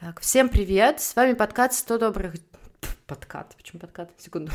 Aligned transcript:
Так, 0.00 0.20
всем 0.20 0.48
привет! 0.48 0.98
С 1.02 1.14
вами 1.14 1.34
подкаст 1.34 1.74
100 1.80 1.98
добрых... 1.98 2.36
Подкат, 3.06 3.54
почему 3.54 3.80
подкат? 3.80 4.10
Секунду. 4.16 4.50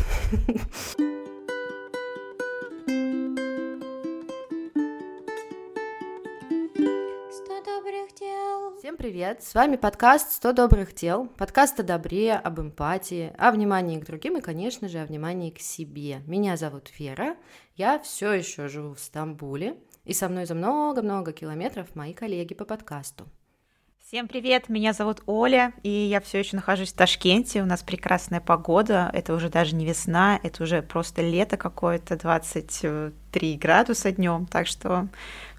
Всем 8.80 8.98
привет! 8.98 9.44
С 9.44 9.54
вами 9.54 9.76
подкаст 9.76 10.44
«100 10.44 10.54
добрых 10.54 10.96
дел», 10.96 11.28
подкаст 11.28 11.80
о 11.80 11.84
добре, 11.84 12.34
об 12.34 12.60
эмпатии, 12.60 13.32
о 13.38 13.52
внимании 13.52 14.00
к 14.00 14.06
другим 14.06 14.38
и, 14.38 14.42
конечно 14.42 14.90
же, 14.90 15.00
о 15.00 15.06
внимании 15.06 15.52
к 15.52 15.60
себе. 15.60 16.22
Меня 16.26 16.58
зовут 16.58 16.90
Вера, 16.98 17.38
я 17.76 18.00
все 18.00 18.34
еще 18.34 18.68
живу 18.68 18.96
в 18.96 19.00
Стамбуле, 19.00 19.78
и 20.06 20.14
со 20.14 20.28
мной 20.28 20.48
за 20.48 20.56
много-много 20.56 21.34
километров 21.34 21.96
мои 21.96 22.14
коллеги 22.14 22.56
по 22.56 22.66
подкасту. 22.66 23.28
Всем 24.16 24.30
привет, 24.30 24.70
меня 24.70 24.94
зовут 24.94 25.22
Оля, 25.26 25.74
и 25.84 25.90
я 25.90 26.22
все 26.22 26.40
еще 26.40 26.56
нахожусь 26.56 26.94
в 26.94 26.96
Ташкенте. 26.96 27.62
У 27.62 27.66
нас 27.66 27.84
прекрасная 27.84 28.40
погода, 28.40 29.12
это 29.12 29.34
уже 29.34 29.50
даже 29.50 29.76
не 29.76 29.86
весна, 29.86 30.40
это 30.42 30.64
уже 30.64 30.82
просто 30.82 31.22
лето 31.22 31.58
какое-то, 31.58 32.16
23 32.16 33.58
градуса 33.58 34.14
днем, 34.14 34.46
так 34.46 34.68
что 34.68 35.10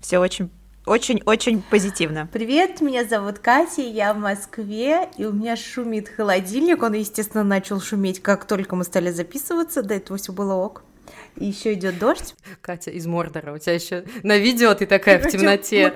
все 0.00 0.20
очень 0.20 0.48
очень-очень 0.86 1.60
позитивно. 1.60 2.30
Привет, 2.32 2.80
меня 2.80 3.04
зовут 3.04 3.40
Катя, 3.40 3.82
я 3.82 4.14
в 4.14 4.18
Москве, 4.20 5.10
и 5.18 5.26
у 5.26 5.34
меня 5.34 5.54
шумит 5.56 6.08
холодильник. 6.08 6.82
Он, 6.82 6.94
естественно, 6.94 7.44
начал 7.44 7.78
шуметь, 7.78 8.22
как 8.22 8.46
только 8.46 8.74
мы 8.74 8.84
стали 8.84 9.10
записываться. 9.10 9.82
До 9.82 9.92
этого 9.92 10.18
все 10.18 10.32
было 10.32 10.54
ок. 10.54 10.82
И 11.36 11.44
еще 11.44 11.74
идет 11.74 11.98
дождь. 11.98 12.34
Катя 12.62 12.90
из 12.90 13.06
Мордора, 13.06 13.52
у 13.52 13.58
тебя 13.58 13.74
еще 13.74 14.04
на 14.22 14.38
видео 14.38 14.72
ты 14.74 14.86
такая 14.86 15.18
в 15.18 15.30
темноте. 15.30 15.94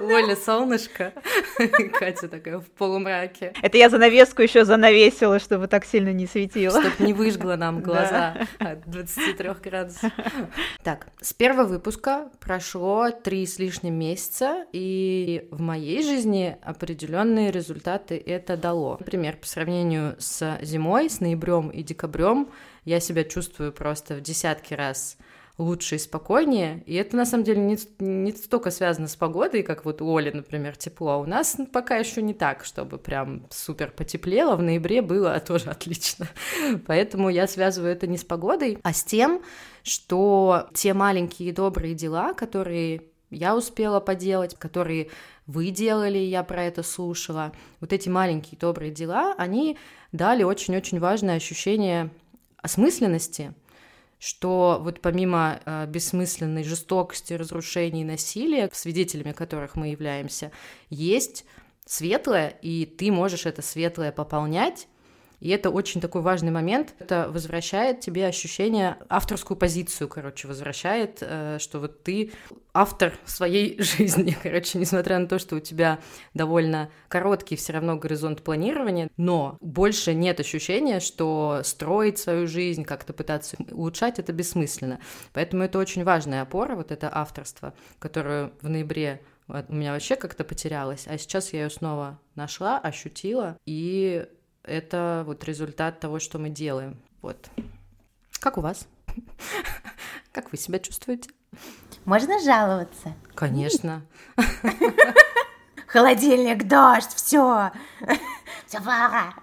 Оля, 0.00 0.36
солнышко. 0.36 1.12
Катя 1.98 2.28
такая 2.28 2.58
в 2.58 2.70
полумраке. 2.70 3.52
Это 3.62 3.78
я 3.78 3.88
занавеску 3.88 4.42
еще 4.42 4.64
занавесила, 4.64 5.38
чтобы 5.38 5.66
так 5.66 5.84
сильно 5.84 6.12
не 6.12 6.26
светило. 6.26 6.80
Чтобы 6.80 7.06
не 7.06 7.12
выжгло 7.12 7.56
нам 7.56 7.82
глаза 7.82 8.46
от 8.58 8.88
23 8.88 9.50
градусов. 9.62 10.12
Так, 10.82 11.08
с 11.20 11.32
первого 11.32 11.66
выпуска 11.66 12.30
прошло 12.40 13.10
три 13.10 13.46
с 13.46 13.58
лишним 13.58 13.94
месяца, 13.94 14.66
и 14.72 15.48
в 15.50 15.60
моей 15.60 16.02
жизни 16.02 16.56
определенные 16.62 17.50
результаты 17.50 18.22
это 18.24 18.56
дало. 18.56 18.96
Например, 19.00 19.36
по 19.36 19.46
сравнению 19.46 20.16
с 20.18 20.58
зимой, 20.62 21.10
с 21.10 21.20
ноябрем 21.20 21.68
и 21.68 21.82
декабрем, 21.82 22.48
я 22.84 23.00
себя 23.00 23.24
чувствую 23.24 23.72
просто 23.72 24.14
в 24.14 24.20
десятки 24.20 24.74
раз 24.74 25.18
лучше 25.58 25.96
и 25.96 25.98
спокойнее. 25.98 26.82
И 26.86 26.94
это 26.94 27.16
на 27.16 27.26
самом 27.26 27.44
деле 27.44 27.60
не, 27.60 27.76
не 27.98 28.32
столько 28.32 28.70
связано 28.70 29.08
с 29.08 29.16
погодой, 29.16 29.64
как 29.64 29.84
вот 29.84 30.00
у 30.00 30.16
Оли, 30.16 30.30
например, 30.30 30.76
тепло. 30.76 31.10
А 31.10 31.16
у 31.18 31.26
нас 31.26 31.56
пока 31.72 31.96
еще 31.96 32.22
не 32.22 32.32
так, 32.32 32.64
чтобы 32.64 32.96
прям 32.96 33.46
супер 33.50 33.90
потеплело. 33.90 34.54
В 34.54 34.62
ноябре 34.62 35.02
было 35.02 35.38
тоже 35.46 35.70
отлично. 35.70 36.28
Поэтому 36.86 37.28
я 37.28 37.48
связываю 37.48 37.92
это 37.92 38.06
не 38.06 38.16
с 38.16 38.24
погодой, 38.24 38.78
а 38.82 38.92
с 38.92 39.02
тем, 39.02 39.42
что 39.82 40.68
те 40.74 40.94
маленькие 40.94 41.52
добрые 41.52 41.94
дела, 41.94 42.34
которые 42.34 43.02
я 43.30 43.56
успела 43.56 44.00
поделать, 44.00 44.54
которые 44.54 45.10
вы 45.46 45.70
делали, 45.70 46.18
я 46.18 46.44
про 46.44 46.64
это 46.64 46.82
слушала. 46.82 47.52
Вот 47.80 47.92
эти 47.92 48.08
маленькие 48.08 48.58
добрые 48.58 48.92
дела, 48.92 49.34
они 49.36 49.76
дали 50.12 50.44
очень-очень 50.44 51.00
важное 51.00 51.36
ощущение 51.36 52.10
осмысленности, 52.58 53.54
что 54.18 54.78
вот 54.82 55.00
помимо 55.00 55.60
э, 55.64 55.86
бессмысленной 55.86 56.64
жестокости, 56.64 57.34
разрушений, 57.34 58.04
насилия, 58.04 58.68
свидетелями 58.72 59.32
которых 59.32 59.76
мы 59.76 59.88
являемся, 59.88 60.50
есть 60.90 61.44
светлое, 61.86 62.48
и 62.48 62.84
ты 62.84 63.10
можешь 63.12 63.46
это 63.46 63.62
светлое 63.62 64.12
пополнять 64.12 64.88
и 65.40 65.50
это 65.50 65.70
очень 65.70 66.00
такой 66.00 66.22
важный 66.22 66.50
момент. 66.50 66.94
Это 66.98 67.28
возвращает 67.30 68.00
тебе 68.00 68.26
ощущение, 68.26 68.96
авторскую 69.08 69.56
позицию, 69.56 70.08
короче, 70.08 70.48
возвращает, 70.48 71.18
э, 71.20 71.58
что 71.60 71.78
вот 71.78 72.02
ты 72.02 72.32
автор 72.72 73.12
своей 73.24 73.80
жизни, 73.82 74.36
короче, 74.42 74.78
несмотря 74.78 75.18
на 75.18 75.26
то, 75.26 75.38
что 75.38 75.56
у 75.56 75.60
тебя 75.60 76.00
довольно 76.34 76.90
короткий 77.08 77.56
все 77.56 77.72
равно 77.72 77.96
горизонт 77.96 78.42
планирования, 78.42 79.10
но 79.16 79.58
больше 79.60 80.14
нет 80.14 80.40
ощущения, 80.40 80.98
что 80.98 81.60
строить 81.62 82.18
свою 82.18 82.48
жизнь, 82.48 82.84
как-то 82.84 83.12
пытаться 83.12 83.56
улучшать, 83.70 84.18
это 84.18 84.32
бессмысленно. 84.32 84.98
Поэтому 85.32 85.62
это 85.62 85.78
очень 85.78 86.02
важная 86.02 86.42
опора, 86.42 86.74
вот 86.74 86.90
это 86.90 87.10
авторство, 87.12 87.74
которое 88.00 88.50
в 88.60 88.68
ноябре 88.68 89.22
у 89.48 89.74
меня 89.74 89.92
вообще 89.92 90.16
как-то 90.16 90.44
потерялась, 90.44 91.06
а 91.06 91.16
сейчас 91.16 91.54
я 91.54 91.62
ее 91.62 91.70
снова 91.70 92.20
нашла, 92.34 92.78
ощутила, 92.78 93.56
и 93.64 94.26
это 94.68 95.24
вот 95.26 95.44
результат 95.44 96.00
того, 96.00 96.18
что 96.18 96.38
мы 96.38 96.50
делаем. 96.50 96.96
Вот. 97.22 97.48
Как 98.40 98.58
у 98.58 98.60
вас? 98.60 98.86
Как 100.32 100.52
вы 100.52 100.58
себя 100.58 100.78
чувствуете? 100.78 101.30
Можно 102.04 102.40
жаловаться? 102.40 103.14
Конечно. 103.34 104.02
Холодильник, 105.86 106.68
дождь, 106.68 107.12
все. 107.14 107.70
Все 108.66 108.78
пора. 108.78 109.34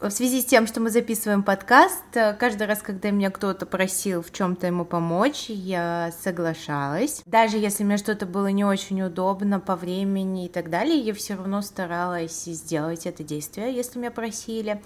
В 0.00 0.10
связи 0.10 0.42
с 0.42 0.44
тем, 0.44 0.68
что 0.68 0.78
мы 0.80 0.90
записываем 0.90 1.42
подкаст, 1.42 2.04
каждый 2.12 2.68
раз, 2.68 2.82
когда 2.82 3.10
меня 3.10 3.32
кто-то 3.32 3.66
просил 3.66 4.22
в 4.22 4.30
чем-то 4.32 4.68
ему 4.68 4.84
помочь, 4.84 5.46
я 5.48 6.12
соглашалась. 6.22 7.20
Даже 7.26 7.56
если 7.56 7.82
мне 7.82 7.96
что-то 7.96 8.24
было 8.24 8.46
не 8.46 8.64
очень 8.64 9.02
удобно 9.02 9.58
по 9.58 9.74
времени 9.74 10.46
и 10.46 10.48
так 10.48 10.70
далее, 10.70 11.00
я 11.00 11.12
все 11.14 11.34
равно 11.34 11.62
старалась 11.62 12.44
сделать 12.44 13.06
это 13.06 13.24
действие, 13.24 13.74
если 13.74 13.98
меня 13.98 14.12
просили. 14.12 14.80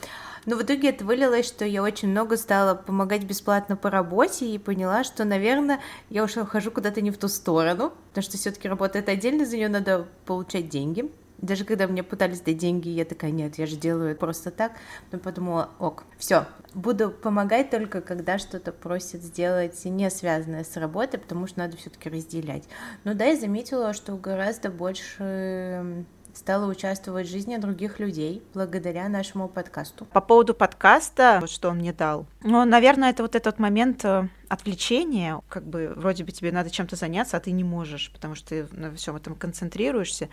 Но 0.46 0.56
в 0.56 0.62
итоге 0.62 0.88
это 0.88 1.04
вылилось, 1.04 1.46
что 1.46 1.66
я 1.66 1.82
очень 1.82 2.08
много 2.08 2.38
стала 2.38 2.74
помогать 2.74 3.24
бесплатно 3.24 3.76
по 3.76 3.90
работе 3.90 4.46
и 4.46 4.56
поняла, 4.56 5.04
что, 5.04 5.26
наверное, 5.26 5.80
я 6.08 6.24
уже 6.24 6.46
хожу 6.46 6.70
куда-то 6.70 7.02
не 7.02 7.10
в 7.10 7.18
ту 7.18 7.28
сторону, 7.28 7.92
потому 8.08 8.22
что 8.22 8.38
все-таки 8.38 8.66
работает 8.66 9.10
отдельно, 9.10 9.44
за 9.44 9.58
нее 9.58 9.68
надо 9.68 10.08
получать 10.24 10.70
деньги. 10.70 11.10
Даже 11.42 11.64
когда 11.64 11.88
мне 11.88 12.02
пытались 12.02 12.40
дать 12.40 12.56
деньги, 12.56 12.88
я 12.88 13.04
такая, 13.04 13.32
нет, 13.32 13.58
я 13.58 13.66
же 13.66 13.76
делаю 13.76 14.16
просто 14.16 14.50
так. 14.50 14.72
Но 15.10 15.18
подумала, 15.18 15.70
ок, 15.78 16.04
все, 16.16 16.46
буду 16.72 17.10
помогать 17.10 17.68
только 17.70 18.00
когда 18.00 18.38
что-то 18.38 18.72
просят 18.72 19.22
сделать 19.22 19.84
не 19.84 20.08
связанное 20.08 20.64
с 20.64 20.76
работой, 20.76 21.18
потому 21.18 21.46
что 21.48 21.58
надо 21.58 21.76
все-таки 21.76 22.08
разделять. 22.08 22.64
Ну 23.04 23.14
да, 23.14 23.26
я 23.26 23.36
заметила, 23.36 23.92
что 23.92 24.16
гораздо 24.16 24.70
больше 24.70 26.04
стала 26.34 26.66
участвовать 26.70 27.26
в 27.26 27.30
жизни 27.30 27.56
других 27.56 27.98
людей 27.98 28.42
благодаря 28.54 29.08
нашему 29.08 29.48
подкасту. 29.48 30.04
По 30.06 30.20
поводу 30.20 30.54
подкаста, 30.54 31.42
что 31.46 31.70
он 31.70 31.78
мне 31.78 31.92
дал, 31.92 32.26
ну, 32.42 32.64
наверное, 32.64 33.10
это 33.10 33.22
вот 33.22 33.34
этот 33.34 33.58
момент 33.58 34.04
э, 34.04 34.28
отвлечения, 34.48 35.40
как 35.48 35.64
бы 35.64 35.92
вроде 35.94 36.24
бы 36.24 36.32
тебе 36.32 36.52
надо 36.52 36.70
чем-то 36.70 36.96
заняться, 36.96 37.36
а 37.36 37.40
ты 37.40 37.52
не 37.52 37.64
можешь, 37.64 38.10
потому 38.12 38.34
что 38.34 38.48
ты 38.48 38.66
на 38.72 38.94
всем 38.94 39.16
этом 39.16 39.34
концентрируешься. 39.34 40.28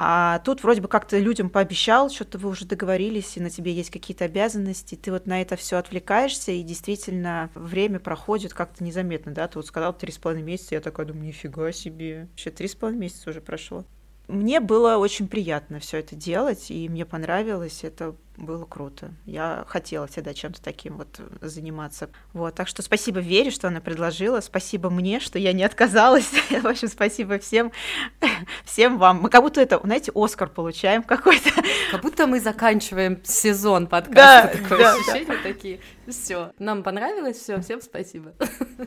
А 0.00 0.38
тут 0.44 0.62
вроде 0.62 0.80
бы 0.80 0.86
как-то 0.86 1.18
людям 1.18 1.50
пообещал, 1.50 2.08
что-то 2.08 2.38
вы 2.38 2.50
уже 2.50 2.64
договорились, 2.66 3.36
и 3.36 3.40
на 3.40 3.50
тебе 3.50 3.72
есть 3.72 3.90
какие-то 3.90 4.26
обязанности, 4.26 4.94
ты 4.94 5.10
вот 5.10 5.26
на 5.26 5.42
это 5.42 5.56
все 5.56 5.76
отвлекаешься, 5.76 6.52
и 6.52 6.62
действительно 6.62 7.50
время 7.56 7.98
проходит 7.98 8.54
как-то 8.54 8.84
незаметно, 8.84 9.32
да, 9.34 9.48
ты 9.48 9.58
вот 9.58 9.66
сказал 9.66 9.92
три 9.92 10.12
с 10.12 10.18
половиной 10.18 10.44
месяца, 10.44 10.76
я 10.76 10.80
такая 10.80 11.04
думаю, 11.04 11.26
нифига 11.26 11.72
себе, 11.72 12.28
вообще 12.30 12.50
три 12.50 12.68
с 12.68 12.76
половиной 12.76 13.00
месяца 13.00 13.30
уже 13.30 13.40
прошло. 13.40 13.84
Мне 14.28 14.60
было 14.60 14.98
очень 14.98 15.26
приятно 15.26 15.80
все 15.80 15.98
это 15.98 16.14
делать, 16.14 16.70
и 16.70 16.86
мне 16.90 17.06
понравилось, 17.06 17.82
это 17.82 18.14
было 18.36 18.66
круто. 18.66 19.10
Я 19.24 19.64
хотела 19.66 20.06
всегда 20.06 20.34
чем-то 20.34 20.62
таким 20.62 20.98
вот 20.98 21.20
заниматься. 21.40 22.10
Вот, 22.34 22.54
так 22.54 22.68
что 22.68 22.82
спасибо 22.82 23.20
Вере, 23.20 23.50
что 23.50 23.68
она 23.68 23.80
предложила, 23.80 24.40
спасибо 24.40 24.90
мне, 24.90 25.18
что 25.18 25.38
я 25.38 25.54
не 25.54 25.64
отказалась. 25.64 26.26
В 26.50 26.66
общем, 26.66 26.88
спасибо 26.88 27.38
всем, 27.38 27.72
всем 28.64 28.98
вам. 28.98 29.22
Мы 29.22 29.30
как 29.30 29.42
будто 29.42 29.62
это, 29.62 29.80
знаете, 29.82 30.12
Оскар 30.14 30.48
получаем 30.48 31.02
какой-то. 31.02 31.50
Как 31.90 32.02
будто 32.02 32.26
мы 32.26 32.38
заканчиваем 32.38 33.18
сезон 33.24 33.86
подкаста. 33.86 34.52
Да, 34.52 34.62
Такое 34.62 34.78
да, 34.78 34.92
ощущение 34.92 35.26
да. 35.26 35.42
такие. 35.42 35.80
Все, 36.06 36.52
нам 36.58 36.82
понравилось, 36.82 37.38
все, 37.38 37.60
всем 37.60 37.80
спасибо. 37.80 38.34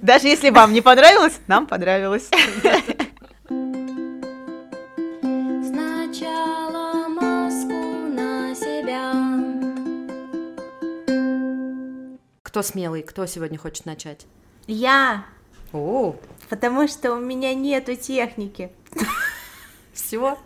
Даже 0.01 0.27
если 0.27 0.51
вам 0.51 0.71
не 0.71 0.81
понравилось, 0.81 1.39
нам 1.47 1.65
понравилось. 1.65 2.29
Кто 12.51 12.63
смелый? 12.63 13.01
Кто 13.01 13.25
сегодня 13.27 13.57
хочет 13.57 13.85
начать? 13.85 14.27
Я. 14.67 15.23
О. 15.71 16.17
Потому 16.49 16.85
что 16.89 17.13
у 17.13 17.19
меня 17.21 17.55
нету 17.55 17.95
техники. 17.95 18.73
Все. 19.93 20.37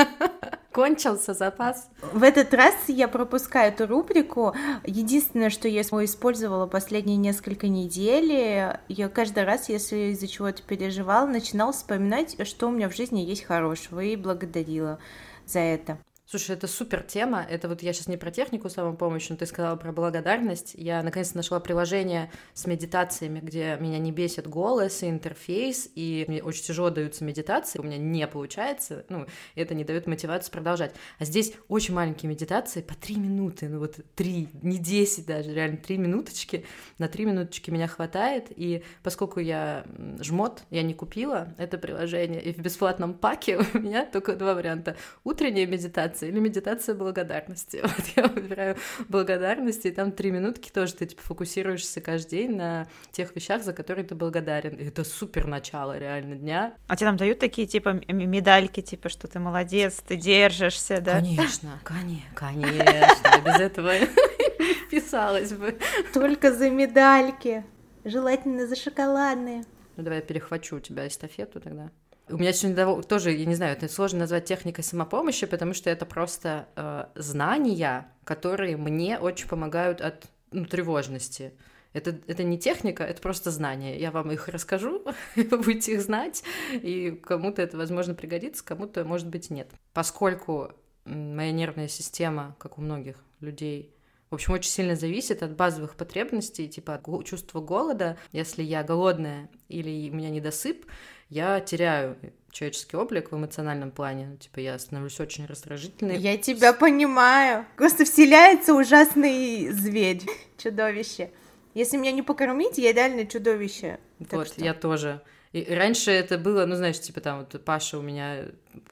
Кончился 0.72 1.34
запас. 1.34 1.88
В 2.12 2.22
этот 2.22 2.54
раз 2.54 2.76
я 2.86 3.08
пропускаю 3.08 3.72
эту 3.72 3.88
рубрику. 3.88 4.54
Единственное, 4.84 5.50
что 5.50 5.66
я 5.66 5.80
использовала 5.80 6.68
последние 6.68 7.16
несколько 7.16 7.66
недель, 7.66 8.78
я 8.86 9.08
каждый 9.08 9.42
раз, 9.42 9.68
если 9.68 10.12
из-за 10.12 10.28
чего-то 10.28 10.62
переживала, 10.62 11.26
начинала 11.26 11.72
вспоминать, 11.72 12.36
что 12.46 12.68
у 12.68 12.70
меня 12.70 12.88
в 12.88 12.94
жизни 12.94 13.18
есть 13.18 13.42
хорошего, 13.42 13.98
и 13.98 14.14
благодарила 14.14 15.00
за 15.44 15.58
это. 15.58 15.98
Слушай, 16.30 16.56
это 16.56 16.66
супер 16.66 17.02
тема. 17.02 17.42
Это 17.48 17.70
вот 17.70 17.82
я 17.82 17.94
сейчас 17.94 18.06
не 18.06 18.18
про 18.18 18.30
технику 18.30 18.68
самопомощи, 18.68 19.28
но 19.30 19.38
ты 19.38 19.46
сказала 19.46 19.76
про 19.76 19.92
благодарность. 19.92 20.74
Я 20.74 21.02
наконец-то 21.02 21.38
нашла 21.38 21.58
приложение 21.58 22.30
с 22.52 22.66
медитациями, 22.66 23.40
где 23.40 23.78
меня 23.80 23.98
не 23.98 24.12
бесит 24.12 24.46
голос 24.46 25.02
и 25.02 25.08
интерфейс, 25.08 25.90
и 25.94 26.26
мне 26.28 26.42
очень 26.42 26.64
тяжело 26.64 26.90
даются 26.90 27.24
медитации, 27.24 27.78
у 27.78 27.82
меня 27.82 27.96
не 27.96 28.26
получается, 28.26 29.06
ну, 29.08 29.24
это 29.54 29.74
не 29.74 29.84
дает 29.84 30.06
мотивацию 30.06 30.52
продолжать. 30.52 30.94
А 31.18 31.24
здесь 31.24 31.54
очень 31.66 31.94
маленькие 31.94 32.28
медитации 32.28 32.82
по 32.82 32.94
три 32.94 33.16
минуты, 33.16 33.70
ну 33.70 33.78
вот 33.78 33.96
три, 34.14 34.50
не 34.60 34.76
десять 34.76 35.24
даже, 35.24 35.54
реально 35.54 35.78
три 35.78 35.96
минуточки. 35.96 36.66
На 36.98 37.08
три 37.08 37.24
минуточки 37.24 37.70
меня 37.70 37.88
хватает, 37.88 38.48
и 38.54 38.84
поскольку 39.02 39.40
я 39.40 39.86
жмот, 40.20 40.64
я 40.68 40.82
не 40.82 40.92
купила 40.92 41.54
это 41.56 41.78
приложение, 41.78 42.42
и 42.42 42.52
в 42.52 42.58
бесплатном 42.58 43.14
паке 43.14 43.56
у 43.72 43.78
меня 43.78 44.04
только 44.04 44.36
два 44.36 44.52
варианта. 44.52 44.94
Утренняя 45.24 45.66
медитация 45.66 46.17
медитация 46.18 46.28
или 46.28 46.40
медитация 46.40 46.94
благодарности. 46.94 47.82
Вот 47.98 48.06
я 48.16 48.26
выбираю 48.26 48.76
благодарности, 49.08 49.88
и 49.88 49.90
там 49.90 50.12
три 50.12 50.30
минутки 50.30 50.70
тоже 50.70 50.94
ты 50.94 51.06
типа 51.06 51.22
фокусируешься 51.22 52.00
каждый 52.00 52.30
день 52.30 52.56
на 52.56 52.86
тех 53.12 53.34
вещах, 53.34 53.62
за 53.62 53.72
которые 53.72 54.04
ты 54.04 54.14
благодарен. 54.14 54.74
И 54.74 54.84
это 54.84 55.04
супер 55.04 55.46
начало 55.46 55.98
реально 55.98 56.36
дня. 56.36 56.74
А 56.86 56.96
тебе 56.96 57.08
там 57.08 57.16
дают 57.16 57.38
такие 57.38 57.66
типа 57.66 58.00
медальки, 58.08 58.80
типа, 58.80 59.08
что 59.08 59.28
ты 59.28 59.38
молодец, 59.38 60.02
ты 60.06 60.16
держишься, 60.16 61.00
да? 61.00 61.14
Конечно, 61.14 61.80
конечно, 61.84 62.22
конечно. 62.34 63.42
Без 63.44 63.60
этого 63.60 63.92
не 64.58 64.74
вписалась 64.74 65.52
бы. 65.52 65.78
Только 66.12 66.52
за 66.52 66.70
медальки. 66.70 67.64
Желательно 68.04 68.66
за 68.66 68.76
шоколадные. 68.76 69.64
Ну, 69.96 70.04
давай 70.04 70.20
я 70.20 70.24
перехвачу 70.24 70.76
у 70.76 70.80
тебя 70.80 71.06
эстафету 71.06 71.60
тогда. 71.60 71.90
У 72.30 72.36
меня 72.36 72.52
сегодня 72.52 73.02
тоже, 73.02 73.32
я 73.32 73.46
не 73.46 73.54
знаю, 73.54 73.76
это 73.76 73.88
сложно 73.88 74.20
назвать 74.20 74.44
техникой 74.44 74.84
самопомощи, 74.84 75.46
потому 75.46 75.74
что 75.74 75.88
это 75.90 76.04
просто 76.06 76.68
э, 76.76 77.06
знания, 77.14 78.10
которые 78.24 78.76
мне 78.76 79.18
очень 79.18 79.48
помогают 79.48 80.00
от 80.00 80.26
ну, 80.52 80.66
тревожности. 80.66 81.52
Это, 81.92 82.18
это 82.26 82.44
не 82.44 82.58
техника, 82.58 83.02
это 83.02 83.20
просто 83.22 83.50
знания. 83.50 83.98
Я 83.98 84.10
вам 84.10 84.30
их 84.30 84.48
расскажу, 84.48 85.04
вы 85.36 85.58
будете 85.58 85.92
их 85.92 86.02
знать, 86.02 86.42
и 86.72 87.10
кому-то 87.10 87.62
это, 87.62 87.76
возможно, 87.76 88.14
пригодится, 88.14 88.64
кому-то, 88.64 89.04
может 89.04 89.28
быть, 89.28 89.50
нет. 89.50 89.70
Поскольку 89.94 90.72
моя 91.04 91.52
нервная 91.52 91.88
система, 91.88 92.56
как 92.58 92.78
у 92.78 92.82
многих 92.82 93.16
людей, 93.40 93.94
в 94.30 94.34
общем, 94.34 94.52
очень 94.52 94.70
сильно 94.70 94.94
зависит 94.94 95.42
от 95.42 95.56
базовых 95.56 95.94
потребностей, 95.94 96.68
типа 96.68 97.00
чувства 97.24 97.60
голода. 97.60 98.18
Если 98.32 98.62
я 98.62 98.82
голодная 98.82 99.48
или 99.68 100.10
у 100.10 100.14
меня 100.14 100.28
недосып, 100.28 100.84
я 101.28 101.60
теряю 101.60 102.16
человеческий 102.50 102.96
облик 102.96 103.30
в 103.30 103.36
эмоциональном 103.36 103.90
плане. 103.90 104.36
Типа, 104.40 104.60
я 104.60 104.78
становлюсь 104.78 105.20
очень 105.20 105.46
раздражительной. 105.46 106.16
Я 106.16 106.36
тебя 106.38 106.72
понимаю. 106.72 107.66
Просто 107.76 108.04
вселяется 108.04 108.74
ужасный 108.74 109.68
зверь, 109.70 110.22
чудовище. 110.56 111.30
Если 111.74 111.96
меня 111.96 112.12
не 112.12 112.22
покормить, 112.22 112.78
я 112.78 112.92
реально 112.92 113.26
чудовище. 113.26 114.00
Вот, 114.18 114.48
что... 114.48 114.64
я 114.64 114.74
тоже. 114.74 115.20
И 115.52 115.64
раньше 115.72 116.10
это 116.10 116.36
было, 116.36 116.66
ну, 116.66 116.74
знаешь, 116.74 117.00
типа 117.00 117.20
там 117.20 117.38
вот 117.38 117.64
Паша 117.64 117.98
у 117.98 118.02
меня 118.02 118.46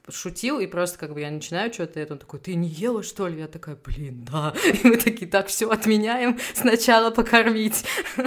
шутил, 0.09 0.59
и 0.59 0.65
просто 0.65 0.97
как 0.97 1.13
бы 1.13 1.21
я 1.21 1.29
начинаю 1.29 1.71
что-то, 1.71 1.99
и 1.99 2.11
он 2.11 2.17
такой, 2.17 2.39
ты 2.39 2.55
не 2.55 2.67
ела, 2.67 3.03
что 3.03 3.27
ли? 3.27 3.39
Я 3.39 3.47
такая, 3.47 3.75
блин, 3.75 4.25
да. 4.31 4.55
И 4.83 4.87
мы 4.87 4.97
такие, 4.97 5.29
так, 5.29 5.47
все 5.47 5.69
отменяем, 5.69 6.39
сначала 6.53 7.11
покормить. 7.11 7.85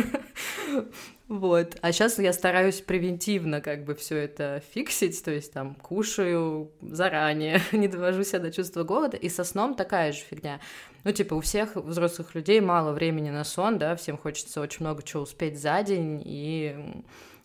Вот. 1.31 1.77
А 1.81 1.93
сейчас 1.93 2.19
я 2.19 2.32
стараюсь 2.32 2.81
превентивно 2.81 3.61
как 3.61 3.85
бы 3.85 3.94
все 3.94 4.17
это 4.17 4.61
фиксить, 4.75 5.25
то 5.25 5.31
есть 5.31 5.53
там 5.53 5.77
кушаю 5.77 6.73
заранее, 6.82 7.62
не 7.73 7.87
довожу 7.87 8.25
себя 8.25 8.41
до 8.41 8.50
чувства 8.50 8.82
голода, 8.82 9.17
и 9.17 9.29
со 9.29 9.44
сном 9.44 9.77
такая 9.77 10.11
же 10.11 10.19
фигня. 10.19 10.59
Ну, 11.05 11.12
типа, 11.12 11.35
у 11.35 11.41
всех 11.41 11.77
взрослых 11.77 12.35
людей 12.35 12.61
мало 12.61 12.91
времени 12.91 13.31
на 13.31 13.44
сон, 13.44 13.79
да, 13.79 13.94
всем 13.94 14.19
хочется 14.19 14.61
очень 14.61 14.79
много 14.81 15.05
чего 15.05 15.23
успеть 15.23 15.56
за 15.61 15.81
день, 15.85 16.21
и 16.25 16.77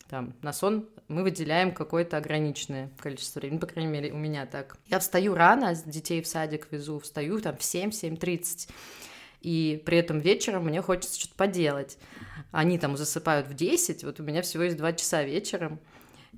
там 0.10 0.34
на 0.42 0.52
сон 0.52 0.90
мы 1.08 1.22
выделяем 1.22 1.72
какое-то 1.72 2.18
ограниченное 2.18 2.90
количество 2.98 3.40
времени, 3.40 3.60
по 3.60 3.68
крайней 3.68 3.92
мере, 3.92 4.12
у 4.14 4.18
меня 4.18 4.48
так. 4.48 4.78
Я 4.88 4.98
встаю 4.98 5.36
рано, 5.36 5.76
детей 5.86 6.24
в 6.24 6.28
садик 6.28 6.70
везу, 6.72 6.98
встаю 6.98 7.40
там 7.40 7.56
в 7.56 7.60
7-7.30, 7.60 8.68
и 9.42 9.80
при 9.86 10.00
этом 10.00 10.18
вечером 10.18 10.66
мне 10.66 10.82
хочется 10.82 11.20
что-то 11.20 11.36
поделать. 11.36 12.00
Они 12.52 12.78
там 12.78 12.98
засыпают 12.98 13.48
в 13.48 13.54
10, 13.54 14.04
вот 14.04 14.20
у 14.20 14.24
меня 14.24 14.42
всего 14.42 14.64
есть 14.64 14.78
2 14.78 14.94
часа 14.94 15.24
вечером, 15.24 15.80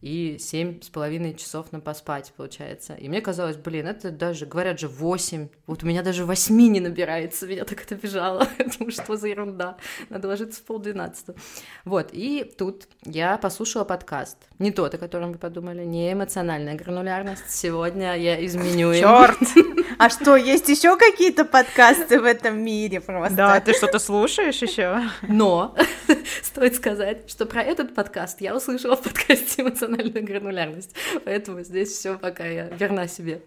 и 0.02 0.38
семь 0.40 0.82
с 0.82 0.90
половиной 0.90 1.34
часов 1.34 1.72
на 1.72 1.80
поспать, 1.80 2.34
получается. 2.36 2.94
И 2.94 3.10
мне 3.10 3.22
казалось, 3.22 3.56
блин, 3.56 3.88
это 3.88 4.12
даже, 4.12 4.46
говорят 4.46 4.80
же, 4.80 4.88
восемь. 4.88 5.50
Вот 5.66 5.84
у 5.84 5.88
меня 5.88 6.04
даже 6.04 6.26
восьми 6.26 6.68
не 6.68 6.80
набирается, 6.80 7.48
меня 7.48 7.66
так 7.66 7.82
это 7.82 7.96
бежало. 7.96 8.48
Думаю, 8.78 8.92
что 8.92 9.16
за 9.16 9.28
ерунда, 9.28 9.78
надо 10.10 10.28
ложиться 10.28 10.62
в 10.62 10.64
полдвенадцатого. 10.64 11.38
Вот, 11.86 12.10
и 12.12 12.44
тут 12.58 12.88
я 13.04 13.38
послушала 13.38 13.84
подкаст. 13.84 14.38
Не 14.60 14.72
тот, 14.72 14.94
о 14.94 14.98
котором 14.98 15.32
вы 15.32 15.38
подумали, 15.38 15.84
не 15.84 16.14
эмоциональная 16.14 16.76
гранулярность. 16.76 17.50
Сегодня 17.50 18.16
я 18.18 18.44
изменю 18.46 18.94
Черт! 18.94 19.38
А 20.00 20.10
что, 20.10 20.36
есть 20.36 20.70
еще 20.70 20.96
какие-то 20.96 21.44
подкасты 21.44 22.20
в 22.20 22.24
этом 22.24 22.60
мире 22.60 23.02
просто? 23.02 23.36
Да, 23.36 23.60
ты 23.60 23.74
что-то 23.74 23.98
слушаешь 23.98 24.62
еще? 24.62 25.02
Но 25.28 25.76
стоит 26.44 26.76
сказать, 26.76 27.28
что 27.28 27.48
про 27.48 27.64
этот 27.64 27.96
подкаст 27.96 28.42
я 28.42 28.56
услышала 28.56 28.96
в 28.96 29.02
подкасте 29.02 29.64
эмоциональная 29.64 29.87
гранулярность. 29.96 30.96
Поэтому 31.26 31.62
здесь 31.62 31.92
все 31.92 32.18
пока 32.18 32.46
я 32.46 32.68
верна 32.68 33.08
себе. 33.08 33.42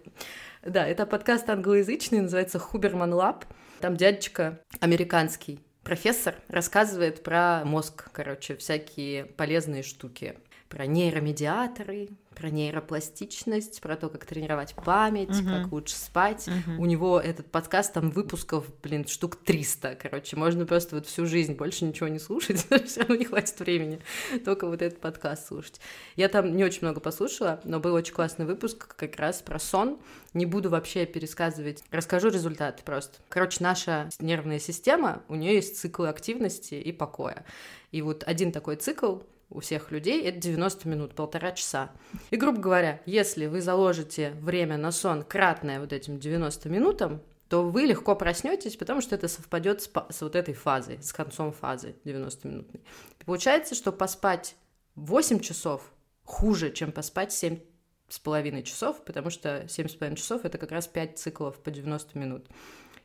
Да, 0.63 0.87
это 0.87 1.05
подкаст 1.05 1.49
англоязычный, 1.49 2.21
называется 2.21 2.59
Хуберман 2.59 3.13
Лаб. 3.13 3.45
Там 3.79 3.97
дядечка 3.97 4.59
американский, 4.79 5.59
профессор, 5.83 6.35
рассказывает 6.47 7.23
про 7.23 7.63
мозг, 7.65 8.09
короче, 8.11 8.55
всякие 8.55 9.25
полезные 9.25 9.83
штуки. 9.83 10.35
Про 10.69 10.85
нейромедиаторы, 10.85 12.09
про 12.35 12.49
нейропластичность, 12.49 13.81
про 13.81 13.95
то, 13.95 14.09
как 14.09 14.25
тренировать 14.25 14.73
память, 14.73 15.29
uh-huh. 15.29 15.63
как 15.63 15.71
лучше 15.71 15.95
спать. 15.95 16.47
Uh-huh. 16.47 16.77
У 16.77 16.85
него 16.85 17.19
этот 17.19 17.51
подкаст 17.51 17.93
там 17.93 18.09
выпусков, 18.09 18.65
блин, 18.81 19.05
штук 19.07 19.35
300, 19.35 19.95
короче, 20.01 20.35
можно 20.35 20.65
просто 20.65 20.95
вот 20.95 21.07
всю 21.07 21.25
жизнь 21.25 21.53
больше 21.55 21.85
ничего 21.85 22.07
не 22.07 22.19
слушать, 22.19 22.65
все 22.85 23.01
равно 23.01 23.15
не 23.15 23.25
хватит 23.25 23.59
времени, 23.59 23.99
только 24.45 24.67
вот 24.67 24.81
этот 24.81 24.99
подкаст 24.99 25.47
слушать. 25.47 25.79
Я 26.15 26.29
там 26.29 26.55
не 26.55 26.63
очень 26.63 26.81
много 26.81 26.99
послушала, 26.99 27.59
но 27.63 27.79
был 27.79 27.93
очень 27.93 28.13
классный 28.13 28.45
выпуск 28.45 28.95
как 28.95 29.15
раз 29.17 29.41
про 29.41 29.59
сон. 29.59 29.99
Не 30.33 30.45
буду 30.45 30.69
вообще 30.69 31.05
пересказывать, 31.05 31.83
расскажу 31.91 32.29
результат 32.29 32.81
просто. 32.85 33.17
Короче, 33.27 33.57
наша 33.61 34.09
нервная 34.19 34.59
система, 34.59 35.23
у 35.27 35.35
нее 35.35 35.55
есть 35.55 35.77
циклы 35.77 36.07
активности 36.07 36.75
и 36.75 36.91
покоя. 36.93 37.45
И 37.91 38.01
вот 38.01 38.23
один 38.25 38.53
такой 38.53 38.77
цикл 38.77 39.17
у 39.51 39.59
всех 39.59 39.91
людей 39.91 40.23
это 40.23 40.39
90 40.39 40.87
минут, 40.87 41.13
полтора 41.13 41.51
часа. 41.51 41.91
И, 42.31 42.37
грубо 42.37 42.59
говоря, 42.59 43.01
если 43.05 43.45
вы 43.45 43.61
заложите 43.61 44.31
время 44.39 44.77
на 44.77 44.91
сон 44.91 45.23
кратное 45.23 45.79
вот 45.79 45.93
этим 45.93 46.19
90 46.19 46.69
минутам, 46.69 47.21
то 47.49 47.63
вы 47.63 47.81
легко 47.81 48.15
проснетесь, 48.15 48.77
потому 48.77 49.01
что 49.01 49.13
это 49.13 49.27
совпадет 49.27 49.81
с, 49.81 49.89
с 50.09 50.21
вот 50.21 50.37
этой 50.37 50.53
фазой, 50.53 51.03
с 51.03 51.11
концом 51.11 51.51
фазы 51.51 51.95
90-минутной. 52.05 52.81
Получается, 53.25 53.75
что 53.75 53.91
поспать 53.91 54.55
8 54.95 55.41
часов 55.41 55.91
хуже, 56.23 56.71
чем 56.71 56.93
поспать 56.93 57.33
7 57.33 57.59
с 58.07 58.19
половиной 58.19 58.63
часов, 58.63 59.03
потому 59.03 59.29
что 59.29 59.65
7 59.67 59.89
с 59.89 59.95
половиной 59.95 60.17
часов 60.17 60.45
это 60.45 60.57
как 60.57 60.71
раз 60.71 60.87
5 60.87 61.19
циклов 61.19 61.57
по 61.61 61.71
90 61.71 62.17
минут. 62.17 62.47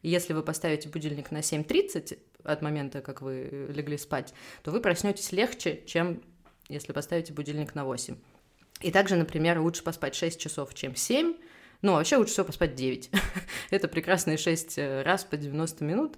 И 0.03 0.11
если 0.11 0.33
вы 0.33 0.45
поставите 0.45 0.89
будильник 0.89 1.33
на 1.33 1.39
7.30 1.39 2.17
от 2.45 2.63
момента, 2.63 3.01
как 3.01 3.23
вы 3.23 3.67
легли 3.75 3.99
спать, 3.99 4.33
то 4.63 4.71
вы 4.71 4.81
проснетесь 4.81 5.33
легче, 5.33 5.83
чем 5.87 6.23
если 6.69 6.93
поставите 6.93 7.33
будильник 7.33 7.75
на 7.75 7.85
8. 7.85 8.17
И 8.81 8.91
также, 8.91 9.17
например, 9.17 9.61
лучше 9.61 9.83
поспать 9.83 10.15
6 10.15 10.39
часов, 10.39 10.75
чем 10.75 10.95
7. 10.95 11.35
Ну, 11.83 11.93
а 11.93 11.97
вообще 11.97 12.17
лучше 12.17 12.33
всего 12.33 12.47
поспать 12.47 12.75
9. 12.75 13.11
Это 13.71 13.89
прекрасные 13.89 14.37
6 14.37 14.79
э, 14.79 15.03
раз 15.03 15.25
по 15.25 15.37
90 15.37 15.85
минут. 15.85 16.17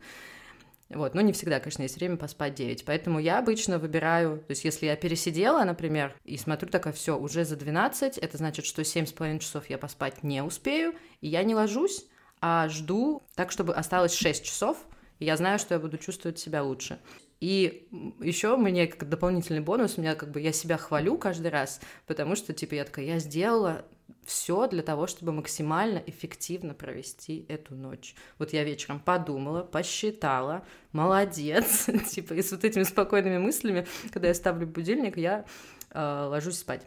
Вот, 0.89 1.15
но 1.15 1.21
не 1.21 1.35
всегда, 1.35 1.61
конечно, 1.61 1.83
есть 1.83 1.97
время 1.97 2.17
поспать 2.17 2.55
9. 2.55 2.85
Поэтому 2.87 3.19
я 3.19 3.39
обычно 3.39 3.79
выбираю, 3.79 4.39
то 4.39 4.51
есть 4.51 4.65
если 4.65 4.87
я 4.87 4.97
пересидела, 4.97 5.63
например, 5.65 6.17
и 6.25 6.39
смотрю 6.39 6.71
такая, 6.71 6.95
все, 6.95 7.19
уже 7.19 7.45
за 7.45 7.57
12, 7.57 8.17
это 8.17 8.37
значит, 8.39 8.65
что 8.65 8.83
7,5 8.83 9.39
часов 9.41 9.69
я 9.69 9.77
поспать 9.77 10.23
не 10.23 10.43
успею, 10.43 10.95
и 11.21 11.29
я 11.29 11.43
не 11.43 11.55
ложусь, 11.55 12.07
а 12.41 12.69
жду 12.69 13.23
так, 13.35 13.53
чтобы 13.53 13.75
осталось 13.75 14.15
6 14.15 14.43
часов, 14.43 14.79
и 15.19 15.27
я 15.27 15.37
знаю, 15.37 15.59
что 15.59 15.75
я 15.75 15.81
буду 15.81 15.99
чувствовать 15.99 16.39
себя 16.39 16.63
лучше. 16.63 16.99
И 17.41 17.89
еще 18.21 18.57
мне 18.57 18.87
как 18.89 19.09
дополнительный 19.09 19.61
бонус, 19.61 19.97
меня 19.97 20.15
как 20.15 20.31
бы 20.31 20.41
я 20.41 20.53
себя 20.53 20.77
хвалю 20.77 21.17
каждый 21.17 21.51
раз, 21.51 21.81
потому 22.07 22.35
что 22.35 22.53
типа 22.53 22.75
я 22.75 22.85
такая, 22.85 23.05
я 23.05 23.19
сделала 23.19 23.85
все 24.25 24.67
для 24.67 24.83
того, 24.83 25.07
чтобы 25.07 25.33
максимально 25.33 26.03
эффективно 26.07 26.75
провести 26.75 27.47
эту 27.49 27.75
ночь. 27.75 28.15
Вот 28.39 28.53
я 28.53 28.65
вечером 28.65 29.01
подумала, 29.01 29.63
посчитала, 29.63 30.65
молодец, 30.93 31.89
типа 32.11 32.35
и 32.35 32.43
с 32.43 32.51
вот 32.51 32.65
этими 32.65 32.83
спокойными 32.83 33.39
мыслями, 33.39 33.87
когда 34.11 34.29
я 34.29 34.35
ставлю 34.35 34.67
будильник, 34.67 35.17
я 35.17 35.47
э, 35.91 36.27
ложусь 36.29 36.59
спать. 36.59 36.83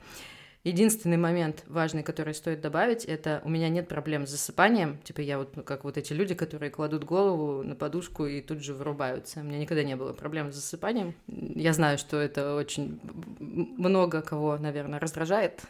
Единственный 0.64 1.18
момент 1.18 1.64
важный, 1.68 2.04
который 2.04 2.36
стоит 2.36 2.62
добавить, 2.62 3.06
это 3.06 3.42
у 3.44 3.50
меня 3.50 3.68
нет 3.68 3.88
проблем 3.88 4.28
с 4.28 4.30
засыпанием. 4.30 5.00
Типа 5.00 5.22
я 5.22 5.40
вот, 5.40 5.56
ну, 5.56 5.64
как 5.64 5.84
вот 5.84 5.98
эти 5.98 6.14
люди, 6.14 6.36
которые 6.36 6.70
кладут 6.70 7.04
голову 7.04 7.64
на 7.64 7.76
подушку 7.76 8.28
и 8.28 8.42
тут 8.42 8.64
же 8.64 8.76
вырубаются. 8.76 9.40
У 9.40 9.44
меня 9.44 9.58
никогда 9.58 9.84
не 9.84 9.96
было 9.96 10.14
проблем 10.14 10.52
с 10.52 10.56
засыпанием. 10.56 11.16
Я 11.28 11.74
знаю, 11.74 11.98
что 11.98 12.18
это 12.18 12.54
очень 12.54 13.00
много 13.40 14.22
кого, 14.22 14.58
наверное, 14.60 15.00
раздражает. 15.00 15.64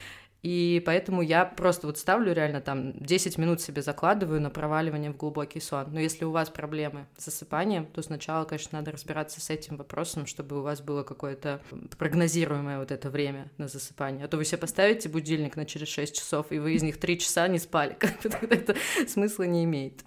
И 0.44 0.82
поэтому 0.86 1.22
я 1.22 1.46
просто 1.46 1.86
вот 1.86 2.00
ставлю 2.00 2.34
реально 2.34 2.62
там 2.62 2.94
10 2.94 3.38
минут 3.38 3.62
себе 3.62 3.82
закладываю 3.84 4.42
на 4.42 4.50
проваливание 4.50 5.12
в 5.12 5.18
глубокий 5.18 5.60
сон. 5.60 5.88
Но 5.92 6.00
если 6.00 6.26
у 6.26 6.32
вас 6.32 6.50
проблемы 6.50 7.06
с 7.18 7.26
засыпанием, 7.26 7.86
то 7.86 8.02
сначала, 8.02 8.46
конечно, 8.46 8.80
надо 8.80 8.92
разбираться 8.92 9.40
с 9.40 9.50
этим 9.52 9.78
вопросом, 9.78 10.26
чтобы 10.26 10.60
у 10.60 10.62
вас 10.62 10.82
было 10.82 11.04
какое-то 11.04 11.62
прогнозируемое 11.98 12.80
вот 12.80 12.92
это 12.92 13.12
время 13.12 13.52
на 13.58 13.68
засыпание. 13.68 14.26
А 14.26 14.28
то 14.28 14.38
вы 14.38 14.46
себе 14.46 14.58
поставите 14.58 15.10
будильник 15.10 15.56
на 15.56 15.66
через 15.66 15.90
6 15.90 16.16
часов, 16.16 16.48
и 16.52 16.58
вы 16.58 16.74
из 16.74 16.82
них 16.82 17.00
3 17.00 17.20
часа 17.20 17.48
не 17.48 17.60
спали. 17.60 17.96
Это 18.24 18.76
смысла 19.08 19.44
не 19.44 19.64
имеет 19.64 20.04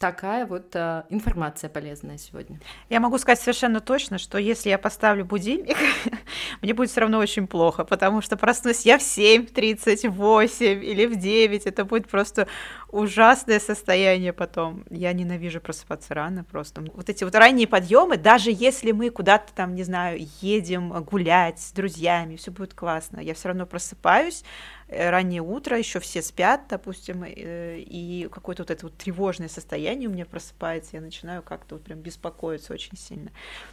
такая 0.00 0.46
вот 0.46 0.74
э, 0.74 1.02
информация 1.10 1.68
полезная 1.68 2.16
сегодня. 2.16 2.58
Я 2.88 3.00
могу 3.00 3.18
сказать 3.18 3.38
совершенно 3.38 3.80
точно, 3.80 4.16
что 4.16 4.38
если 4.38 4.70
я 4.70 4.78
поставлю 4.78 5.26
будильник, 5.26 5.76
мне 6.62 6.72
будет 6.72 6.90
все 6.90 7.02
равно 7.02 7.18
очень 7.18 7.46
плохо, 7.46 7.84
потому 7.84 8.22
что 8.22 8.38
проснусь 8.38 8.86
я 8.86 8.98
в 8.98 9.02
7.38 9.02 10.80
или 10.80 11.06
в 11.06 11.16
9, 11.16 11.66
это 11.66 11.84
будет 11.84 12.08
просто 12.08 12.48
ужасное 12.88 13.60
состояние 13.60 14.32
потом. 14.32 14.84
Я 14.88 15.12
ненавижу 15.12 15.60
просыпаться 15.60 16.14
рано 16.14 16.44
просто. 16.44 16.82
Вот 16.94 17.10
эти 17.10 17.22
вот 17.22 17.34
ранние 17.34 17.66
подъемы, 17.66 18.16
даже 18.16 18.50
если 18.50 18.92
мы 18.92 19.10
куда-то 19.10 19.52
там, 19.52 19.74
не 19.74 19.82
знаю, 19.82 20.26
едем 20.40 20.88
гулять 21.04 21.60
с 21.60 21.72
друзьями, 21.72 22.36
все 22.36 22.50
будет 22.50 22.72
классно, 22.72 23.20
я 23.20 23.34
все 23.34 23.48
равно 23.48 23.66
просыпаюсь, 23.66 24.44
раннее 24.90 25.42
утро, 25.42 25.78
еще 25.78 26.00
все 26.00 26.22
спят, 26.22 26.62
допустим, 26.68 27.24
э, 27.24 27.78
и 27.78 28.28
какое-то 28.30 28.62
вот 28.62 28.70
это 28.70 28.86
вот 28.86 28.96
тревожное 28.96 29.48
состояние 29.48 30.08
у 30.08 30.12
меня 30.12 30.26
просыпается, 30.26 30.90
я 30.96 31.00
начинаю 31.00 31.42
как-то 31.42 31.76
вот 31.76 31.84
прям 31.84 32.00
беспокоиться 32.00 32.72
очень 32.72 32.96
сильно. 32.96 33.30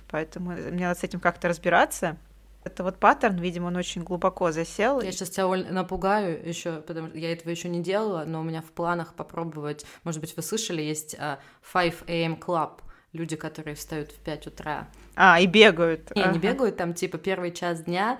Поэтому 0.09 0.51
мне 0.51 0.87
надо 0.87 0.99
с 0.99 1.03
этим 1.03 1.19
как-то 1.19 1.47
разбираться. 1.47 2.17
Это 2.63 2.83
вот 2.83 2.97
паттерн, 2.97 3.37
видимо, 3.37 3.67
он 3.67 3.77
очень 3.77 4.03
глубоко 4.03 4.51
засел. 4.51 4.99
Я 4.99 5.11
сейчас 5.13 5.29
тебя 5.29 5.47
напугаю 5.47 6.45
еще, 6.45 6.81
потому 6.81 7.07
что 7.07 7.17
я 7.17 7.31
этого 7.31 7.49
еще 7.49 7.69
не 7.69 7.81
делала, 7.81 8.25
но 8.25 8.41
у 8.41 8.43
меня 8.43 8.61
в 8.61 8.71
планах 8.71 9.13
попробовать, 9.13 9.85
может 10.03 10.19
быть, 10.19 10.35
вы 10.35 10.43
слышали, 10.43 10.81
есть 10.81 11.15
uh, 11.15 11.37
5 11.71 11.93
AM 12.07 12.37
Club, 12.37 12.81
люди, 13.13 13.37
которые 13.37 13.75
встают 13.75 14.11
в 14.11 14.19
5 14.19 14.47
утра. 14.47 14.87
А, 15.15 15.39
и 15.39 15.45
бегают. 15.45 16.13
Не, 16.15 16.23
ага. 16.23 16.33
не 16.33 16.39
бегают, 16.39 16.75
там 16.75 16.93
типа 16.93 17.17
первый 17.17 17.53
час 17.53 17.83
дня 17.83 18.19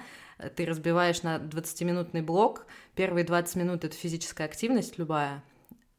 ты 0.56 0.65
разбиваешь 0.65 1.24
на 1.24 1.38
20-минутный 1.38 2.22
блок. 2.22 2.65
Первые 2.96 3.24
20 3.24 3.56
минут— 3.56 3.84
это 3.86 3.96
физическая 3.96 4.48
активность 4.48 4.98
любая, 4.98 5.44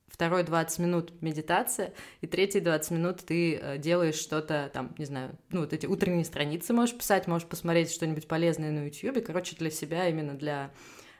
второй 0.09 0.42
20 0.42 0.78
минут 0.80 1.23
медитация, 1.23 1.95
и 2.21 2.26
третьи 2.26 2.59
20 2.59 2.90
минут 2.90 3.18
ты 3.25 3.57
э, 3.57 3.78
делаешь 3.78 4.16
что-то 4.16 4.68
там, 4.73 4.95
не 4.99 5.04
знаю, 5.04 5.37
ну 5.50 5.61
вот 5.61 5.73
эти 5.73 5.87
утренние 5.87 6.25
страницы 6.25 6.73
можешь 6.73 6.97
писать, 6.97 7.28
можешь 7.28 7.47
посмотреть 7.47 7.92
что-нибудь 7.92 8.26
полезное 8.26 8.73
на 8.73 8.87
YouTube, 8.87 9.25
короче, 9.25 9.54
для 9.54 9.71
себя 9.71 10.09
именно 10.09 10.35
для 10.35 10.73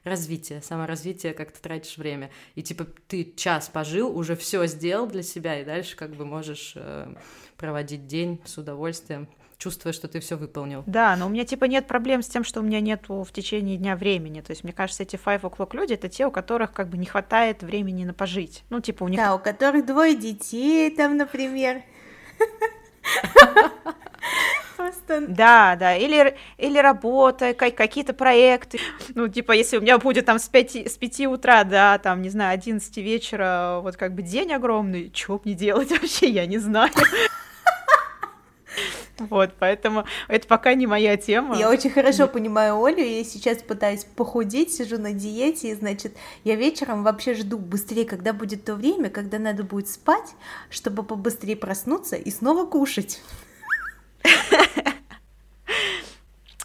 развития, 0.03 0.63
саморазвития, 0.63 1.33
как 1.33 1.53
ты 1.53 1.61
тратишь 1.61 1.97
время. 1.97 2.31
И 2.57 2.63
типа 2.63 2.87
ты 3.07 3.33
час 3.37 3.69
пожил, 3.69 4.17
уже 4.17 4.35
все 4.35 4.67
сделал 4.67 5.07
для 5.07 5.23
себя, 5.23 5.61
и 5.61 5.65
дальше 5.65 5.97
как 5.97 6.17
бы 6.17 6.25
можешь 6.25 6.73
э, 6.75 7.15
проводить 7.57 8.07
день 8.07 8.41
с 8.45 8.59
удовольствием 8.59 9.29
чувствуя, 9.59 9.93
что 9.93 10.09
ты 10.09 10.21
все 10.21 10.37
выполнил. 10.37 10.85
Да, 10.87 11.17
но 11.17 11.27
у 11.27 11.29
меня 11.29 11.45
типа 11.45 11.65
нет 11.65 11.87
проблем 11.87 12.23
с 12.23 12.29
тем, 12.29 12.45
что 12.45 12.61
у 12.61 12.63
меня 12.63 12.81
нет 12.81 13.09
в 13.09 13.27
течение 13.33 13.77
дня 13.77 13.97
времени. 13.97 14.41
То 14.41 14.53
есть, 14.53 14.65
мне 14.65 14.73
кажется, 14.73 15.03
эти 15.03 15.17
five 15.17 15.41
o'clock 15.43 15.77
люди 15.77 15.95
это 15.95 16.09
те, 16.09 16.27
у 16.27 16.31
которых 16.31 16.73
как 16.73 16.89
бы 16.89 16.97
не 16.97 17.07
хватает 17.07 17.63
времени 17.63 18.05
на 18.05 18.15
пожить. 18.15 18.65
Ну, 18.71 18.81
типа 18.81 19.05
у 19.05 19.09
них. 19.09 19.19
Да, 19.19 19.35
у 19.35 19.39
которых 19.39 19.85
двое 19.85 20.17
детей, 20.17 20.91
там, 20.95 21.17
например. 21.17 21.83
Просто... 24.77 25.27
Да, 25.27 25.75
да, 25.75 25.97
или, 25.97 26.37
или 26.57 26.79
работа, 26.79 27.53
какие-то 27.53 28.15
проекты. 28.15 28.79
Ну, 29.15 29.27
типа, 29.27 29.53
если 29.53 29.77
у 29.77 29.81
меня 29.81 29.99
будет 29.99 30.27
там 30.27 30.39
с 30.39 30.49
5, 30.49 30.87
с 30.87 30.97
5 30.97 31.21
утра, 31.27 31.65
да, 31.65 31.99
там, 31.99 32.23
не 32.23 32.31
знаю, 32.31 32.55
11 32.55 32.97
вечера, 32.99 33.81
вот 33.83 33.97
как 33.97 34.15
бы 34.15 34.23
день 34.23 34.53
огромный, 34.53 35.11
что 35.13 35.41
мне 35.45 35.55
делать 35.55 35.91
вообще, 36.01 36.31
я 36.31 36.47
не 36.47 36.59
знаю. 36.59 36.93
Вот, 39.19 39.51
поэтому 39.59 40.05
это 40.29 40.47
пока 40.47 40.75
не 40.75 40.87
моя 40.87 41.17
тема. 41.17 41.57
Я 41.57 41.71
очень 41.71 41.91
хорошо 41.91 42.29
понимаю 42.29 42.83
Олю, 42.83 43.05
я 43.05 43.25
сейчас 43.25 43.59
пытаюсь 43.59 44.05
похудеть, 44.05 44.73
сижу 44.75 44.99
на 44.99 45.13
диете, 45.13 45.71
и, 45.71 45.75
значит, 45.75 46.17
я 46.45 46.55
вечером 46.55 47.03
вообще 47.03 47.35
жду 47.35 47.59
быстрее, 47.59 48.05
когда 48.05 48.33
будет 48.33 48.65
то 48.65 48.75
время, 48.75 49.11
когда 49.11 49.39
надо 49.39 49.65
будет 49.65 49.89
спать, 49.89 50.35
чтобы 50.71 51.03
побыстрее 51.03 51.57
проснуться 51.57 52.17
и 52.17 52.31
снова 52.31 52.65
кушать. 52.67 53.21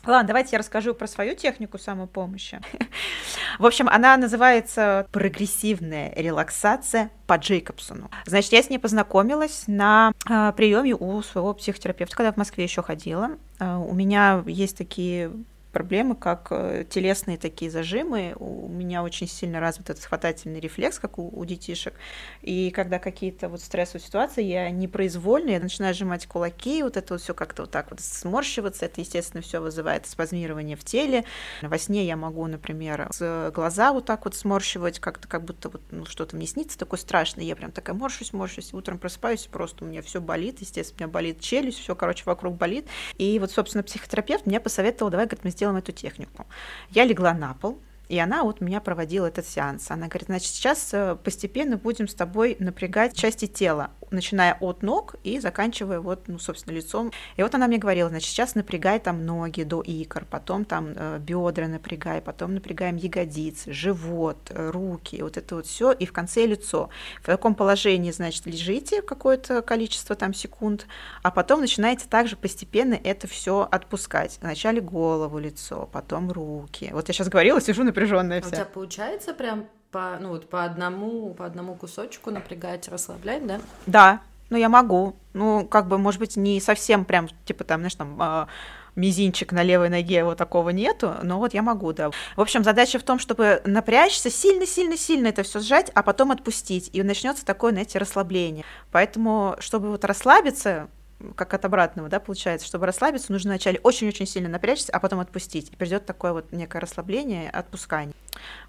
Ладно, 0.06 0.28
давайте 0.28 0.50
я 0.54 0.60
расскажу 0.60 0.94
про 0.94 1.08
свою 1.08 1.34
технику 1.36 1.78
самопомощи. 1.78 2.60
В 3.60 3.66
общем, 3.66 3.88
она 3.88 4.18
называется 4.18 5.08
прогрессивная 5.12 6.14
релаксация 6.16 7.10
по 7.26 7.38
Джейкобсону. 7.38 8.12
Значит, 8.26 8.52
я 8.52 8.64
с 8.64 8.70
ней 8.70 8.80
познакомилась 8.80 9.64
на 9.68 10.12
э, 10.30 10.52
приеме 10.58 10.94
у 10.94 11.22
своего 11.22 11.54
психотерапевта, 11.54 12.18
когда 12.18 12.34
в 12.34 12.38
Москве 12.38 12.66
еще 12.66 12.82
ходила. 12.82 13.38
Э, 13.60 13.76
у 13.78 13.94
меня 13.94 14.44
есть 14.46 14.78
такие 14.78 15.32
проблемы, 15.74 16.16
как 16.16 16.48
э, 16.52 16.86
телесные 16.90 17.38
такие 17.38 17.70
зажимы. 17.70 18.36
У 18.38 18.70
меня 18.70 19.04
очень 19.04 19.28
сильно 19.28 19.60
развит 19.60 19.90
этот 19.90 20.06
хватательный 20.06 20.60
рефлекс, 20.60 21.00
как 21.00 21.18
у, 21.18 21.28
у 21.28 21.44
детишек. 21.44 21.96
И 22.42 22.70
когда 22.72 23.00
какие-то 23.00 23.50
вот 23.50 23.60
стрессовые 23.60 24.06
ситуации, 24.06 24.44
я 24.44 24.70
непроизвольно, 24.70 25.50
я 25.50 25.60
начинаю 25.60 25.94
сжимать 25.94 26.28
кулаки, 26.28 26.84
вот 26.84 26.96
это 26.96 27.16
вот 27.16 27.22
все 27.22 27.34
как-то 27.34 27.64
вот 27.64 27.72
так 27.72 27.90
вот 27.90 28.00
сморщиваться. 28.00 28.86
Это, 28.86 29.02
естественно, 29.02 29.42
все 29.42 29.60
вызывает 29.60 30.06
спазмирование 30.06 30.78
в 30.78 30.84
теле. 30.84 31.26
Во 31.64 31.78
сне 31.78 32.06
я 32.06 32.16
могу, 32.16 32.46
например, 32.46 33.10
глаза 33.54 33.92
вот 33.92 34.06
так 34.06 34.26
вот 34.26 34.36
сморщивать, 34.36 35.00
как-то 35.00 35.28
как 35.28 35.44
будто 35.44 35.70
вот 35.70 35.82
ну, 35.90 36.06
что-то 36.06 36.36
мне 36.36 36.46
снится 36.46 36.78
такое 36.78 37.00
страшное. 37.00 37.44
Я 37.44 37.56
прям 37.56 37.72
такая 37.72 37.96
морщусь, 37.96 38.32
морщусь. 38.32 38.74
Утром 38.74 39.00
просыпаюсь, 39.00 39.48
просто 39.52 39.84
у 39.84 39.88
меня 39.88 40.04
все 40.04 40.22
болит, 40.22 40.62
естественно, 40.62 40.98
у 41.00 41.04
меня 41.06 41.12
болит 41.12 41.40
челюсть, 41.40 41.80
все, 41.80 41.96
короче, 41.96 42.24
вокруг 42.26 42.58
болит. 42.58 42.88
И 43.18 43.40
вот, 43.40 43.52
собственно, 43.52 43.84
психотерапевт 43.84 44.46
мне 44.46 44.60
посоветовал, 44.60 45.10
давай, 45.10 45.26
говорит, 45.26 45.44
мы 45.44 45.50
сделаем 45.50 45.63
сделаем 45.64 45.78
эту 45.78 45.94
технику. 45.94 46.46
Я 46.90 47.06
легла 47.06 47.34
на 47.34 47.54
пол, 47.54 47.80
и 48.10 48.20
она 48.20 48.44
вот 48.44 48.60
меня 48.60 48.82
проводила 48.82 49.28
этот 49.28 49.48
сеанс. 49.48 49.90
Она 49.90 50.08
говорит, 50.08 50.28
значит, 50.28 50.48
сейчас 50.50 50.90
э, 50.94 51.16
постепенно 51.24 51.78
будем 51.78 52.10
с 52.10 52.14
тобой 52.14 52.58
напрягать 52.60 53.16
части 53.16 53.48
тела 53.48 53.92
начиная 54.14 54.58
от 54.60 54.84
ног 54.84 55.16
и 55.24 55.40
заканчивая 55.40 56.00
вот, 56.00 56.28
ну, 56.28 56.40
собственно, 56.40 56.76
лицом. 56.76 57.12
И 57.36 57.44
вот 57.44 57.54
она 57.56 57.68
мне 57.68 57.78
говорила, 57.78 58.10
значит, 58.10 58.30
сейчас 58.30 58.56
напрягай 58.56 59.00
там 59.00 59.26
ноги 59.26 59.64
до 59.64 59.82
икр, 59.82 60.26
потом 60.30 60.66
там 60.66 60.94
э, 60.96 61.20
бедра 61.20 61.68
напрягай, 61.68 62.22
потом 62.22 62.54
напрягаем 62.54 62.96
ягодицы, 62.96 63.74
живот, 63.74 64.38
э, 64.50 64.70
руки, 64.70 65.22
вот 65.22 65.38
это 65.38 65.56
вот 65.56 65.66
все, 65.66 65.92
и 65.92 66.06
в 66.06 66.14
конце 66.14 66.46
лицо. 66.46 66.90
В 67.22 67.26
таком 67.26 67.56
положении, 67.56 68.12
значит, 68.12 68.46
лежите 68.46 69.02
какое-то 69.02 69.62
количество 69.62 70.16
там 70.16 70.34
секунд, 70.34 70.88
а 71.22 71.32
потом 71.32 71.62
начинаете 71.62 72.06
также 72.08 72.36
постепенно 72.36 72.94
это 73.04 73.28
все 73.28 73.68
отпускать. 73.70 74.38
Вначале 74.42 74.82
голову, 74.82 75.40
лицо, 75.40 75.90
потом 75.92 76.32
руки. 76.32 76.90
Вот 76.94 77.08
я 77.08 77.14
сейчас 77.14 77.30
говорила, 77.30 77.60
сижу 77.62 77.84
напряженная 77.84 78.42
вся. 78.42 78.50
А 78.50 78.52
у 78.52 78.56
тебя 78.56 78.66
получается 78.66 79.34
прям 79.34 79.68
по, 79.94 80.18
ну, 80.20 80.30
вот 80.30 80.50
по 80.50 80.66
одному, 80.66 81.34
по 81.36 81.46
одному 81.46 81.76
кусочку 81.76 82.32
напрягать, 82.32 82.90
расслаблять, 82.90 83.46
да? 83.46 83.62
Да, 83.86 84.22
ну 84.50 84.58
я 84.58 84.68
могу. 84.68 85.16
Ну, 85.34 85.66
как 85.66 85.88
бы, 85.88 85.98
может 85.98 86.20
быть, 86.20 86.36
не 86.36 86.60
совсем 86.60 87.06
прям, 87.06 87.30
типа 87.46 87.64
там, 87.64 87.82
знаешь, 87.82 87.96
там 87.96 88.22
э, 88.22 88.48
мизинчик 88.96 89.52
на 89.52 89.62
левой 89.62 89.90
ноге, 89.90 90.24
вот 90.24 90.38
такого 90.38 90.72
нету, 90.72 91.14
но 91.22 91.38
вот 91.38 91.54
я 91.54 91.62
могу, 91.62 91.94
да. 91.94 92.10
В 92.36 92.42
общем, 92.42 92.64
задача 92.64 92.98
в 92.98 93.04
том, 93.04 93.20
чтобы 93.20 93.62
напрячься, 93.66 94.32
сильно-сильно-сильно 94.32 95.28
это 95.28 95.44
все 95.44 95.60
сжать, 95.60 95.92
а 95.94 96.02
потом 96.02 96.32
отпустить, 96.32 96.90
и 96.92 97.04
начнется 97.04 97.46
такое, 97.46 97.72
знаете, 97.72 98.00
расслабление. 98.00 98.66
Поэтому, 98.92 99.56
чтобы 99.60 99.90
вот 99.90 100.04
расслабиться, 100.06 100.90
как 101.36 101.54
от 101.54 101.66
обратного, 101.66 102.10
да, 102.10 102.20
получается, 102.20 102.66
чтобы 102.66 102.88
расслабиться, 102.88 103.32
нужно 103.32 103.52
вначале 103.52 103.80
очень-очень 103.84 104.26
сильно 104.26 104.50
напрячься, 104.50 104.92
а 104.92 105.00
потом 105.00 105.20
отпустить. 105.20 105.70
И 105.72 105.76
придет 105.76 106.06
такое 106.06 106.34
вот 106.34 106.52
некое 106.52 106.80
расслабление, 106.80 107.50
отпускание. 107.52 108.14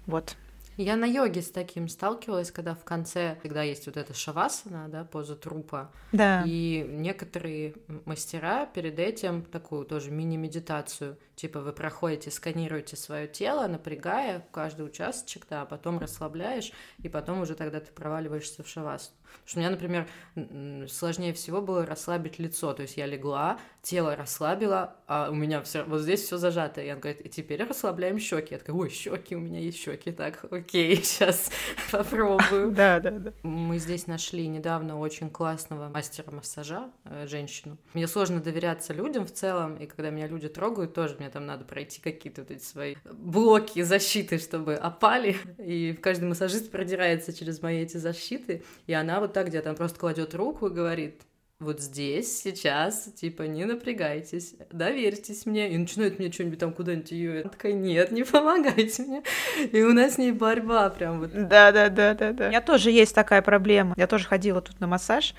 Вот. 0.05 0.35
Я 0.77 0.97
на 0.97 1.05
йоге 1.05 1.41
с 1.41 1.51
таким 1.51 1.87
сталкивалась, 1.87 2.51
когда 2.51 2.75
в 2.75 2.83
конце, 2.83 3.37
когда 3.41 3.63
есть 3.63 3.85
вот 3.85 3.95
эта 3.95 4.13
шавасана, 4.13 4.89
да, 4.89 5.05
поза 5.05 5.35
трупа, 5.37 5.89
Да. 6.11 6.43
и 6.45 6.85
некоторые 6.87 7.75
мастера 8.05 8.65
перед 8.65 8.99
этим 8.99 9.43
такую 9.43 9.85
тоже 9.85 10.11
мини-медитацию, 10.11 11.17
типа 11.35 11.61
вы 11.61 11.71
проходите, 11.71 12.29
сканируете 12.29 12.97
свое 12.97 13.27
тело, 13.27 13.67
напрягая 13.67 14.45
каждый 14.51 14.85
участочек, 14.85 15.45
да, 15.49 15.61
а 15.61 15.65
потом 15.65 15.97
расслабляешь, 15.97 16.73
и 17.01 17.07
потом 17.07 17.41
уже 17.41 17.55
тогда 17.55 17.79
ты 17.79 17.91
проваливаешься 17.93 18.61
в 18.61 18.67
шавасану. 18.67 19.15
Потому 19.43 19.47
что 19.47 19.57
у 19.57 19.61
меня, 19.61 19.69
например, 19.69 20.87
сложнее 20.89 21.33
всего 21.33 21.61
было 21.61 21.85
расслабить 21.85 22.39
лицо, 22.39 22.73
то 22.73 22.81
есть 22.81 22.97
я 22.97 23.05
легла, 23.05 23.59
тело 23.85 24.15
расслабила, 24.15 24.95
а 25.07 25.29
у 25.29 25.35
меня 25.35 25.61
все 25.61 25.83
вот 25.83 26.01
здесь 26.01 26.21
все 26.21 26.37
зажато. 26.37 26.81
И 26.81 26.91
он 26.91 26.99
говорит, 26.99 27.25
и 27.25 27.29
теперь 27.29 27.63
расслабляем 27.63 28.19
щеки. 28.19 28.55
Я 28.55 28.57
такая, 28.57 28.75
ой, 28.75 28.89
щеки, 28.89 29.35
у 29.35 29.39
меня 29.39 29.59
есть 29.59 29.77
щеки. 29.77 30.11
Так, 30.11 30.43
окей, 30.51 30.95
сейчас 31.03 31.51
попробую. 31.91 32.71
Да, 32.71 32.99
да, 32.99 33.11
да. 33.11 33.33
Мы 33.43 33.77
здесь 33.77 34.07
нашли 34.07 34.47
недавно 34.47 34.99
очень 34.99 35.29
классного 35.29 35.89
мастера 35.89 36.31
массажа, 36.31 36.89
э, 37.05 37.27
женщину. 37.27 37.77
Мне 37.93 38.07
сложно 38.07 38.41
доверяться 38.41 38.93
людям 38.93 39.25
в 39.25 39.31
целом, 39.31 39.77
и 39.77 39.85
когда 39.85 40.09
меня 40.09 40.27
люди 40.27 40.49
трогают, 40.49 40.93
тоже 40.93 41.15
мне 41.19 41.29
там 41.29 41.45
надо 41.45 41.63
пройти 41.63 42.01
какие-то 42.01 42.41
вот 42.41 42.51
эти 42.51 42.63
свои 42.63 42.95
блоки 43.05 43.83
защиты, 43.83 44.39
чтобы 44.39 44.75
опали. 44.75 45.37
И 45.59 45.93
каждый 46.01 46.25
массажист 46.25 46.71
продирается 46.71 47.33
через 47.33 47.61
мои 47.61 47.83
эти 47.83 47.97
защиты, 47.97 48.63
и 48.87 48.93
она 48.93 49.19
вот 49.25 49.33
так 49.33 49.47
где-то 49.47 49.73
просто 49.73 49.99
кладет 49.99 50.33
руку 50.33 50.67
и 50.67 50.73
говорит, 50.73 51.21
вот 51.59 51.79
здесь, 51.79 52.41
сейчас, 52.41 53.05
типа, 53.15 53.43
не 53.43 53.63
напрягайтесь, 53.63 54.55
доверьтесь 54.71 55.45
мне. 55.45 55.71
И 55.71 55.77
начинает 55.77 56.19
мне 56.19 56.29
что-нибудь 56.29 56.59
там 56.59 56.73
куда-нибудь 56.73 57.11
ее. 57.11 57.41
Она 57.41 57.49
такая, 57.49 57.71
нет, 57.71 58.11
не 58.11 58.23
помогайте 58.23 59.03
мне. 59.03 59.23
И 59.71 59.81
у 59.81 59.93
нас 59.93 60.15
с 60.15 60.17
ней 60.17 60.33
борьба 60.33 60.89
прям 60.89 61.21
вот. 61.21 61.31
Да, 61.31 61.71
да, 61.71 61.87
да, 61.89 62.13
да, 62.13 62.33
да. 62.33 62.45
У 62.47 62.49
меня 62.49 62.61
тоже 62.61 62.91
есть 62.91 63.15
такая 63.15 63.41
проблема. 63.41 63.93
Я 63.95 64.07
тоже 64.07 64.25
ходила 64.25 64.61
тут 64.61 64.81
на 64.81 64.87
массаж. 64.87 65.33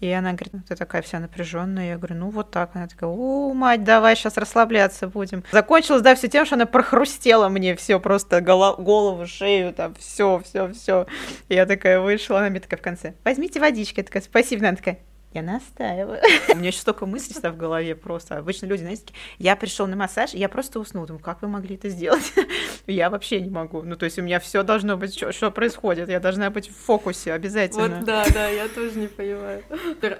И 0.00 0.10
она 0.10 0.32
говорит, 0.32 0.52
ну 0.52 0.60
ты 0.68 0.76
такая 0.76 1.02
вся 1.02 1.18
напряженная. 1.18 1.90
Я 1.90 1.96
говорю, 1.96 2.16
ну 2.16 2.30
вот 2.30 2.50
так. 2.50 2.70
Она 2.74 2.86
такая, 2.86 3.08
о, 3.08 3.52
мать, 3.54 3.84
давай 3.84 4.16
сейчас 4.16 4.36
расслабляться 4.36 5.08
будем. 5.08 5.44
Закончилось, 5.52 6.02
да, 6.02 6.14
все 6.14 6.28
тем, 6.28 6.44
что 6.44 6.56
она 6.56 6.66
прохрустела 6.66 7.48
мне 7.48 7.74
все 7.76 7.98
просто 8.00 8.40
голо- 8.40 8.76
голову, 8.76 9.26
шею, 9.26 9.72
там, 9.72 9.94
все, 9.94 10.42
все, 10.44 10.72
все. 10.72 11.06
Я 11.48 11.66
такая 11.66 12.00
вышла, 12.00 12.40
она 12.40 12.50
мне 12.50 12.60
такая 12.60 12.78
в 12.78 12.82
конце, 12.82 13.14
возьмите 13.24 13.60
водички. 13.60 14.00
Я 14.00 14.04
такая, 14.04 14.22
спасибо. 14.22 14.66
Она 14.66 14.76
такая, 14.76 14.98
я 15.34 15.42
настаиваю. 15.42 16.20
У 16.52 16.56
меня 16.56 16.68
еще 16.68 16.78
столько 16.78 17.06
мыслей 17.06 17.34
в 17.50 17.56
голове 17.56 17.94
просто. 17.94 18.38
Обычно 18.38 18.66
люди, 18.66 18.82
знаете, 18.82 19.04
я 19.38 19.56
пришел 19.56 19.86
на 19.86 19.96
массаж, 19.96 20.34
и 20.34 20.38
я 20.38 20.48
просто 20.48 20.78
уснул. 20.78 21.06
Думаю, 21.06 21.22
как 21.22 21.42
вы 21.42 21.48
могли 21.48 21.74
это 21.74 21.88
сделать? 21.88 22.32
Я 22.86 23.08
вообще 23.08 23.40
не 23.40 23.50
могу. 23.50 23.82
Ну, 23.82 23.96
то 23.96 24.04
есть 24.04 24.18
у 24.18 24.22
меня 24.22 24.38
все 24.40 24.62
должно 24.62 24.96
быть, 24.96 25.16
что, 25.16 25.32
что 25.32 25.50
происходит. 25.50 26.08
Я 26.08 26.20
должна 26.20 26.50
быть 26.50 26.68
в 26.68 26.76
фокусе 26.76 27.32
обязательно. 27.32 27.88
Вот, 27.88 28.04
да, 28.04 28.24
да, 28.32 28.48
я 28.48 28.68
тоже 28.68 28.98
не 28.98 29.06
понимаю. 29.06 29.62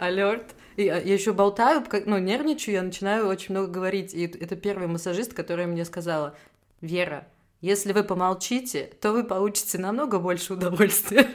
Алерт. 0.01 0.55
И 0.77 0.85
я 0.85 0.97
еще 0.97 1.33
болтаю, 1.33 1.85
ну, 2.07 2.19
нервничаю, 2.19 2.75
я 2.77 2.83
начинаю 2.83 3.29
очень 3.29 3.55
много 3.55 3.69
говорить. 3.69 4.15
И 4.15 4.25
это 4.25 4.57
первый 4.57 4.89
массажист, 4.89 5.35
которая 5.35 5.67
мне 5.67 5.85
сказала, 5.85 6.35
Вера, 6.81 7.27
если 7.61 7.93
вы 7.93 8.05
помолчите, 8.05 8.91
то 9.01 9.13
вы 9.13 9.25
получите 9.25 9.79
намного 9.79 10.19
больше 10.19 10.53
удовольствия. 10.53 11.27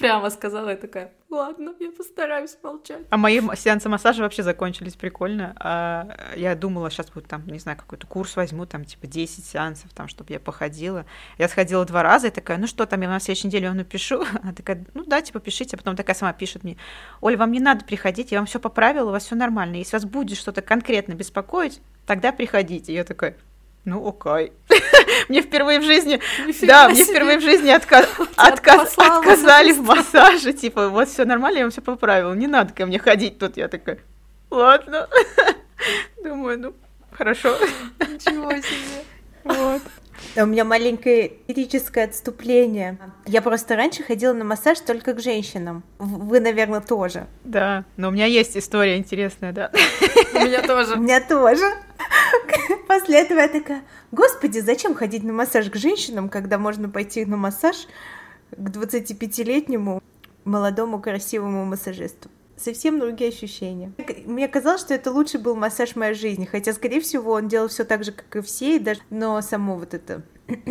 Прямо 0.00 0.30
сказала, 0.30 0.70
я 0.70 0.76
такая, 0.76 1.12
ладно, 1.28 1.74
я 1.78 1.90
постараюсь 1.90 2.56
молчать. 2.62 3.02
А 3.10 3.18
мои 3.18 3.38
сеансы 3.54 3.90
массажа 3.90 4.22
вообще 4.22 4.42
закончились 4.42 4.94
прикольно. 4.94 5.54
А, 5.56 6.08
я 6.36 6.54
думала, 6.54 6.90
сейчас 6.90 7.10
будет 7.10 7.28
там, 7.28 7.46
не 7.46 7.58
знаю, 7.58 7.76
какой-то 7.76 8.06
курс 8.06 8.34
возьму, 8.34 8.64
там, 8.64 8.86
типа, 8.86 9.06
10 9.06 9.44
сеансов, 9.44 9.92
там, 9.92 10.08
чтобы 10.08 10.32
я 10.32 10.40
походила. 10.40 11.04
Я 11.36 11.48
сходила 11.48 11.84
два 11.84 12.02
раза 12.02 12.28
и 12.28 12.30
такая, 12.30 12.56
ну 12.56 12.66
что 12.66 12.86
там, 12.86 13.02
я 13.02 13.10
на 13.10 13.20
следующей 13.20 13.48
неделе 13.48 13.68
вам 13.68 13.76
напишу. 13.76 14.24
Она 14.42 14.54
такая, 14.54 14.86
ну 14.94 15.04
да, 15.04 15.20
типа, 15.20 15.38
пишите. 15.38 15.76
А 15.76 15.78
потом 15.78 15.96
такая 15.96 16.16
сама 16.16 16.32
пишет 16.32 16.64
мне, 16.64 16.78
Оль, 17.20 17.36
вам 17.36 17.52
не 17.52 17.60
надо 17.60 17.84
приходить, 17.84 18.32
я 18.32 18.38
вам 18.38 18.46
все 18.46 18.58
поправила, 18.58 19.10
у 19.10 19.12
вас 19.12 19.26
все 19.26 19.34
нормально. 19.34 19.76
Если 19.76 19.94
вас 19.96 20.06
будет 20.06 20.38
что-то 20.38 20.62
конкретно 20.62 21.12
беспокоить, 21.12 21.82
тогда 22.06 22.32
приходите. 22.32 22.94
Я 22.94 23.04
такая, 23.04 23.36
ну 23.84 24.06
окей. 24.08 24.52
Мне 25.28 25.42
впервые 25.42 25.80
в 25.80 25.84
жизни, 25.84 26.20
да, 26.62 26.88
мне 26.88 27.04
впервые 27.04 27.38
в 27.38 27.42
жизни 27.42 27.70
отка- 27.70 28.06
отказ- 28.36 28.94
отказали 28.96 29.72
в 29.72 29.82
массаже, 29.82 30.52
типа, 30.52 30.88
вот 30.88 31.08
все 31.08 31.24
нормально, 31.24 31.58
я 31.58 31.64
вам 31.64 31.70
все 31.70 31.80
поправила, 31.80 32.32
не 32.34 32.46
надо 32.46 32.72
ко 32.72 32.86
мне 32.86 32.98
ходить 32.98 33.38
тут. 33.38 33.56
Я 33.56 33.68
такая, 33.68 33.98
ладно. 34.50 35.08
Думаю, 36.24 36.58
ну, 36.58 36.74
хорошо. 37.12 37.56
Ничего 38.00 38.50
себе. 38.50 39.04
Вот. 39.44 39.82
У 40.36 40.46
меня 40.46 40.64
маленькое 40.64 41.32
лирическое 41.48 42.04
отступление. 42.04 42.98
Я 43.26 43.42
просто 43.42 43.74
раньше 43.76 44.02
ходила 44.02 44.32
на 44.32 44.44
массаж 44.44 44.78
только 44.80 45.14
к 45.14 45.20
женщинам. 45.20 45.82
Вы, 45.98 46.40
наверное, 46.40 46.80
тоже. 46.80 47.26
Да, 47.44 47.84
но 47.96 48.08
у 48.08 48.10
меня 48.10 48.26
есть 48.26 48.56
история 48.56 48.96
интересная, 48.96 49.52
да. 49.52 49.70
У 50.34 50.38
меня 50.38 50.60
У 50.60 50.66
тоже. 50.66 50.96
меня 50.96 51.20
тоже. 51.20 51.64
После 52.88 53.20
этого 53.20 53.40
я 53.40 53.48
такая, 53.48 53.82
господи, 54.12 54.60
зачем 54.60 54.94
ходить 54.94 55.24
на 55.24 55.32
массаж 55.32 55.68
к 55.68 55.76
женщинам, 55.76 56.28
когда 56.28 56.58
можно 56.58 56.88
пойти 56.88 57.24
на 57.24 57.36
массаж 57.36 57.88
к 58.52 58.68
25-летнему 58.68 60.02
молодому 60.44 61.00
красивому 61.00 61.64
массажисту? 61.64 62.28
Совсем 62.60 63.00
другие 63.00 63.30
ощущения. 63.30 63.92
Мне 64.26 64.46
казалось, 64.46 64.82
что 64.82 64.92
это 64.92 65.10
лучший 65.10 65.40
был 65.40 65.56
массаж 65.56 65.96
моей 65.96 66.14
жизни, 66.14 66.44
хотя, 66.44 66.74
скорее 66.74 67.00
всего, 67.00 67.32
он 67.32 67.48
делал 67.48 67.68
все 67.68 67.84
так 67.84 68.04
же, 68.04 68.12
как 68.12 68.36
и 68.36 68.42
все, 68.42 68.76
и 68.76 68.78
даже... 68.78 69.00
но 69.08 69.40
само 69.40 69.76
вот 69.76 69.94
это 69.94 70.22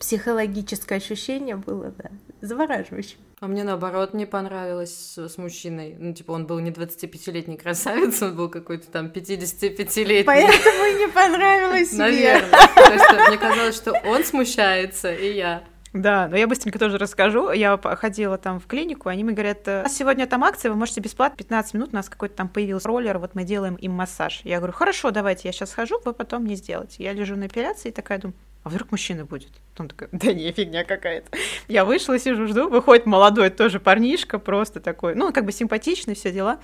психологическое 0.00 0.96
ощущение 0.96 1.56
было, 1.56 1.92
да, 1.96 2.10
завораживающим. 2.40 3.18
А 3.38 3.48
мне 3.48 3.64
наоборот 3.64 4.14
не 4.14 4.24
понравилось 4.24 5.18
с, 5.18 5.38
мужчиной. 5.38 5.94
Ну, 5.98 6.14
типа, 6.14 6.32
он 6.32 6.46
был 6.46 6.58
не 6.58 6.70
25-летний 6.70 7.58
красавец, 7.58 8.22
он 8.22 8.34
был 8.34 8.48
какой-то 8.48 8.90
там 8.90 9.06
55-летний. 9.06 10.24
Поэтому 10.24 10.98
не 10.98 11.08
понравилось. 11.08 11.92
Наверное. 11.96 12.50
Потому 12.74 12.98
что 12.98 13.28
мне 13.28 13.38
казалось, 13.38 13.76
что 13.76 13.92
он 14.06 14.24
смущается, 14.24 15.12
и 15.12 15.34
я. 15.34 15.64
Да, 16.02 16.28
но 16.28 16.36
я 16.36 16.46
быстренько 16.46 16.78
тоже 16.78 16.98
расскажу. 16.98 17.50
Я 17.50 17.78
ходила 17.78 18.38
там 18.38 18.60
в 18.60 18.66
клинику, 18.66 19.08
они 19.08 19.24
мне 19.24 19.34
говорят, 19.34 19.66
«Э, 19.66 19.80
у 19.80 19.82
нас 19.84 19.96
сегодня 19.96 20.26
там 20.26 20.44
акция, 20.44 20.70
вы 20.70 20.76
можете 20.76 21.00
бесплатно 21.00 21.36
15 21.36 21.74
минут, 21.74 21.88
у 21.92 21.96
нас 21.96 22.08
какой-то 22.08 22.34
там 22.36 22.48
появился 22.48 22.88
роллер, 22.88 23.18
вот 23.18 23.34
мы 23.34 23.44
делаем 23.44 23.74
им 23.76 23.92
массаж. 23.92 24.40
Я 24.44 24.58
говорю, 24.58 24.72
хорошо, 24.72 25.10
давайте, 25.10 25.48
я 25.48 25.52
сейчас 25.52 25.70
схожу, 25.70 26.00
вы 26.04 26.12
потом 26.12 26.42
мне 26.42 26.54
сделаете. 26.54 27.02
Я 27.02 27.12
лежу 27.12 27.36
на 27.36 27.46
эпиляции 27.46 27.88
и 27.88 27.92
такая 27.92 28.18
думаю, 28.18 28.36
а 28.66 28.68
вдруг 28.68 28.90
мужчина 28.90 29.24
будет? 29.24 29.50
Он 29.78 29.88
такой, 29.88 30.08
да 30.10 30.32
не, 30.32 30.50
фигня 30.50 30.82
какая-то. 30.82 31.30
Я 31.68 31.84
вышла, 31.84 32.18
сижу, 32.18 32.48
жду, 32.48 32.68
выходит 32.68 33.06
молодой 33.06 33.50
тоже 33.50 33.78
парнишка, 33.78 34.40
просто 34.40 34.80
такой, 34.80 35.14
ну, 35.14 35.32
как 35.32 35.44
бы 35.44 35.52
симпатичный, 35.52 36.16
все 36.16 36.32
дела. 36.32 36.58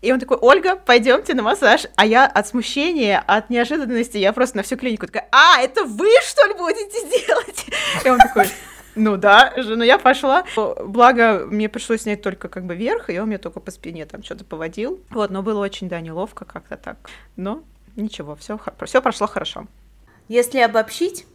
И 0.00 0.12
он 0.12 0.20
такой, 0.20 0.36
Ольга, 0.40 0.76
пойдемте 0.76 1.34
на 1.34 1.42
массаж. 1.42 1.86
А 1.96 2.06
я 2.06 2.26
от 2.26 2.46
смущения, 2.46 3.22
от 3.26 3.50
неожиданности, 3.50 4.16
я 4.16 4.32
просто 4.32 4.58
на 4.58 4.62
всю 4.62 4.76
клинику 4.76 5.06
такая, 5.06 5.28
а, 5.32 5.60
это 5.60 5.84
вы, 5.84 6.08
что 6.22 6.46
ли, 6.46 6.54
будете 6.54 7.26
делать? 7.26 7.66
И 8.04 8.08
он 8.08 8.18
такой, 8.18 8.46
ну 8.94 9.16
да, 9.16 9.52
ну 9.56 9.82
я 9.82 9.98
пошла. 9.98 10.44
Благо, 10.56 11.46
мне 11.46 11.68
пришлось 11.68 12.02
снять 12.02 12.22
только 12.22 12.48
как 12.48 12.64
бы 12.64 12.74
верх, 12.74 13.10
и 13.10 13.18
он 13.18 13.28
мне 13.28 13.38
только 13.38 13.60
по 13.60 13.70
спине 13.70 14.06
там 14.06 14.22
что-то 14.22 14.44
поводил. 14.44 15.00
Вот, 15.10 15.30
но 15.30 15.42
было 15.42 15.60
очень, 15.60 15.88
да, 15.88 16.00
неловко 16.00 16.44
как-то 16.44 16.76
так. 16.76 16.96
Но 17.36 17.62
ничего, 17.96 18.34
все, 18.34 18.58
все 18.84 19.00
прошло 19.00 19.26
хорошо. 19.26 19.66
Если 20.28 20.58
обобщить, 20.58 21.26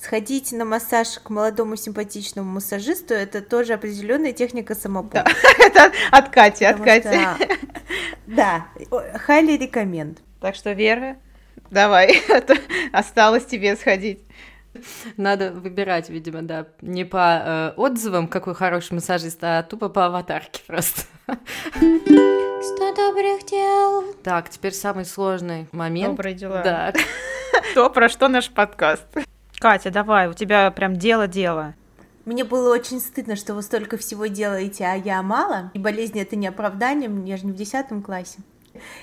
сходить 0.00 0.52
на 0.52 0.64
массаж 0.64 1.18
к 1.22 1.30
молодому 1.30 1.76
симпатичному 1.76 2.50
массажисту 2.50 3.14
это 3.14 3.40
тоже 3.40 3.74
определенная 3.74 4.32
техника 4.32 4.74
самопомощи. 4.74 5.34
Это 5.58 5.92
от 6.10 6.28
Кати, 6.28 6.64
от 6.64 6.76
Кати. 6.82 7.08
что- 7.08 7.36
Да, 8.26 8.66
highly 9.28 9.58
recommend. 9.58 10.18
Так 10.40 10.54
что, 10.54 10.72
Вера, 10.72 11.16
давай, 11.70 12.22
а 12.28 12.98
осталось 12.98 13.44
тебе 13.46 13.76
сходить. 13.76 14.20
Надо 15.16 15.52
выбирать, 15.52 16.10
видимо, 16.10 16.42
да, 16.42 16.66
не 16.82 17.04
по 17.04 17.42
э, 17.44 17.72
отзывам, 17.76 18.28
какой 18.28 18.54
хороший 18.54 18.92
массажист, 18.92 19.38
а 19.42 19.62
тупо 19.62 19.88
по 19.88 20.06
аватарке 20.06 20.60
просто. 20.66 21.02
Сто 21.24 22.94
добрых 22.94 23.46
дел. 23.46 24.12
Так, 24.22 24.50
теперь 24.50 24.72
самый 24.72 25.06
сложный 25.06 25.66
момент. 25.72 26.10
Добрые 26.10 26.34
дела. 26.34 26.60
Да. 26.62 26.92
То, 27.74 27.88
про 27.88 28.08
что 28.10 28.28
наш 28.28 28.50
подкаст. 28.50 29.06
Катя, 29.58 29.90
давай, 29.90 30.28
у 30.28 30.34
тебя 30.34 30.70
прям 30.70 30.96
дело-дело. 30.96 31.74
Мне 32.24 32.44
было 32.44 32.74
очень 32.74 33.00
стыдно, 33.00 33.36
что 33.36 33.54
вы 33.54 33.62
столько 33.62 33.96
всего 33.96 34.26
делаете, 34.26 34.84
а 34.84 34.94
я 34.94 35.22
мало. 35.22 35.70
И 35.74 35.78
болезнь 35.78 36.18
это 36.18 36.34
не 36.34 36.48
оправдание, 36.48 37.10
я 37.24 37.36
же 37.36 37.46
не 37.46 37.52
в 37.52 37.56
десятом 37.56 38.02
классе. 38.02 38.38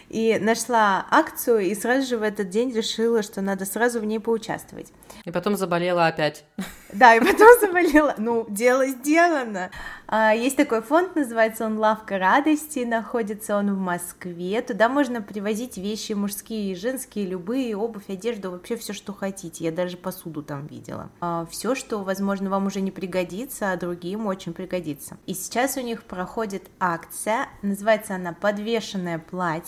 И 0.09 0.37
нашла 0.39 1.05
акцию, 1.09 1.61
и 1.61 1.75
сразу 1.75 2.07
же 2.07 2.17
в 2.17 2.23
этот 2.23 2.49
день 2.49 2.71
решила, 2.71 3.21
что 3.23 3.41
надо 3.41 3.65
сразу 3.65 3.99
в 3.99 4.05
ней 4.05 4.19
поучаствовать. 4.19 4.91
И 5.25 5.31
потом 5.31 5.55
заболела 5.55 6.07
опять. 6.07 6.45
Да, 6.91 7.15
и 7.15 7.19
потом 7.19 7.47
заболела. 7.59 8.13
Ну, 8.17 8.45
дело 8.49 8.85
сделано. 8.87 9.71
А, 10.07 10.31
есть 10.33 10.57
такой 10.57 10.81
фонд, 10.81 11.15
называется 11.15 11.65
он 11.65 11.79
«Лавка 11.79 12.19
радости», 12.19 12.79
находится 12.79 13.57
он 13.57 13.73
в 13.73 13.79
Москве. 13.79 14.61
Туда 14.61 14.89
можно 14.89 15.21
привозить 15.21 15.77
вещи 15.77 16.13
мужские 16.13 16.71
и 16.71 16.75
женские, 16.75 17.25
любые, 17.25 17.75
обувь, 17.75 18.09
одежду, 18.09 18.51
вообще 18.51 18.75
все, 18.75 18.93
что 18.93 19.11
хотите. 19.11 19.63
Я 19.63 19.71
даже 19.71 19.97
посуду 19.97 20.43
там 20.43 20.67
видела. 20.67 21.09
А, 21.19 21.47
все, 21.49 21.73
что, 21.73 22.03
возможно, 22.03 22.51
вам 22.51 22.67
уже 22.67 22.81
не 22.81 22.91
пригодится, 22.91 23.71
а 23.71 23.77
другим 23.77 24.27
очень 24.27 24.53
пригодится. 24.53 25.17
И 25.25 25.33
сейчас 25.33 25.77
у 25.77 25.81
них 25.81 26.03
проходит 26.03 26.63
акция, 26.79 27.47
называется 27.63 28.15
она 28.15 28.33
«Подвешенное 28.33 29.17
платье». 29.17 29.62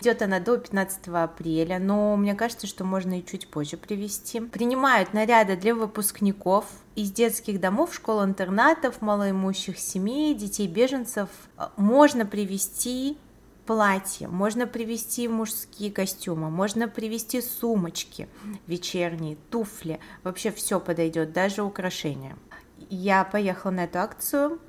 Идет 0.00 0.22
она 0.22 0.40
до 0.40 0.56
15 0.56 1.08
апреля, 1.08 1.78
но 1.78 2.16
мне 2.16 2.34
кажется, 2.34 2.66
что 2.66 2.84
можно 2.84 3.18
и 3.18 3.24
чуть 3.24 3.48
позже 3.48 3.76
привезти. 3.76 4.40
Принимают 4.40 5.12
наряды 5.12 5.56
для 5.56 5.74
выпускников, 5.74 6.66
из 6.94 7.10
детских 7.10 7.60
домов, 7.60 7.94
школ-интернатов, 7.94 9.00
малоимущих 9.00 9.78
семей, 9.78 10.34
детей 10.34 10.66
беженцев 10.66 11.28
э, 11.56 11.64
можно 11.76 12.26
привести 12.26 13.16
платье, 13.66 14.28
можно 14.28 14.66
привезти 14.66 15.28
мужские 15.28 15.90
костюмы, 15.90 16.50
можно 16.50 16.88
привезти 16.88 17.40
сумочки 17.40 18.28
вечерние, 18.66 19.36
туфли, 19.50 20.00
вообще 20.22 20.50
все 20.50 20.80
подойдет, 20.80 21.32
даже 21.32 21.62
украшения. 21.62 22.36
Я 22.90 23.24
поехала 23.24 23.70
на 23.70 23.84
эту 23.84 24.00
акцию, 24.00 24.60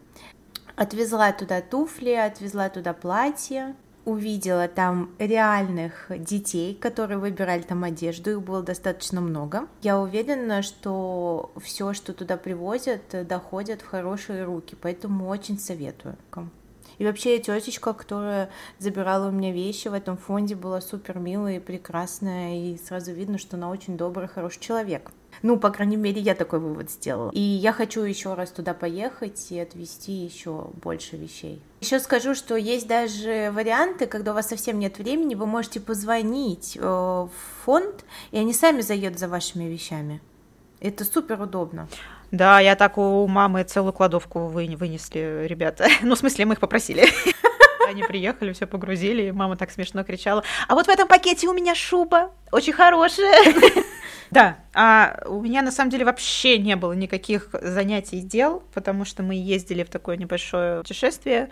отвезла 0.75 1.31
туда 1.33 1.61
туфли, 1.61 2.11
отвезла 2.11 2.69
туда 2.69 2.93
платье, 2.93 3.75
увидела 4.05 4.67
там 4.67 5.11
реальных 5.19 6.07
детей, 6.09 6.75
которые 6.75 7.17
выбирали 7.17 7.61
там 7.61 7.83
одежду, 7.83 8.31
их 8.31 8.41
было 8.41 8.61
достаточно 8.61 9.21
много. 9.21 9.67
Я 9.81 9.99
уверена, 9.99 10.61
что 10.61 11.51
все, 11.61 11.93
что 11.93 12.13
туда 12.13 12.37
привозят, 12.37 13.01
доходят 13.27 13.81
в 13.81 13.87
хорошие 13.87 14.43
руки, 14.43 14.75
поэтому 14.79 15.27
очень 15.27 15.59
советую. 15.59 16.17
И 16.99 17.05
вообще 17.05 17.39
тетечка, 17.39 17.93
которая 17.93 18.49
забирала 18.77 19.29
у 19.29 19.31
меня 19.31 19.51
вещи 19.51 19.87
в 19.87 19.93
этом 19.93 20.15
фонде, 20.15 20.55
была 20.55 20.79
супер 20.79 21.17
милая 21.17 21.57
и 21.57 21.59
прекрасная, 21.59 22.55
и 22.55 22.77
сразу 22.77 23.11
видно, 23.11 23.37
что 23.37 23.57
она 23.57 23.69
очень 23.69 23.97
добрый, 23.97 24.27
хороший 24.27 24.59
человек. 24.59 25.11
Ну, 25.43 25.57
по 25.57 25.71
крайней 25.71 25.97
мере, 25.97 26.21
я 26.21 26.35
такой 26.35 26.59
вывод 26.59 26.89
сделала. 26.89 27.29
И 27.31 27.39
я 27.39 27.73
хочу 27.73 28.01
еще 28.01 28.33
раз 28.33 28.49
туда 28.49 28.73
поехать 28.73 29.51
и 29.51 29.59
отвезти 29.59 30.13
еще 30.13 30.67
больше 30.81 31.17
вещей. 31.17 31.61
Еще 31.81 31.99
скажу, 31.99 32.33
что 32.33 32.55
есть 32.55 32.87
даже 32.87 33.51
варианты, 33.53 34.05
когда 34.05 34.31
у 34.31 34.35
вас 34.35 34.47
совсем 34.47 34.79
нет 34.79 34.97
времени, 34.99 35.35
вы 35.35 35.45
можете 35.45 35.81
позвонить 35.81 36.77
э, 36.77 36.81
в 36.81 37.29
фонд, 37.65 38.05
и 38.31 38.37
они 38.37 38.53
сами 38.53 38.79
заедут 38.79 39.19
за 39.19 39.27
вашими 39.27 39.65
вещами. 39.65 40.21
Это 40.79 41.03
супер 41.03 41.41
удобно. 41.41 41.89
Да, 42.31 42.61
я 42.61 42.75
так 42.77 42.97
у 42.97 43.27
мамы 43.27 43.65
целую 43.65 43.91
кладовку 43.91 44.47
вы, 44.47 44.75
вынесли, 44.77 45.45
ребята. 45.45 45.87
Ну, 46.01 46.15
в 46.15 46.17
смысле, 46.17 46.45
мы 46.45 46.53
их 46.53 46.61
попросили. 46.61 47.05
Они 47.87 48.01
приехали, 48.03 48.53
все 48.53 48.65
погрузили, 48.65 49.23
и 49.23 49.31
мама 49.33 49.57
так 49.57 49.71
смешно 49.71 50.05
кричала. 50.05 50.41
А 50.69 50.73
вот 50.73 50.87
в 50.87 50.89
этом 50.89 51.07
пакете 51.07 51.49
у 51.49 51.53
меня 51.53 51.75
шуба, 51.75 52.31
очень 52.51 52.71
хорошая. 52.71 53.43
Да, 54.33 54.57
а 54.73 55.21
у 55.27 55.41
меня 55.41 55.61
на 55.61 55.71
самом 55.71 55.91
деле 55.91 56.05
вообще 56.05 56.57
не 56.57 56.75
было 56.75 56.93
никаких 56.93 57.49
занятий 57.61 58.17
и 58.17 58.21
дел, 58.21 58.63
потому 58.73 59.05
что 59.05 59.21
мы 59.21 59.35
ездили 59.35 59.83
в 59.83 59.91
такое 59.91 60.17
небольшое 60.17 60.79
путешествие 60.79 61.51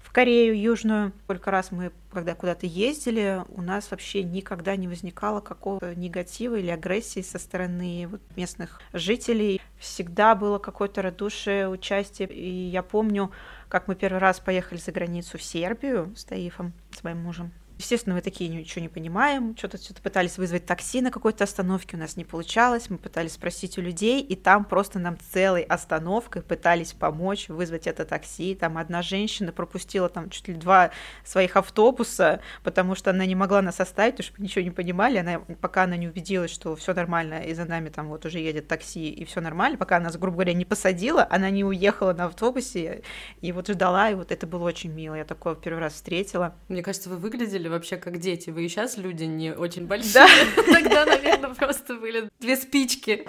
в 0.00 0.12
Корею 0.12 0.56
Южную. 0.56 1.12
Сколько 1.24 1.50
раз 1.50 1.72
мы, 1.72 1.90
когда 2.12 2.36
куда-то 2.36 2.66
ездили, 2.66 3.42
у 3.48 3.62
нас 3.62 3.90
вообще 3.90 4.22
никогда 4.22 4.76
не 4.76 4.86
возникало 4.86 5.40
какого-то 5.40 5.96
негатива 5.96 6.54
или 6.54 6.70
агрессии 6.70 7.20
со 7.20 7.40
стороны 7.40 8.06
вот 8.08 8.20
местных 8.36 8.80
жителей. 8.92 9.60
Всегда 9.80 10.36
было 10.36 10.60
какое-то 10.60 11.02
радушие, 11.02 11.68
участие. 11.68 12.28
И 12.28 12.48
я 12.48 12.84
помню, 12.84 13.32
как 13.68 13.88
мы 13.88 13.96
первый 13.96 14.18
раз 14.18 14.38
поехали 14.38 14.78
за 14.78 14.92
границу 14.92 15.36
в 15.36 15.42
Сербию 15.42 16.14
с 16.16 16.24
Таифом, 16.24 16.74
с 16.96 17.02
моим 17.02 17.18
мужем. 17.18 17.50
Естественно, 17.80 18.14
мы 18.14 18.20
такие 18.20 18.50
ничего 18.50 18.82
не 18.82 18.90
понимаем, 18.90 19.56
что-то 19.56 19.78
что 19.78 19.94
пытались 19.94 20.36
вызвать 20.36 20.66
такси 20.66 21.00
на 21.00 21.10
какой-то 21.10 21.44
остановке, 21.44 21.96
у 21.96 21.98
нас 21.98 22.14
не 22.18 22.26
получалось, 22.26 22.90
мы 22.90 22.98
пытались 22.98 23.32
спросить 23.32 23.78
у 23.78 23.80
людей, 23.80 24.20
и 24.20 24.36
там 24.36 24.66
просто 24.66 24.98
нам 24.98 25.16
целой 25.32 25.62
остановкой 25.62 26.42
пытались 26.42 26.92
помочь 26.92 27.48
вызвать 27.48 27.86
это 27.86 28.04
такси. 28.04 28.54
Там 28.54 28.76
одна 28.76 29.00
женщина 29.00 29.50
пропустила 29.50 30.10
там 30.10 30.28
чуть 30.28 30.48
ли 30.48 30.54
два 30.54 30.90
своих 31.24 31.56
автобуса, 31.56 32.42
потому 32.64 32.94
что 32.94 33.12
она 33.12 33.24
не 33.24 33.34
могла 33.34 33.62
нас 33.62 33.80
оставить, 33.80 34.16
потому 34.16 34.34
что 34.34 34.42
ничего 34.42 34.62
не 34.62 34.70
понимали, 34.70 35.16
она, 35.16 35.38
пока 35.62 35.84
она 35.84 35.96
не 35.96 36.06
убедилась, 36.06 36.50
что 36.50 36.76
все 36.76 36.92
нормально, 36.92 37.40
и 37.44 37.54
за 37.54 37.64
нами 37.64 37.88
там 37.88 38.08
вот 38.08 38.26
уже 38.26 38.40
едет 38.40 38.68
такси, 38.68 39.08
и 39.08 39.24
все 39.24 39.40
нормально, 39.40 39.78
пока 39.78 39.96
она, 39.96 40.10
грубо 40.10 40.34
говоря, 40.34 40.52
не 40.52 40.66
посадила, 40.66 41.26
она 41.30 41.48
не 41.48 41.64
уехала 41.64 42.12
на 42.12 42.26
автобусе, 42.26 43.04
и 43.40 43.52
вот 43.52 43.68
ждала, 43.68 44.10
и 44.10 44.14
вот 44.14 44.32
это 44.32 44.46
было 44.46 44.64
очень 44.64 44.92
мило, 44.92 45.14
я 45.14 45.24
такое 45.24 45.54
первый 45.54 45.80
раз 45.80 45.94
встретила. 45.94 46.54
Мне 46.68 46.82
кажется, 46.82 47.08
вы 47.08 47.16
выглядели 47.16 47.69
вообще 47.70 47.96
как 47.96 48.18
дети. 48.18 48.50
Вы 48.50 48.64
и 48.64 48.68
сейчас 48.68 48.96
люди 48.96 49.24
не 49.24 49.52
очень 49.52 49.86
большие. 49.86 50.12
Да. 50.14 50.26
Тогда, 50.72 51.06
наверное, 51.06 51.50
просто 51.54 51.94
были 51.94 52.28
две 52.40 52.56
спички. 52.56 53.26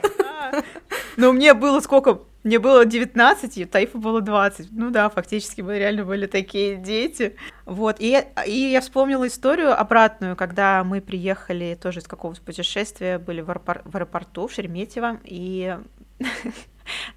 Но 1.17 1.31
мне 1.31 1.53
было 1.53 1.79
сколько? 1.79 2.21
Мне 2.43 2.57
было 2.57 2.85
19, 2.85 3.57
и 3.57 3.65
Тайфу 3.65 3.99
было 3.99 4.19
20. 4.19 4.69
Ну 4.71 4.89
да, 4.89 5.09
фактически 5.09 5.61
мы 5.61 5.77
реально 5.77 6.05
были 6.05 6.25
такие 6.25 6.75
дети. 6.75 7.35
Вот, 7.65 7.97
и, 7.99 8.23
и 8.47 8.71
я 8.71 8.81
вспомнила 8.81 9.27
историю 9.27 9.79
обратную, 9.79 10.35
когда 10.35 10.83
мы 10.83 11.01
приехали 11.01 11.77
тоже 11.79 11.99
из 11.99 12.07
какого-то 12.07 12.41
путешествия, 12.41 13.19
были 13.19 13.41
в, 13.41 13.49
аэропор- 13.51 13.81
в 13.85 13.95
аэропорту 13.95 14.47
в 14.47 14.53
Шереметьево, 14.53 15.19
и 15.23 15.77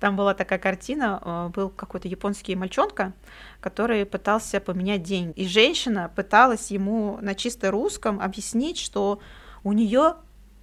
Там 0.00 0.16
была 0.16 0.34
такая 0.34 0.58
картина, 0.58 1.20
э, 1.24 1.48
был 1.54 1.70
какой-то 1.70 2.08
японский 2.08 2.56
мальчонка, 2.56 3.12
который 3.60 4.04
пытался 4.06 4.60
поменять 4.60 5.02
деньги. 5.02 5.32
И 5.40 5.48
женщина 5.48 6.10
пыталась 6.14 6.70
ему 6.70 7.18
на 7.20 7.34
чисто 7.34 7.70
русском 7.70 8.20
объяснить, 8.20 8.78
что 8.78 9.20
у 9.62 9.72
нее 9.72 10.14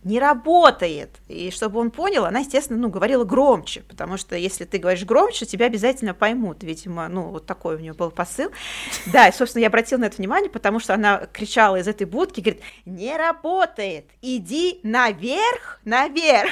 не 0.04 0.20
работает. 0.20 1.10
И 1.28 1.52
чтобы 1.52 1.80
он 1.80 1.92
понял, 1.92 2.26
она, 2.26 2.40
естественно, 2.40 2.80
ну, 2.80 2.90
говорила 2.90 3.24
громче, 3.24 3.82
потому 3.82 4.18
что 4.18 4.36
если 4.36 4.66
ты 4.66 4.78
говоришь 4.78 5.06
громче, 5.06 5.46
тебя 5.46 5.68
обязательно 5.68 6.14
поймут. 6.14 6.64
Видимо, 6.64 7.08
ну, 7.08 7.30
вот 7.30 7.46
такой 7.46 7.76
у 7.76 7.80
нее 7.80 7.94
был 7.94 8.12
посыл. 8.12 8.50
Да, 9.08 9.28
и, 9.28 9.32
собственно, 9.32 9.62
я 9.62 9.68
обратила 9.68 10.00
на 10.00 10.06
это 10.06 10.18
внимание, 10.18 10.50
потому 10.50 10.80
что 10.80 10.94
она 10.94 11.28
кричала 11.32 11.78
из 11.78 11.88
этой 11.88 12.06
будки, 12.06 12.42
говорит, 12.42 12.64
не 12.86 13.16
работает, 13.16 14.06
иди 14.22 14.80
наверх, 14.84 15.80
наверх 15.84 16.52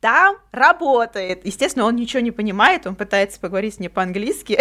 там 0.00 0.36
работает. 0.50 1.44
Естественно, 1.44 1.84
он 1.84 1.96
ничего 1.96 2.20
не 2.20 2.30
понимает, 2.30 2.86
он 2.86 2.96
пытается 2.96 3.38
поговорить 3.38 3.74
с 3.74 3.78
ней 3.78 3.88
по-английски. 3.88 4.58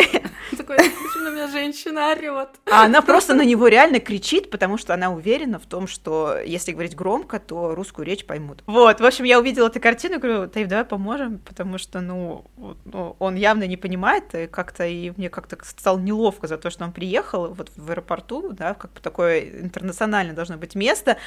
Такой, 0.58 0.78
почему 0.78 1.24
на 1.24 1.30
меня 1.30 1.48
женщина 1.48 2.12
орет? 2.12 2.50
А 2.72 2.86
она 2.86 3.02
просто 3.02 3.34
на 3.34 3.44
него 3.44 3.68
реально 3.68 4.00
кричит, 4.00 4.52
потому 4.52 4.78
что 4.78 4.94
она 4.94 5.10
уверена 5.12 5.58
в 5.60 5.66
том, 5.66 5.88
что 5.88 6.38
если 6.46 6.74
говорить 6.74 6.96
громко, 6.96 7.40
то 7.40 7.74
русскую 7.74 8.06
речь 8.06 8.26
поймут. 8.26 8.64
Вот, 8.68 9.00
в 9.00 9.06
общем, 9.06 9.26
я 9.26 9.40
увидела 9.40 9.68
эту 9.68 9.80
картину 9.80 10.16
и 10.16 10.20
говорю, 10.20 10.48
Таив, 10.48 10.68
давай 10.68 10.86
поможем, 10.86 11.40
потому 11.40 11.78
что, 11.78 12.02
ну, 12.02 12.46
ну 12.86 13.16
он 13.20 13.36
явно 13.36 13.64
не 13.64 13.78
понимает, 13.78 14.36
и 14.36 14.48
как-то, 14.48 14.86
и 14.86 15.12
мне 15.16 15.30
как-то 15.30 15.58
стало 15.64 16.00
неловко 16.00 16.48
за 16.48 16.58
то, 16.58 16.70
что 16.70 16.84
он 16.84 16.92
приехал 16.92 17.54
вот 17.54 17.72
в 17.76 17.90
аэропорту, 17.90 18.52
да, 18.52 18.74
как 18.74 18.94
бы 18.94 19.00
такое 19.00 19.40
интернациональное 19.40 20.36
должно 20.36 20.58
быть 20.58 20.76
место, 20.76 21.18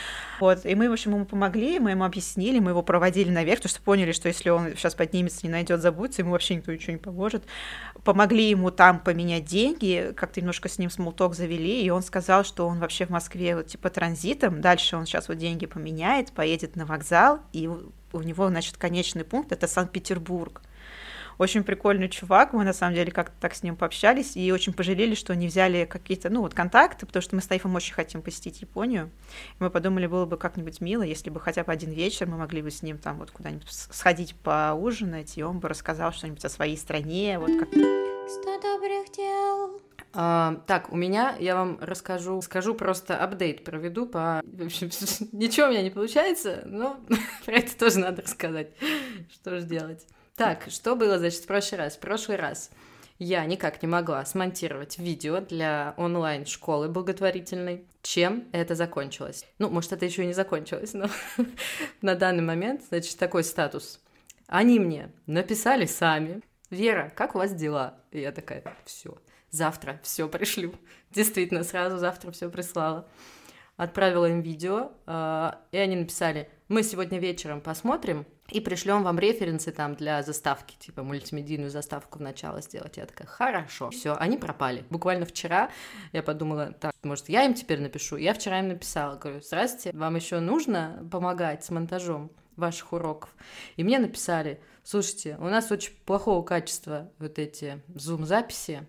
вот, 0.40 0.64
и 0.64 0.74
мы, 0.74 0.88
в 0.88 0.92
общем, 0.92 1.14
ему 1.14 1.24
помогли, 1.24 1.78
мы 1.78 1.90
ему 1.90 2.04
объяснили, 2.04 2.58
мы 2.58 2.70
его 2.70 2.82
проводили 2.82 3.30
наверх, 3.30 3.60
потому 3.60 3.70
что 3.70 3.82
поняли, 3.82 4.01
поняли, 4.02 4.12
что 4.12 4.28
если 4.28 4.50
он 4.50 4.70
сейчас 4.70 4.94
поднимется, 4.94 5.40
не 5.44 5.48
найдет, 5.48 5.80
забудется, 5.80 6.22
ему 6.22 6.32
вообще 6.32 6.56
никто 6.56 6.72
ничего 6.72 6.92
не 6.92 6.98
поможет. 6.98 7.44
Помогли 8.02 8.50
ему 8.50 8.72
там 8.72 8.98
поменять 8.98 9.44
деньги, 9.44 10.12
как-то 10.16 10.40
немножко 10.40 10.68
с 10.68 10.78
ним 10.78 10.90
смолток 10.90 11.34
завели, 11.34 11.84
и 11.84 11.90
он 11.90 12.02
сказал, 12.02 12.42
что 12.44 12.66
он 12.66 12.80
вообще 12.80 13.06
в 13.06 13.10
Москве 13.10 13.54
вот 13.54 13.68
типа 13.68 13.90
транзитом, 13.90 14.60
дальше 14.60 14.96
он 14.96 15.06
сейчас 15.06 15.28
вот 15.28 15.38
деньги 15.38 15.66
поменяет, 15.66 16.32
поедет 16.32 16.74
на 16.74 16.84
вокзал, 16.84 17.40
и 17.52 17.68
у 17.68 18.20
него, 18.20 18.48
значит, 18.48 18.76
конечный 18.76 19.24
пункт— 19.24 19.52
это 19.52 19.68
Санкт-Петербург. 19.68 20.62
Очень 21.42 21.64
прикольный 21.64 22.08
чувак, 22.08 22.52
мы 22.52 22.62
на 22.62 22.72
самом 22.72 22.94
деле 22.94 23.10
как-то 23.10 23.34
так 23.40 23.56
с 23.56 23.64
ним 23.64 23.74
пообщались 23.74 24.36
и 24.36 24.52
очень 24.52 24.72
пожалели, 24.72 25.16
что 25.16 25.34
не 25.34 25.48
взяли 25.48 25.86
какие-то, 25.86 26.30
ну, 26.30 26.40
вот 26.40 26.54
контакты, 26.54 27.04
потому 27.04 27.20
что 27.20 27.34
мы 27.34 27.42
с 27.42 27.48
Тайфом 27.48 27.74
очень 27.74 27.94
хотим 27.94 28.22
посетить 28.22 28.60
Японию. 28.60 29.10
И 29.58 29.64
мы 29.64 29.68
подумали, 29.68 30.06
было 30.06 30.24
бы 30.24 30.36
как-нибудь 30.36 30.80
мило, 30.80 31.02
если 31.02 31.30
бы 31.30 31.40
хотя 31.40 31.64
бы 31.64 31.72
один 31.72 31.90
вечер 31.90 32.28
мы 32.28 32.36
могли 32.36 32.62
бы 32.62 32.70
с 32.70 32.84
ним 32.84 32.96
там 32.96 33.18
вот 33.18 33.32
куда-нибудь 33.32 33.66
сходить 33.68 34.36
поужинать, 34.36 35.36
и 35.36 35.42
он 35.42 35.58
бы 35.58 35.68
рассказал 35.68 36.12
что-нибудь 36.12 36.44
о 36.44 36.48
своей 36.48 36.76
стране, 36.76 37.40
вот 37.40 37.50
как... 37.58 37.70
Сто 37.70 38.60
добрых 38.60 39.10
дел. 39.10 39.80
А, 40.14 40.62
так, 40.68 40.92
у 40.92 40.96
меня, 40.96 41.34
я 41.40 41.56
вам 41.56 41.76
расскажу, 41.80 42.40
скажу 42.42 42.76
просто 42.76 43.16
апдейт 43.16 43.64
проведу 43.64 44.06
по... 44.06 44.42
В 44.44 44.64
общем, 44.64 44.90
ничего 45.32 45.66
у 45.66 45.70
меня 45.70 45.82
не 45.82 45.90
получается, 45.90 46.62
но 46.66 47.00
про 47.44 47.54
это 47.54 47.76
тоже 47.76 47.98
надо 47.98 48.22
рассказать. 48.22 48.70
Что 49.34 49.58
же 49.58 49.66
делать? 49.66 50.06
Так, 50.42 50.64
что 50.70 50.96
было, 50.96 51.20
значит, 51.20 51.44
в 51.44 51.46
прошлый 51.46 51.78
раз? 51.82 51.94
В 51.96 52.00
прошлый 52.00 52.36
раз 52.36 52.72
я 53.20 53.44
никак 53.44 53.80
не 53.80 53.86
могла 53.86 54.24
смонтировать 54.24 54.98
видео 54.98 55.38
для 55.38 55.94
онлайн-школы 55.96 56.88
благотворительной. 56.88 57.86
Чем 58.02 58.48
это 58.50 58.74
закончилось? 58.74 59.46
Ну, 59.60 59.70
может, 59.70 59.92
это 59.92 60.04
еще 60.04 60.24
и 60.24 60.26
не 60.26 60.32
закончилось, 60.32 60.94
но 60.94 61.06
на 62.02 62.16
данный 62.16 62.42
момент, 62.42 62.82
значит, 62.88 63.16
такой 63.18 63.44
статус. 63.44 64.00
Они 64.48 64.80
мне 64.80 65.12
написали 65.26 65.86
сами. 65.86 66.42
Вера, 66.70 67.12
как 67.14 67.36
у 67.36 67.38
вас 67.38 67.54
дела? 67.54 68.00
И 68.10 68.18
я 68.18 68.32
такая, 68.32 68.64
все, 68.84 69.16
завтра 69.50 70.00
все 70.02 70.28
пришлю. 70.28 70.74
Действительно, 71.12 71.62
сразу 71.62 71.98
завтра 71.98 72.32
все 72.32 72.50
прислала. 72.50 73.06
Отправила 73.76 74.26
им 74.26 74.40
видео, 74.40 74.90
э, 75.06 75.52
и 75.70 75.78
они 75.78 75.94
написали, 75.94 76.50
мы 76.66 76.82
сегодня 76.82 77.20
вечером 77.20 77.60
посмотрим 77.60 78.26
и 78.50 78.60
пришлем 78.60 79.02
вам 79.02 79.18
референсы 79.18 79.72
там 79.72 79.94
для 79.94 80.22
заставки, 80.22 80.76
типа 80.78 81.02
мультимедийную 81.02 81.70
заставку 81.70 82.18
в 82.18 82.22
начало 82.22 82.60
сделать. 82.60 82.96
Я 82.96 83.06
такая, 83.06 83.26
хорошо. 83.26 83.90
Все, 83.90 84.14
они 84.14 84.36
пропали. 84.36 84.84
Буквально 84.90 85.24
вчера 85.24 85.70
я 86.12 86.22
подумала, 86.22 86.72
так, 86.72 86.92
может, 87.02 87.28
я 87.28 87.44
им 87.44 87.54
теперь 87.54 87.80
напишу? 87.80 88.16
Я 88.16 88.34
вчера 88.34 88.58
им 88.58 88.68
написала, 88.68 89.16
говорю, 89.16 89.40
здравствуйте, 89.40 89.96
вам 89.96 90.16
еще 90.16 90.40
нужно 90.40 91.06
помогать 91.10 91.64
с 91.64 91.70
монтажом 91.70 92.30
ваших 92.56 92.92
уроков? 92.92 93.34
И 93.76 93.84
мне 93.84 93.98
написали, 93.98 94.60
слушайте, 94.82 95.36
у 95.40 95.44
нас 95.44 95.70
очень 95.70 95.94
плохого 96.04 96.42
качества 96.42 97.10
вот 97.18 97.38
эти 97.38 97.82
зум-записи, 97.94 98.86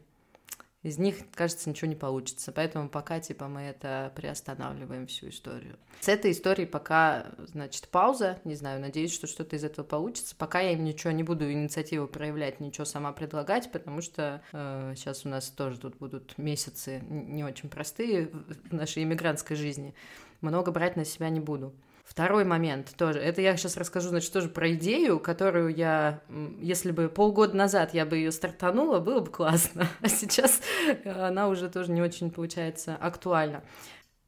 из 0.84 0.98
них, 0.98 1.16
кажется, 1.34 1.70
ничего 1.70 1.90
не 1.90 1.96
получится. 1.96 2.52
Поэтому 2.52 2.90
пока, 2.90 3.22
типа, 3.22 3.48
мы 3.48 3.62
это 3.62 4.12
приостанавливаем 4.16 5.08
всю 5.08 5.30
историю. 5.30 5.78
С 6.02 6.10
этой 6.10 6.32
историей 6.32 6.68
пока, 6.68 7.28
значит, 7.38 7.88
пауза. 7.88 8.40
Не 8.44 8.56
знаю, 8.56 8.82
надеюсь, 8.82 9.14
что 9.14 9.26
что-то 9.26 9.56
из 9.56 9.64
этого 9.64 9.86
получится. 9.86 10.36
Пока 10.36 10.60
я 10.60 10.74
им 10.74 10.84
ничего 10.84 11.12
не 11.12 11.24
буду 11.24 11.50
инициативу 11.50 12.08
проявлять, 12.08 12.60
ничего 12.60 12.84
сама 12.84 13.14
предлагать, 13.14 13.72
потому 13.72 14.02
что 14.02 14.42
э, 14.52 14.94
сейчас 14.98 15.26
у 15.26 15.30
нас 15.30 15.50
тоже 15.50 15.80
тут 15.80 15.96
будут 15.98 16.38
месяцы 16.38 17.02
не 17.10 17.46
очень 17.46 17.70
простые 17.70 18.28
в 18.28 18.74
нашей 18.74 19.04
иммигрантской 19.04 19.56
жизни. 19.56 19.96
Много 20.42 20.72
брать 20.72 20.98
на 20.98 21.06
себя 21.06 21.30
не 21.30 21.40
буду. 21.40 21.74
Второй 22.04 22.44
момент 22.44 22.94
тоже. 22.98 23.20
Это 23.20 23.42
я 23.42 23.56
сейчас 23.56 23.78
расскажу, 23.78 24.10
значит, 24.10 24.32
тоже 24.34 24.50
про 24.50 24.74
идею, 24.74 25.20
которую 25.20 25.74
я, 25.74 26.22
если 26.60 26.92
бы 26.92 27.08
полгода 27.08 27.56
назад 27.56 27.94
я 27.94 28.06
бы 28.06 28.18
ее 28.18 28.32
стартанула, 28.32 29.00
было 29.00 29.22
бы 29.22 29.32
классно. 29.32 29.88
А 30.02 30.10
сейчас 30.10 30.62
она 31.06 31.48
уже 31.48 31.70
тоже 31.70 31.92
не 31.92 32.02
очень 32.02 32.30
получается 32.30 32.98
актуальна 33.00 33.64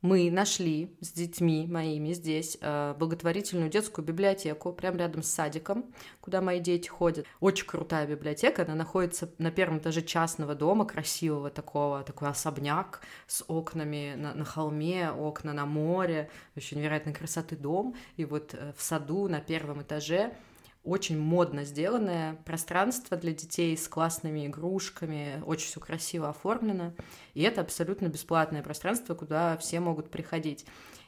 мы 0.05 0.29
нашли 0.29 0.95
с 1.01 1.11
детьми 1.11 1.67
моими 1.67 2.13
здесь 2.13 2.57
э, 2.61 2.93
благотворительную 2.97 3.69
детскую 3.69 4.05
библиотеку 4.05 4.71
прямо 4.71 4.99
рядом 4.99 5.23
с 5.23 5.27
садиком, 5.27 5.85
куда 6.21 6.41
мои 6.41 6.59
дети 6.59 6.87
ходят. 6.87 7.25
Очень 7.39 7.65
крутая 7.65 8.05
библиотека, 8.05 8.61
она 8.63 8.75
находится 8.75 9.29
на 9.39 9.49
первом 9.49 9.79
этаже 9.79 10.03
частного 10.03 10.53
дома, 10.53 10.85
красивого 10.85 11.49
такого, 11.49 12.03
такой 12.03 12.29
особняк 12.29 13.01
с 13.25 13.43
окнами 13.47 14.13
на, 14.15 14.35
на 14.35 14.45
холме, 14.45 15.09
окна 15.09 15.53
на 15.53 15.65
море, 15.65 16.29
очень 16.55 16.77
невероятной 16.77 17.13
красоты 17.13 17.55
дом. 17.55 17.95
И 18.15 18.25
вот 18.25 18.53
э, 18.53 18.73
в 18.77 18.83
саду 18.83 19.27
на 19.27 19.41
первом 19.41 19.81
этаже 19.81 20.33
очень 20.85 21.19
модно 21.19 21.65
сделанное 21.65 22.35
пространство 22.45 23.17
для 23.17 23.33
детей 23.33 23.75
с 23.75 23.87
классными 23.87 24.47
игрушками, 24.47 25.41
очень 25.45 25.67
все 25.67 25.79
красиво 25.79 26.29
оформлено. 26.29 26.93
И 27.33 27.41
это 27.41 27.61
абсолютно 27.61 28.07
бесплатное 28.07 28.61
пространство, 28.61 29.15
куда 29.15 29.57
все 29.57 29.79
могут 29.79 30.09
приходить. 30.09 30.65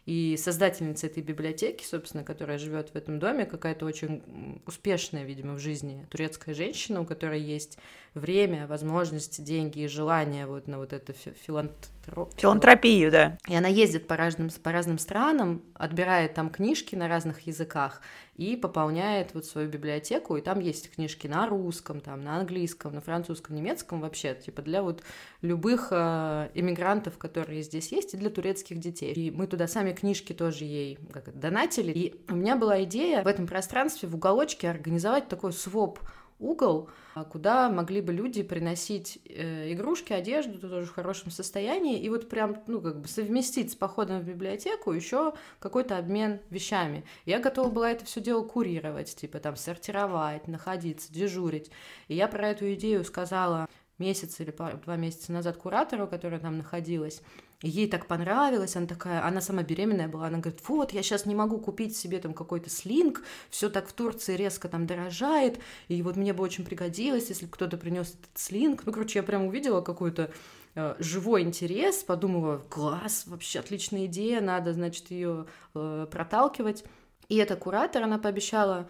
И 0.07 0.37
создательница 0.37 1.07
этой 1.07 1.21
библиотеки, 1.21 1.83
собственно, 1.83 2.23
которая 2.23 2.57
живет 2.57 2.91
в 2.91 2.95
этом 2.95 3.19
доме, 3.19 3.45
какая-то 3.45 3.85
очень 3.85 4.61
успешная, 4.65 5.25
видимо, 5.25 5.55
в 5.55 5.59
жизни 5.59 6.07
турецкая 6.09 6.55
женщина, 6.55 7.01
у 7.01 7.05
которой 7.05 7.41
есть 7.41 7.77
время, 8.17 8.67
возможности, 8.67 9.41
деньги 9.41 9.80
и 9.80 9.88
желание 9.88 10.45
вот 10.45 10.67
на 10.67 10.77
вот 10.77 10.93
это 10.93 11.13
филантро... 11.13 12.30
филантропию, 12.36 13.12
да. 13.12 13.38
И 13.47 13.56
она 13.56 13.67
ездит 13.67 14.08
по 14.08 14.17
разным, 14.17 14.49
по 14.63 14.71
разным 14.71 14.99
странам, 14.99 15.62
отбирает 15.73 16.34
там 16.34 16.49
книжки 16.49 16.95
на 16.95 17.08
разных 17.08 17.41
языках 17.41 18.01
и 18.36 18.56
пополняет 18.56 19.34
вот 19.34 19.45
свою 19.45 19.67
библиотеку, 19.67 20.38
и 20.38 20.41
там 20.41 20.60
есть 20.60 20.91
книжки 20.91 21.25
на 21.27 21.47
русском, 21.47 21.99
там, 21.99 22.21
на 22.23 22.38
английском, 22.38 22.93
на 22.93 23.01
французском, 23.01 23.56
немецком 23.56 23.99
вообще, 23.99 24.36
типа 24.36 24.62
для 24.62 24.84
вот 24.84 25.01
любых 25.41 25.88
э, 25.91 26.49
иммигрантов, 26.53 27.17
которые 27.17 27.63
здесь 27.63 27.91
есть, 27.91 28.13
и 28.13 28.17
для 28.17 28.30
турецких 28.30 28.80
детей. 28.80 29.13
И 29.13 29.32
мы 29.32 29.47
туда 29.47 29.67
сами 29.67 29.91
книжки 29.91 30.34
тоже 30.34 30.65
ей 30.65 30.99
как 31.12 31.38
донатили, 31.38 31.91
и 31.91 32.15
у 32.30 32.36
меня 32.36 32.56
была 32.56 32.84
идея 32.84 33.23
в 33.23 33.27
этом 33.27 33.47
пространстве, 33.47 34.08
в 34.08 34.15
уголочке 34.15 34.69
организовать 34.69 35.27
такой 35.27 35.51
своп 35.51 35.99
угол, 36.39 36.89
а, 37.15 37.23
куда 37.23 37.69
могли 37.69 38.02
бы 38.02 38.13
люди 38.13 38.43
приносить 38.43 39.19
э, 39.26 39.71
игрушки, 39.73 40.13
одежду, 40.13 40.60
тоже 40.60 40.86
в 40.86 40.91
хорошем 40.91 41.32
состоянии, 41.32 42.00
и 42.00 42.10
вот 42.10 42.30
прям, 42.30 42.62
ну, 42.67 42.80
как 42.82 43.02
бы 43.02 43.08
совместить 43.08 43.71
с 43.71 43.76
походом 43.76 44.19
в 44.21 44.26
библиотеку 44.26 44.91
еще 44.91 45.34
какой-то 45.60 45.97
обмен 45.97 46.39
вещами. 46.50 47.04
Я 47.26 47.39
готова 47.39 47.69
была 47.69 47.91
это 47.91 48.06
все 48.06 48.21
дело 48.21 48.43
курировать, 48.43 49.15
типа 49.15 49.39
там 49.39 49.56
сортировать, 49.56 50.47
находиться, 50.47 51.12
дежурить. 51.12 51.71
И 52.08 52.15
я 52.15 52.28
про 52.28 52.50
эту 52.50 52.71
идею 52.73 53.04
сказала 53.04 53.67
месяц 53.97 54.39
или 54.39 54.52
два 54.52 54.95
месяца 54.95 55.32
назад 55.32 55.58
куратору, 55.58 56.08
которая 56.08 56.39
там 56.39 56.58
находилась, 56.58 57.21
ей 57.62 57.88
так 57.88 58.06
понравилось, 58.06 58.76
она 58.76 58.86
такая, 58.86 59.26
она 59.26 59.41
сама 59.41 59.63
беременная 59.63 60.08
была, 60.08 60.28
она 60.28 60.38
говорит, 60.38 60.62
вот, 60.67 60.93
я 60.93 61.02
сейчас 61.02 61.26
не 61.26 61.34
могу 61.34 61.58
купить 61.58 61.98
себе 61.98 62.20
там 62.20 62.34
какой-то 62.34 62.70
слинг, 62.70 63.24
все 63.50 63.70
так 63.70 63.88
в 63.88 63.93
Турции 63.93 64.36
резко 64.36 64.67
там 64.67 64.86
дорожает, 64.86 65.60
и 65.88 66.02
вот 66.04 66.15
мне 66.15 66.34
бы 66.34 66.43
очень 66.43 66.65
пригодилось, 66.65 67.30
если 67.30 67.48
кто-то 67.48 67.78
принес 67.78 68.10
этот 68.10 68.38
слинг. 68.38 68.86
Ну, 68.86 68.91
короче, 68.91 69.20
я 69.20 69.24
прям 69.24 69.46
увидела 69.46 69.82
какой-то 69.82 70.32
э, 70.76 70.96
живой 71.00 71.41
интерес, 71.41 72.04
подумала, 72.04 72.60
класс, 72.70 73.24
вообще 73.26 73.60
отличная 73.60 74.06
идея, 74.06 74.39
надо, 74.39 74.74
значит, 74.74 75.10
ее 75.10 75.48
э, 75.74 76.08
проталкивать. 76.12 76.84
И 77.28 77.38
эта 77.38 77.56
куратор, 77.56 78.04
она 78.04 78.20
пообещала 78.20 78.88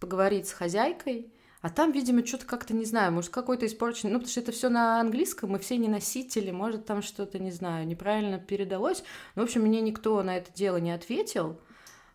поговорить 0.00 0.48
с 0.48 0.52
хозяйкой, 0.52 1.32
а 1.60 1.70
там, 1.70 1.90
видимо, 1.92 2.24
что-то 2.24 2.46
как-то, 2.46 2.72
не 2.72 2.84
знаю, 2.84 3.12
может, 3.12 3.30
какой-то 3.30 3.66
испорченный... 3.66 4.12
Ну, 4.12 4.18
потому 4.18 4.30
что 4.30 4.40
это 4.40 4.52
все 4.52 4.68
на 4.68 5.00
английском, 5.00 5.50
мы 5.50 5.58
все 5.58 5.76
не 5.76 5.88
носители, 5.88 6.52
может, 6.52 6.86
там 6.86 7.02
что-то, 7.02 7.38
не 7.38 7.50
знаю, 7.50 7.86
неправильно 7.86 8.38
передалось. 8.38 9.02
Ну, 9.34 9.42
в 9.42 9.44
общем, 9.46 9.62
мне 9.62 9.80
никто 9.80 10.22
на 10.22 10.36
это 10.36 10.52
дело 10.52 10.76
не 10.76 10.92
ответил. 10.92 11.60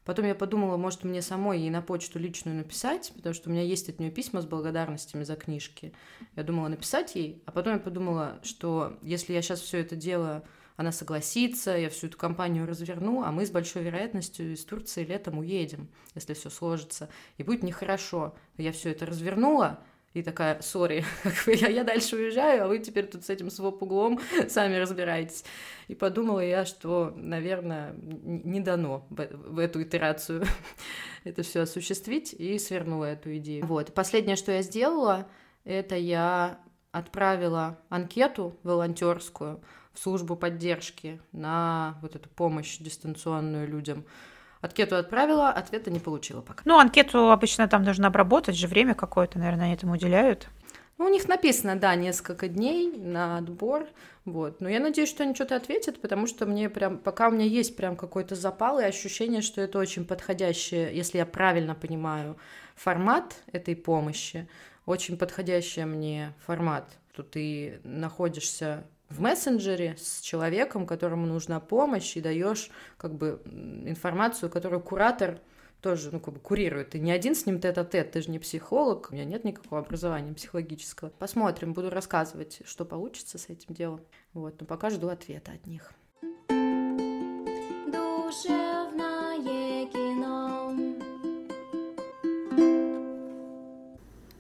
Потом 0.06 0.26
я 0.26 0.36
подумала, 0.36 0.78
может, 0.78 1.04
мне 1.04 1.22
самой 1.22 1.60
ей 1.60 1.70
на 1.70 1.82
почту 1.82 2.20
личную 2.20 2.58
написать, 2.58 3.12
потому 3.16 3.34
что 3.34 3.50
у 3.50 3.54
меня 3.54 3.64
есть 3.64 3.90
от 3.90 4.00
нее 4.00 4.12
письма 4.12 4.42
с 4.42 4.46
благодарностями 4.46 5.24
за 5.24 5.36
книжки. 5.36 5.94
Я 6.36 6.44
думала 6.44 6.68
написать 6.68 7.16
ей, 7.16 7.42
а 7.46 7.52
потом 7.52 7.74
я 7.74 7.80
подумала, 7.80 8.40
что 8.44 8.98
если 9.02 9.34
я 9.34 9.42
сейчас 9.42 9.62
все 9.62 9.80
это 9.80 9.96
дело 9.96 10.44
она 10.76 10.92
согласится, 10.92 11.78
я 11.78 11.90
всю 11.90 12.08
эту 12.08 12.18
компанию 12.18 12.66
разверну, 12.66 13.24
а 13.24 13.32
мы 13.32 13.46
с 13.46 13.52
большой 13.52 13.84
вероятностью 13.84 14.54
из 14.54 14.66
Турции 14.66 15.06
летом 15.06 15.40
уедем, 15.40 15.90
если 16.16 16.34
все 16.34 16.50
сложится. 16.50 17.10
И 17.38 17.44
будет 17.44 17.64
нехорошо. 17.64 18.36
Я 18.58 18.72
все 18.72 18.92
это 18.92 19.06
развернула, 19.06 19.84
и 20.14 20.22
такая, 20.22 20.62
сори, 20.62 21.04
я, 21.48 21.70
я 21.70 21.84
дальше 21.84 22.16
уезжаю, 22.16 22.66
а 22.66 22.68
вы 22.68 22.80
теперь 22.80 23.08
тут 23.08 23.26
с 23.26 23.30
этим 23.30 23.50
своп-углом 23.50 24.20
сами 24.48 24.76
разбираетесь. 24.76 25.44
И 25.88 25.96
подумала 25.96 26.40
я, 26.40 26.66
что, 26.66 27.14
наверное, 27.16 27.96
не 27.98 28.60
дано 28.60 29.08
в, 29.10 29.26
в 29.26 29.60
эту 29.60 29.82
итерацию 29.82 30.46
это 31.24 31.42
все 31.42 31.62
осуществить, 31.62 32.34
и 32.34 32.60
свернула 32.60 33.06
эту 33.06 33.36
идею. 33.38 33.66
Вот. 33.66 33.94
Последнее, 33.94 34.36
что 34.36 34.52
я 34.52 34.62
сделала, 34.62 35.28
это 35.64 35.96
я 35.96 36.60
отправила 36.92 37.80
анкету 37.90 38.56
волонтерскую 38.62 39.64
в 39.94 40.00
службу 40.00 40.36
поддержки 40.36 41.22
на 41.32 41.98
вот 42.02 42.16
эту 42.16 42.30
помощь 42.30 42.78
дистанционную 42.78 43.68
людям. 43.68 44.06
Анкету 44.62 44.96
отправила, 44.96 45.50
ответа 45.50 45.92
не 45.92 46.00
получила 46.00 46.42
пока. 46.42 46.62
Ну, 46.66 46.80
анкету 46.80 47.32
обычно 47.32 47.68
там 47.68 47.84
нужно 47.84 48.08
обработать 48.08 48.56
же, 48.56 48.68
время 48.68 48.96
какое-то, 48.96 49.38
наверное, 49.38 49.66
они 49.66 49.74
этому 49.74 49.94
уделяют. 49.94 50.48
Ну, 50.98 51.06
у 51.06 51.10
них 51.10 51.28
написано, 51.28 51.76
да, 51.76 51.96
несколько 51.96 52.48
дней 52.48 52.96
на 52.96 53.38
отбор, 53.40 53.88
вот. 54.26 54.62
Но 54.62 54.70
я 54.70 54.80
надеюсь, 54.80 55.10
что 55.10 55.24
они 55.24 55.36
что-то 55.36 55.56
ответят, 55.56 56.00
потому 56.00 56.28
что 56.28 56.46
мне 56.46 56.70
прям, 56.70 56.98
пока 56.98 57.28
у 57.28 57.32
меня 57.32 57.46
есть 57.46 57.76
прям 57.76 57.96
какой-то 57.96 58.36
запал 58.36 58.80
и 58.80 58.84
ощущение, 58.84 59.42
что 59.42 59.60
это 59.60 59.80
очень 59.80 60.06
подходящий, 60.06 60.94
если 60.94 61.18
я 61.18 61.26
правильно 61.26 61.76
понимаю, 61.76 62.38
формат 62.76 63.36
этой 63.52 63.76
помощи, 63.76 64.48
очень 64.86 65.18
подходящий 65.18 65.84
мне 65.84 66.34
формат, 66.46 66.88
что 67.12 67.24
ты 67.24 67.82
находишься 67.84 68.86
в 69.14 69.22
мессенджере 69.22 69.96
с 69.98 70.22
человеком, 70.22 70.88
которому 70.88 71.28
нужна 71.28 71.60
помощь, 71.60 72.18
и 72.18 72.22
даешь 72.22 72.72
как 72.98 73.14
бы 73.14 73.42
информацию, 73.86 74.50
которую 74.50 74.82
куратор 74.82 75.40
тоже, 75.82 76.10
ну, 76.12 76.20
как 76.20 76.34
бы 76.34 76.40
курирует. 76.40 76.92
Ты 76.92 77.00
не 77.00 77.12
один 77.12 77.36
с 77.36 77.46
ним 77.46 77.60
тет-а-тет, 77.60 78.12
ты 78.12 78.22
же 78.22 78.32
не 78.32 78.40
психолог, 78.40 79.10
у 79.12 79.14
меня 79.14 79.26
нет 79.26 79.44
никакого 79.44 79.82
образования 79.82 80.34
психологического. 80.34 81.10
Посмотрим, 81.20 81.74
буду 81.74 81.90
рассказывать, 81.90 82.62
что 82.66 82.86
получится 82.86 83.38
с 83.38 83.50
этим 83.50 83.76
делом. 83.76 84.00
Вот, 84.34 84.60
но 84.60 84.66
пока 84.66 84.90
жду 84.90 85.10
ответа 85.10 85.52
от 85.52 85.68
них. 85.68 85.92
Душевное 87.88 89.86
кино. 89.88 90.74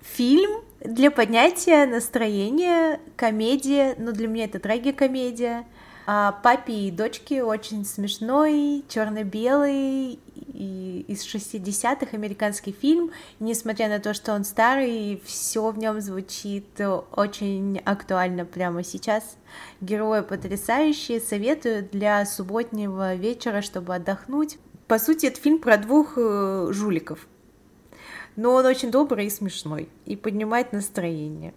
Фильм 0.01 0.63
для 0.83 1.11
поднятия 1.11 1.85
настроения 1.85 2.99
комедия, 3.15 3.95
но 3.97 4.11
для 4.11 4.27
меня 4.27 4.45
это 4.45 4.59
трагикомедия. 4.59 5.65
А 6.05 6.33
папе 6.33 6.73
и 6.73 6.91
дочке 6.91 7.43
очень 7.43 7.85
смешной, 7.85 8.83
черно-белый, 8.89 10.19
и 10.53 11.05
из 11.07 11.25
60-х 11.25 12.07
американский 12.11 12.73
фильм, 12.73 13.11
и 13.39 13.43
несмотря 13.45 13.87
на 13.87 13.99
то, 13.99 14.13
что 14.13 14.33
он 14.33 14.43
старый, 14.43 15.21
все 15.25 15.71
в 15.71 15.77
нем 15.77 16.01
звучит 16.01 16.79
очень 17.15 17.79
актуально 17.85 18.43
прямо 18.43 18.83
сейчас. 18.83 19.37
Герои 19.79 20.21
потрясающие, 20.21 21.21
советую 21.21 21.87
для 21.89 22.25
субботнего 22.25 23.15
вечера, 23.15 23.61
чтобы 23.61 23.95
отдохнуть. 23.95 24.57
По 24.87 24.99
сути, 24.99 25.27
это 25.27 25.39
фильм 25.39 25.59
про 25.59 25.77
двух 25.77 26.17
э, 26.17 26.67
жуликов, 26.71 27.27
но 28.35 28.53
он 28.53 28.65
очень 28.65 28.91
добрый 28.91 29.27
и 29.27 29.29
смешной, 29.29 29.89
и 30.05 30.15
поднимает 30.15 30.73
настроение. 30.73 31.53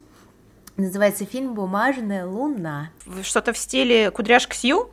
Называется 0.76 1.24
фильм 1.24 1.54
«Бумажная 1.54 2.26
луна». 2.26 2.90
Что-то 3.22 3.52
в 3.52 3.58
стиле 3.58 4.10
«Кудряшка 4.10 4.54
Сью»? 4.54 4.90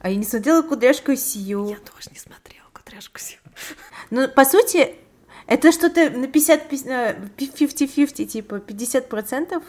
А 0.00 0.10
я 0.10 0.16
не 0.16 0.24
смотрела 0.24 0.62
«Кудряшку 0.62 1.16
Сью». 1.16 1.68
Я 1.68 1.76
тоже 1.76 2.10
не 2.12 2.18
смотрела 2.18 2.66
«Кудряшку 2.72 3.18
Сью». 3.18 3.38
Ну, 4.10 4.28
по 4.28 4.44
сути, 4.44 4.94
это 5.46 5.72
что-то 5.72 6.10
на 6.10 6.26
50 6.26 6.70
50-50, 6.70 8.26
типа 8.26 8.56
50% 8.56 9.62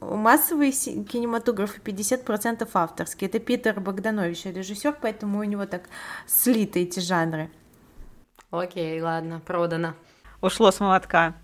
массовый 0.00 0.72
кинематограф 0.72 1.78
и 1.78 1.80
50% 1.80 2.68
авторский. 2.72 3.26
Это 3.26 3.38
Питер 3.38 3.80
Богданович, 3.80 4.46
режиссер, 4.46 4.96
поэтому 5.00 5.38
у 5.38 5.44
него 5.44 5.66
так 5.66 5.88
слиты 6.26 6.82
эти 6.82 7.00
жанры. 7.00 7.50
Окей, 8.50 9.00
ладно, 9.00 9.40
продано. 9.40 9.94
Ушло 10.40 10.70
с 10.70 10.80
молотка. 10.80 11.34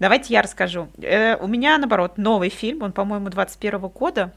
Давайте 0.00 0.34
я 0.34 0.42
расскажу. 0.42 0.88
Э, 1.00 1.36
у 1.36 1.46
меня, 1.46 1.78
наоборот, 1.78 2.18
новый 2.18 2.48
фильм, 2.48 2.82
он, 2.82 2.92
по-моему, 2.92 3.28
21 3.28 3.78
года. 3.88 4.32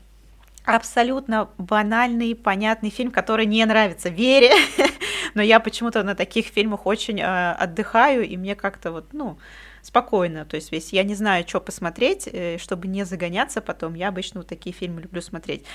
Абсолютно 0.64 1.50
банальный, 1.58 2.36
понятный 2.36 2.92
фильм, 2.92 3.12
который 3.12 3.48
не 3.48 3.66
нравится 3.66 4.10
Вере, 4.10 4.52
но 5.34 5.42
я 5.42 5.60
почему-то 5.60 6.04
на 6.04 6.14
таких 6.14 6.48
фильмах 6.48 6.86
очень 6.86 7.20
э, 7.20 7.52
отдыхаю, 7.54 8.28
и 8.28 8.38
мне 8.38 8.56
как-то 8.56 8.92
вот, 8.92 9.14
ну, 9.14 9.40
спокойно. 9.82 10.46
То 10.46 10.56
есть, 10.56 10.72
если 10.72 10.98
я 10.98 11.04
не 11.04 11.16
знаю, 11.16 11.44
что 11.48 11.60
посмотреть, 11.60 12.28
э, 12.32 12.60
чтобы 12.60 12.88
не 12.88 13.04
загоняться 13.04 13.60
потом, 13.60 13.96
я 13.96 14.10
обычно 14.10 14.42
вот 14.42 14.48
такие 14.48 14.74
фильмы 14.76 15.02
люблю 15.02 15.22
смотреть. 15.22 15.66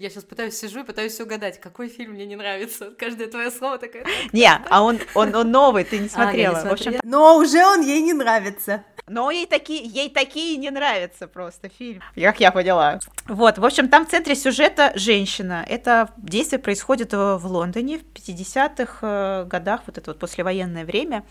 Я 0.00 0.10
сейчас 0.10 0.24
пытаюсь 0.24 0.58
сижу 0.58 0.80
и 0.80 0.84
пытаюсь 0.84 1.20
угадать, 1.20 1.60
какой 1.60 1.88
фильм 1.88 2.12
мне 2.12 2.26
не 2.26 2.36
нравится. 2.36 2.92
Каждое 2.98 3.28
твое 3.28 3.50
слово 3.50 3.78
такое. 3.78 4.04
Не, 4.32 4.50
а 4.68 4.82
он, 4.82 4.98
он, 5.14 5.34
он 5.34 5.50
новый, 5.50 5.84
ты 5.84 5.98
не 5.98 6.08
смотрела. 6.08 6.58
А, 6.58 6.62
не 6.62 6.68
в 6.68 6.72
общем... 6.72 6.94
Но 7.02 7.36
уже 7.38 7.64
он 7.64 7.82
ей 7.82 8.00
не 8.00 8.12
нравится. 8.12 8.84
Но 9.08 9.30
ей 9.30 9.46
такие, 9.46 9.84
ей 9.84 10.10
такие 10.10 10.56
не 10.56 10.70
нравятся 10.70 11.28
просто 11.28 11.68
фильм, 11.68 12.02
как 12.16 12.40
я 12.40 12.50
поняла. 12.50 12.98
Вот, 13.26 13.56
в 13.56 13.64
общем, 13.64 13.88
там 13.88 14.04
в 14.04 14.10
центре 14.10 14.34
сюжета 14.34 14.92
женщина. 14.96 15.64
Это 15.68 16.10
действие 16.16 16.58
происходит 16.58 17.12
в 17.12 17.40
Лондоне 17.44 17.98
в 17.98 18.02
50-х 18.02 18.98
э, 19.02 19.44
годах, 19.44 19.82
вот 19.86 19.98
это 19.98 20.10
вот 20.10 20.18
послевоенное 20.18 20.84
время. 20.84 21.24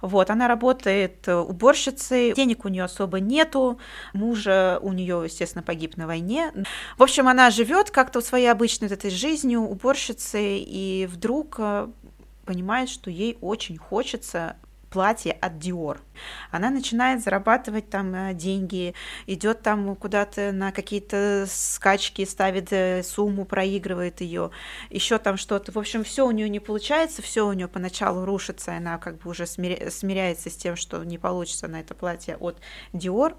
Вот, 0.00 0.30
она 0.30 0.48
работает 0.48 1.28
уборщицей, 1.28 2.32
денег 2.34 2.64
у 2.64 2.68
нее 2.68 2.84
особо 2.84 3.20
нету, 3.20 3.78
мужа 4.12 4.78
у 4.82 4.92
нее, 4.92 5.22
естественно, 5.24 5.62
погиб 5.62 5.96
на 5.96 6.06
войне. 6.06 6.52
В 6.96 7.02
общем, 7.02 7.28
она 7.28 7.50
живет 7.50 7.90
как-то 7.90 8.20
своей 8.20 8.46
обычной 8.46 8.88
этой 8.88 9.10
жизнью 9.10 9.60
уборщицей, 9.60 10.58
и 10.66 11.06
вдруг 11.10 11.56
э, 11.58 11.88
понимает, 12.44 12.88
что 12.88 13.10
ей 13.10 13.38
очень 13.40 13.76
хочется 13.76 14.56
платье 14.90 15.32
от 15.32 15.54
Dior. 15.54 15.98
Она 16.50 16.70
начинает 16.70 17.22
зарабатывать 17.22 17.88
там 17.88 18.14
э, 18.14 18.34
деньги, 18.34 18.94
идет 19.26 19.62
там 19.62 19.94
куда-то 19.96 20.52
на 20.52 20.72
какие-то 20.72 21.46
скачки, 21.48 22.24
ставит 22.24 22.72
э, 22.72 23.02
сумму, 23.02 23.44
проигрывает 23.44 24.20
ее, 24.20 24.50
еще 24.90 25.18
там 25.18 25.36
что-то. 25.36 25.72
В 25.72 25.78
общем, 25.78 26.04
все 26.04 26.26
у 26.26 26.30
нее 26.30 26.48
не 26.48 26.60
получается, 26.60 27.22
все 27.22 27.46
у 27.46 27.52
нее 27.52 27.68
поначалу 27.68 28.24
рушится, 28.24 28.76
она 28.76 28.98
как 28.98 29.18
бы 29.18 29.30
уже 29.30 29.46
смиряется 29.46 30.50
с 30.50 30.56
тем, 30.56 30.76
что 30.76 31.02
не 31.04 31.18
получится 31.18 31.68
на 31.68 31.80
это 31.80 31.94
платье 31.94 32.36
от 32.36 32.60
Dior. 32.92 33.36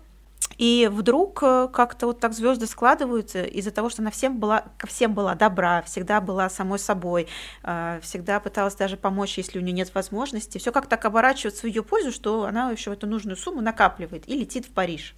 И 0.57 0.89
вдруг 0.91 1.41
э, 1.43 1.69
как-то 1.71 2.07
вот 2.07 2.19
так 2.19 2.33
звезды 2.33 2.67
складываются 2.67 3.43
из-за 3.43 3.71
того, 3.71 3.89
что 3.89 4.01
она 4.01 4.11
всем 4.11 4.39
была, 4.39 4.65
ко 4.77 4.87
всем 4.87 5.13
была 5.13 5.35
добра, 5.35 5.81
всегда 5.83 6.21
была 6.21 6.49
самой 6.49 6.79
собой, 6.79 7.27
э, 7.63 7.99
всегда 8.01 8.39
пыталась 8.39 8.75
даже 8.75 8.97
помочь, 8.97 9.37
если 9.37 9.59
у 9.59 9.61
нее 9.61 9.73
нет 9.73 9.93
возможности. 9.95 10.57
Все 10.57 10.71
как 10.71 10.87
так 10.87 11.05
оборачивается 11.05 11.61
в 11.61 11.65
ее 11.65 11.83
пользу, 11.83 12.11
что 12.11 12.45
она 12.45 12.71
еще 12.71 12.93
эту 12.93 13.07
нужную 13.07 13.37
сумму 13.37 13.61
накапливает 13.61 14.27
и 14.27 14.37
летит 14.37 14.65
в 14.65 14.71
Париж 14.71 15.15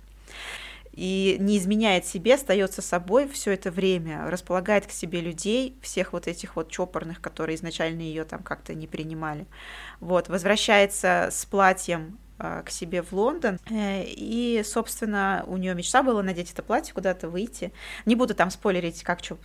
и 0.93 1.37
не 1.39 1.57
изменяет 1.57 2.05
себе, 2.05 2.35
остается 2.35 2.81
собой 2.81 3.27
все 3.27 3.51
это 3.51 3.71
время, 3.71 4.29
располагает 4.29 4.85
к 4.85 4.91
себе 4.91 5.21
людей, 5.21 5.75
всех 5.81 6.13
вот 6.13 6.27
этих 6.27 6.55
вот 6.55 6.69
чопорных, 6.69 7.19
которые 7.19 7.55
изначально 7.55 8.01
ее 8.01 8.23
там 8.25 8.43
как-то 8.43 8.75
не 8.75 8.85
принимали. 8.85 9.47
Вот, 9.99 10.29
возвращается 10.29 11.29
с 11.31 11.45
платьем 11.45 12.19
к 12.37 12.69
себе 12.69 13.01
в 13.01 13.13
Лондон. 13.13 13.59
Э, 13.69 14.03
и, 14.05 14.61
собственно, 14.65 15.43
у 15.47 15.57
нее 15.57 15.73
мечта 15.75 16.03
была 16.03 16.23
надеть 16.23 16.51
это 16.51 16.63
платье, 16.63 16.93
куда-то 16.93 17.29
выйти. 17.29 17.71
Не 18.05 18.15
буду 18.15 18.33
там 18.35 18.49
спойлерить, 18.49 19.03
как 19.03 19.23
что 19.23 19.35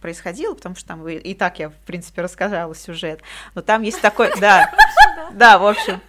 происходило, 0.00 0.54
потому 0.54 0.76
что 0.76 0.86
там 0.86 1.08
и 1.08 1.34
так 1.34 1.58
я, 1.58 1.70
в 1.70 1.76
принципе, 1.86 2.22
рассказала 2.22 2.74
сюжет. 2.74 3.20
Но 3.54 3.62
там 3.62 3.82
есть 3.82 4.00
такой... 4.00 4.30
Да, 4.38 4.72
да, 5.32 5.58
в 5.58 5.66
общем. 5.66 6.00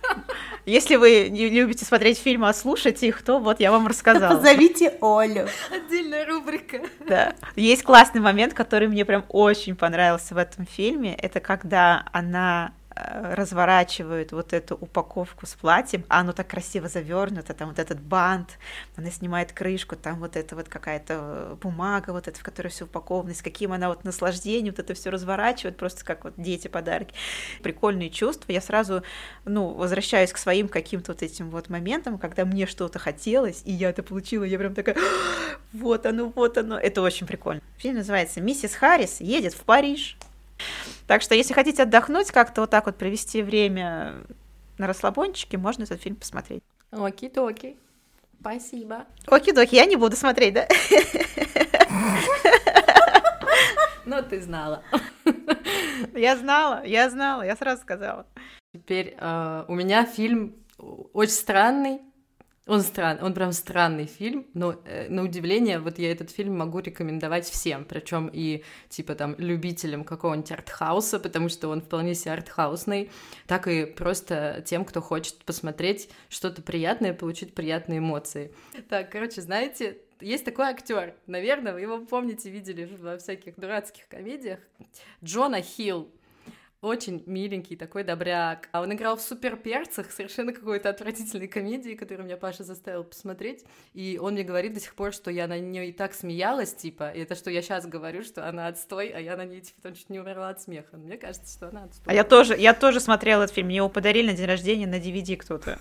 Если 0.65 0.95
вы 0.95 1.29
не 1.29 1.49
любите 1.49 1.85
смотреть 1.85 2.17
фильмы, 2.17 2.49
а 2.49 2.53
слушать 2.53 3.03
их, 3.03 3.21
то 3.21 3.39
вот 3.39 3.59
я 3.59 3.71
вам 3.71 3.85
рассказала. 3.87 4.37
Позовите 4.37 4.97
Олю. 4.99 5.47
Отдельная 5.71 6.25
рубрика. 6.25 6.81
Да. 7.07 7.35
Есть 7.55 7.83
классный 7.83 8.19
момент, 8.19 8.53
который 8.53 8.87
мне 8.87 9.05
прям 9.05 9.25
очень 9.29 9.75
понравился 9.75 10.33
в 10.33 10.37
этом 10.37 10.65
фильме. 10.65 11.13
Это 11.15 11.39
когда 11.39 12.05
она 12.11 12.73
разворачивают 12.95 14.31
вот 14.31 14.53
эту 14.53 14.75
упаковку 14.75 15.45
с 15.45 15.53
платьем, 15.53 16.05
а 16.07 16.21
оно 16.21 16.31
так 16.31 16.47
красиво 16.47 16.87
завернуто, 16.87 17.53
там 17.53 17.69
вот 17.69 17.79
этот 17.79 17.99
бант, 17.99 18.57
она 18.95 19.11
снимает 19.11 19.51
крышку, 19.51 19.95
там 19.95 20.19
вот 20.19 20.37
это 20.37 20.55
вот 20.55 20.69
какая-то 20.69 21.57
бумага, 21.61 22.11
вот 22.11 22.27
это, 22.27 22.39
в 22.39 22.43
которой 22.43 22.69
все 22.69 22.85
упаковано, 22.85 23.33
с 23.33 23.41
каким 23.41 23.73
она 23.73 23.89
вот 23.89 24.05
наслаждением 24.05 24.73
вот 24.73 24.79
это 24.79 24.93
все 24.93 25.09
разворачивает, 25.09 25.77
просто 25.77 26.05
как 26.05 26.23
вот 26.23 26.33
дети 26.37 26.67
подарки. 26.67 27.13
Прикольные 27.61 28.09
чувства. 28.09 28.51
Я 28.51 28.61
сразу, 28.61 29.03
ну, 29.43 29.73
возвращаюсь 29.73 30.31
к 30.31 30.37
своим 30.37 30.69
каким-то 30.69 31.11
вот 31.11 31.21
этим 31.21 31.49
вот 31.49 31.69
моментам, 31.69 32.17
когда 32.17 32.45
мне 32.45 32.65
что-то 32.65 32.97
хотелось, 32.99 33.61
и 33.65 33.71
я 33.73 33.89
это 33.89 34.03
получила, 34.03 34.43
я 34.45 34.57
прям 34.57 34.73
такая, 34.73 34.95
вот 35.73 36.05
оно, 36.05 36.29
вот 36.29 36.57
оно. 36.57 36.79
Это 36.79 37.01
очень 37.01 37.27
прикольно. 37.27 37.61
Фильм 37.77 37.97
называется 37.97 38.39
«Миссис 38.39 38.73
Харрис 38.73 39.19
едет 39.19 39.53
в 39.53 39.63
Париж». 39.63 40.17
Так 41.07 41.21
что, 41.21 41.35
если 41.35 41.53
хотите 41.53 41.83
отдохнуть, 41.83 42.31
как-то 42.31 42.61
вот 42.61 42.69
так 42.69 42.85
вот 42.85 42.97
провести 42.97 43.41
время 43.41 44.25
на 44.77 44.87
расслабончике, 44.87 45.57
можно 45.57 45.83
этот 45.83 46.01
фильм 46.01 46.15
посмотреть. 46.15 46.63
Оки-доки. 46.91 47.77
Спасибо. 48.39 49.05
Оки-доки, 49.27 49.75
я 49.75 49.85
не 49.85 49.95
буду 49.95 50.15
смотреть, 50.15 50.53
да? 50.53 50.67
Ну, 54.05 54.21
ты 54.21 54.39
знала. 54.39 54.83
Я 56.13 56.37
знала, 56.37 56.85
я 56.85 57.09
знала, 57.09 57.41
я 57.41 57.55
сразу 57.55 57.81
сказала. 57.81 58.27
Теперь 58.73 59.15
э, 59.17 59.65
у 59.67 59.73
меня 59.73 60.05
фильм 60.05 60.55
очень 60.77 61.33
странный, 61.33 62.01
он 62.67 62.81
странный, 62.81 63.23
он 63.23 63.33
прям 63.33 63.51
странный 63.51 64.05
фильм, 64.05 64.47
но 64.53 64.75
э, 64.85 65.07
на 65.09 65.23
удивление, 65.23 65.79
вот 65.79 65.99
я 65.99 66.11
этот 66.11 66.31
фильм 66.31 66.57
могу 66.57 66.79
рекомендовать 66.79 67.47
всем, 67.47 67.85
причем 67.85 68.29
и 68.31 68.63
типа 68.89 69.13
там 69.15 69.35
любителям 69.37 70.03
какого-нибудь 70.03 70.51
артхауса, 70.51 71.19
потому 71.19 71.49
что 71.49 71.69
он 71.69 71.81
вполне 71.81 72.15
себе 72.15 72.33
артхаусный, 72.33 73.11
так 73.45 73.67
и 73.67 73.85
просто 73.85 74.63
тем, 74.65 74.83
кто 74.83 75.01
хочет 75.01 75.37
посмотреть 75.45 76.09
что-то 76.29 76.61
приятное, 76.61 77.13
получить 77.13 77.53
приятные 77.53 77.99
эмоции. 77.99 78.51
Так, 78.89 79.11
короче, 79.11 79.41
знаете, 79.41 79.99
есть 80.19 80.45
такой 80.45 80.65
актер, 80.65 81.15
наверное, 81.27 81.73
вы 81.73 81.81
его 81.81 81.99
помните, 81.99 82.49
видели 82.49 82.89
во 82.99 83.17
всяких 83.17 83.55
дурацких 83.57 84.07
комедиях, 84.07 84.59
Джона 85.23 85.61
Хилл 85.61 86.09
очень 86.85 87.23
миленький, 87.25 87.75
такой 87.75 88.03
добряк. 88.03 88.69
А 88.71 88.81
он 88.81 88.93
играл 88.93 89.17
в 89.17 89.21
«Супер 89.21 89.57
перцах», 89.57 90.11
совершенно 90.11 90.53
какой-то 90.53 90.89
отвратительной 90.89 91.47
комедии, 91.47 91.95
которую 91.95 92.25
меня 92.25 92.37
Паша 92.37 92.63
заставил 92.63 93.03
посмотреть. 93.03 93.65
И 93.93 94.19
он 94.21 94.33
мне 94.33 94.43
говорит 94.43 94.73
до 94.73 94.79
сих 94.79 94.95
пор, 94.95 95.13
что 95.13 95.31
я 95.31 95.47
на 95.47 95.59
нее 95.59 95.89
и 95.89 95.91
так 95.91 96.13
смеялась, 96.13 96.73
типа, 96.73 97.11
и 97.11 97.21
это 97.21 97.35
что 97.35 97.49
я 97.49 97.61
сейчас 97.61 97.85
говорю, 97.85 98.23
что 98.23 98.47
она 98.47 98.67
отстой, 98.67 99.09
а 99.09 99.19
я 99.19 99.35
на 99.35 99.45
ней, 99.45 99.61
типа, 99.61 99.81
там 99.81 99.93
чуть 99.93 100.09
не 100.09 100.19
умерла 100.19 100.49
от 100.49 100.61
смеха. 100.61 100.97
Мне 100.97 101.17
кажется, 101.17 101.51
что 101.51 101.69
она 101.69 101.83
отстой. 101.83 102.11
А 102.11 102.15
я 102.15 102.23
тоже, 102.23 102.55
я 102.55 102.73
тоже 102.73 102.99
смотрела 102.99 103.43
этот 103.43 103.55
фильм, 103.55 103.67
мне 103.67 103.77
его 103.77 103.89
подарили 103.89 104.31
на 104.31 104.37
день 104.37 104.45
рождения 104.45 104.87
на 104.87 104.99
DVD 104.99 105.35
кто-то. 105.37 105.79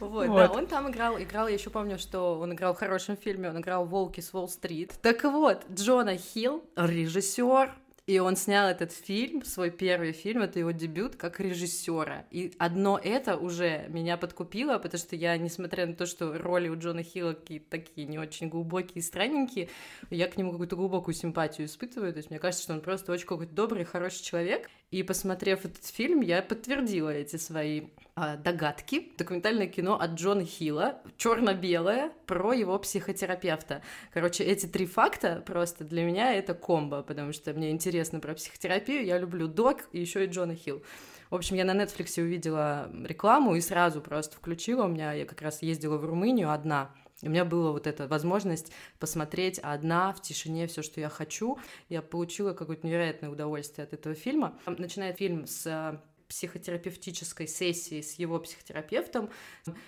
Вот, 0.00 0.28
вот, 0.28 0.36
да, 0.36 0.50
он 0.52 0.66
там 0.68 0.88
играл, 0.90 1.20
играл, 1.20 1.48
я 1.48 1.54
еще 1.54 1.70
помню, 1.70 1.98
что 1.98 2.38
он 2.38 2.52
играл 2.52 2.72
в 2.72 2.78
хорошем 2.78 3.16
фильме, 3.16 3.50
он 3.50 3.58
играл 3.58 3.84
«Волки 3.84 4.20
с 4.20 4.32
Уолл-стрит». 4.32 4.94
Так 5.02 5.24
вот, 5.24 5.64
Джона 5.72 6.16
Хилл, 6.16 6.64
режиссер, 6.76 7.72
И 8.08 8.20
он 8.20 8.36
снял 8.36 8.68
этот 8.68 8.90
фильм, 8.90 9.44
свой 9.44 9.70
первый 9.70 10.12
фильм, 10.12 10.40
это 10.40 10.58
его 10.58 10.70
дебют 10.70 11.16
как 11.16 11.40
режиссера. 11.40 12.24
И 12.30 12.54
одно 12.56 12.98
это 12.98 13.36
уже 13.36 13.84
меня 13.90 14.16
подкупило, 14.16 14.78
потому 14.78 14.98
что 14.98 15.14
я, 15.14 15.36
несмотря 15.36 15.86
на 15.86 15.92
то, 15.92 16.06
что 16.06 16.32
роли 16.38 16.70
у 16.70 16.78
Джона 16.78 17.02
Хилла 17.02 17.34
какие-то 17.34 17.68
такие 17.68 18.06
не 18.06 18.18
очень 18.18 18.48
глубокие 18.48 19.00
и 19.00 19.02
странненькие, 19.02 19.68
я 20.08 20.26
к 20.26 20.38
нему 20.38 20.52
какую-то 20.52 20.76
глубокую 20.76 21.14
симпатию 21.14 21.66
испытываю. 21.66 22.14
То 22.14 22.16
есть 22.16 22.30
мне 22.30 22.38
кажется, 22.38 22.64
что 22.64 22.72
он 22.72 22.80
просто 22.80 23.12
очень 23.12 23.26
какой-то 23.26 23.52
добрый, 23.52 23.84
хороший 23.84 24.24
человек. 24.24 24.70
И 24.90 25.02
посмотрев 25.02 25.66
этот 25.66 25.84
фильм, 25.84 26.22
я 26.22 26.40
подтвердила 26.40 27.10
эти 27.10 27.36
свои 27.36 27.88
а, 28.14 28.36
догадки. 28.36 29.12
Документальное 29.18 29.66
кино 29.66 30.00
от 30.00 30.12
Джона 30.12 30.46
Хилла, 30.46 31.02
черно-белое, 31.18 32.10
про 32.26 32.54
его 32.54 32.78
психотерапевта. 32.78 33.82
Короче, 34.14 34.44
эти 34.44 34.64
три 34.64 34.86
факта 34.86 35.42
просто 35.44 35.84
для 35.84 36.04
меня 36.04 36.32
это 36.32 36.54
комбо, 36.54 37.02
потому 37.02 37.34
что 37.34 37.52
мне 37.52 37.70
интересно 37.70 38.18
про 38.18 38.32
психотерапию, 38.32 39.04
я 39.04 39.18
люблю 39.18 39.46
док 39.46 39.88
и 39.92 40.00
еще 40.00 40.24
и 40.24 40.28
Джона 40.28 40.54
Хилл. 40.54 40.82
В 41.28 41.34
общем, 41.34 41.56
я 41.56 41.66
на 41.66 41.76
Netflix 41.76 42.18
увидела 42.18 42.90
рекламу 43.04 43.56
и 43.56 43.60
сразу 43.60 44.00
просто 44.00 44.36
включила. 44.36 44.84
У 44.84 44.88
меня 44.88 45.12
я 45.12 45.26
как 45.26 45.42
раз 45.42 45.60
ездила 45.60 45.98
в 45.98 46.04
Румынию 46.06 46.50
одна, 46.50 46.90
у 47.22 47.28
меня 47.28 47.44
была 47.44 47.72
вот 47.72 47.86
эта 47.86 48.06
возможность 48.06 48.72
посмотреть 48.98 49.58
одна 49.58 50.12
в 50.12 50.22
тишине 50.22 50.66
все, 50.66 50.82
что 50.82 51.00
я 51.00 51.08
хочу. 51.08 51.58
Я 51.88 52.02
получила 52.02 52.52
какое-то 52.52 52.86
невероятное 52.86 53.30
удовольствие 53.30 53.84
от 53.84 53.92
этого 53.92 54.14
фильма. 54.14 54.58
Начинает 54.66 55.18
фильм 55.18 55.46
с 55.46 55.66
э, 55.66 55.98
психотерапевтической 56.28 57.48
сессии 57.48 58.00
с 58.00 58.14
его 58.14 58.38
психотерапевтом. 58.38 59.30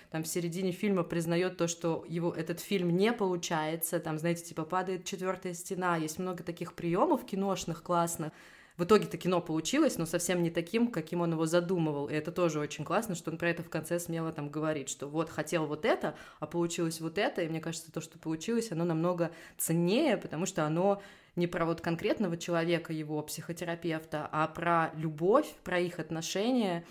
Там 0.09 0.23
в 0.23 0.27
середине 0.27 0.71
фильма 0.71 1.03
признает 1.03 1.57
то, 1.57 1.67
что 1.67 2.03
его 2.07 2.33
этот 2.33 2.59
фильм 2.59 2.95
не 2.97 3.13
получается. 3.13 3.99
Там, 3.99 4.17
знаете, 4.17 4.43
типа 4.43 4.63
падает 4.63 5.05
четвертая 5.05 5.53
стена. 5.53 5.97
Есть 5.97 6.19
много 6.19 6.43
таких 6.43 6.73
приемов 6.73 7.25
киношных 7.25 7.83
классных. 7.83 8.33
В 8.77 8.83
итоге-то 8.83 9.17
кино 9.17 9.41
получилось, 9.41 9.97
но 9.97 10.05
совсем 10.05 10.41
не 10.41 10.49
таким, 10.49 10.87
каким 10.87 11.21
он 11.21 11.33
его 11.33 11.45
задумывал. 11.45 12.07
И 12.07 12.13
это 12.13 12.31
тоже 12.31 12.59
очень 12.59 12.85
классно, 12.85 13.15
что 13.15 13.29
он 13.31 13.37
про 13.37 13.49
это 13.49 13.63
в 13.63 13.69
конце 13.69 13.99
смело 13.99 14.31
там 14.31 14.49
говорит, 14.49 14.89
что 14.89 15.07
вот 15.07 15.29
хотел 15.29 15.65
вот 15.65 15.85
это, 15.85 16.15
а 16.39 16.47
получилось 16.47 17.01
вот 17.01 17.17
это. 17.17 17.41
И 17.41 17.49
мне 17.49 17.59
кажется, 17.59 17.91
то, 17.91 18.01
что 18.01 18.17
получилось, 18.17 18.71
оно 18.71 18.85
намного 18.85 19.31
ценнее, 19.57 20.17
потому 20.17 20.45
что 20.45 20.65
оно 20.65 21.01
не 21.35 21.47
про 21.47 21.65
вот 21.65 21.81
конкретного 21.81 22.37
человека, 22.37 22.93
его 22.93 23.21
психотерапевта, 23.21 24.27
а 24.31 24.47
про 24.47 24.91
любовь, 24.95 25.47
про 25.63 25.79
их 25.79 25.99
отношения. 25.99 26.85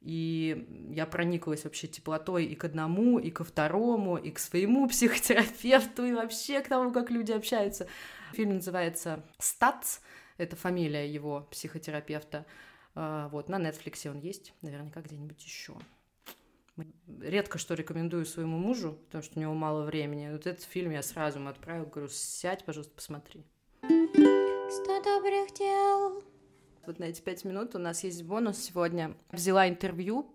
И 0.00 0.66
я 0.90 1.06
прониклась 1.06 1.64
вообще 1.64 1.86
теплотой 1.86 2.44
и 2.44 2.54
к 2.54 2.64
одному, 2.64 3.18
и 3.18 3.30
ко 3.30 3.42
второму, 3.44 4.18
и 4.18 4.30
к 4.30 4.38
своему 4.38 4.86
психотерапевту, 4.88 6.04
и 6.04 6.12
вообще 6.12 6.60
к 6.60 6.68
тому, 6.68 6.92
как 6.92 7.10
люди 7.10 7.32
общаются. 7.32 7.86
Фильм 8.32 8.56
называется 8.56 9.24
«Статс», 9.38 10.00
это 10.36 10.56
фамилия 10.56 11.08
его 11.08 11.46
психотерапевта. 11.50 12.46
А, 12.94 13.28
вот, 13.28 13.48
на 13.48 13.60
Netflix 13.60 14.08
он 14.08 14.18
есть, 14.18 14.54
наверняка 14.62 15.00
где-нибудь 15.00 15.42
еще. 15.44 15.76
Редко 17.20 17.58
что 17.58 17.74
рекомендую 17.74 18.26
своему 18.26 18.58
мужу, 18.58 18.98
потому 19.06 19.22
что 19.22 19.38
у 19.38 19.42
него 19.42 19.54
мало 19.54 19.84
времени. 19.84 20.30
Вот 20.32 20.46
этот 20.46 20.64
фильм 20.64 20.90
я 20.90 21.02
сразу 21.02 21.38
ему 21.38 21.48
отправил, 21.48 21.86
говорю, 21.86 22.08
сядь, 22.08 22.64
пожалуйста, 22.64 22.92
посмотри. 22.94 23.44
Сто 23.82 25.02
добрых 25.02 25.54
дел. 25.54 26.22
Вот 26.86 26.98
на 26.98 27.04
эти 27.04 27.20
пять 27.22 27.44
минут 27.44 27.74
у 27.74 27.78
нас 27.78 28.02
есть 28.04 28.24
бонус 28.24 28.58
сегодня. 28.58 29.16
Взяла 29.30 29.68
интервью 29.68 30.30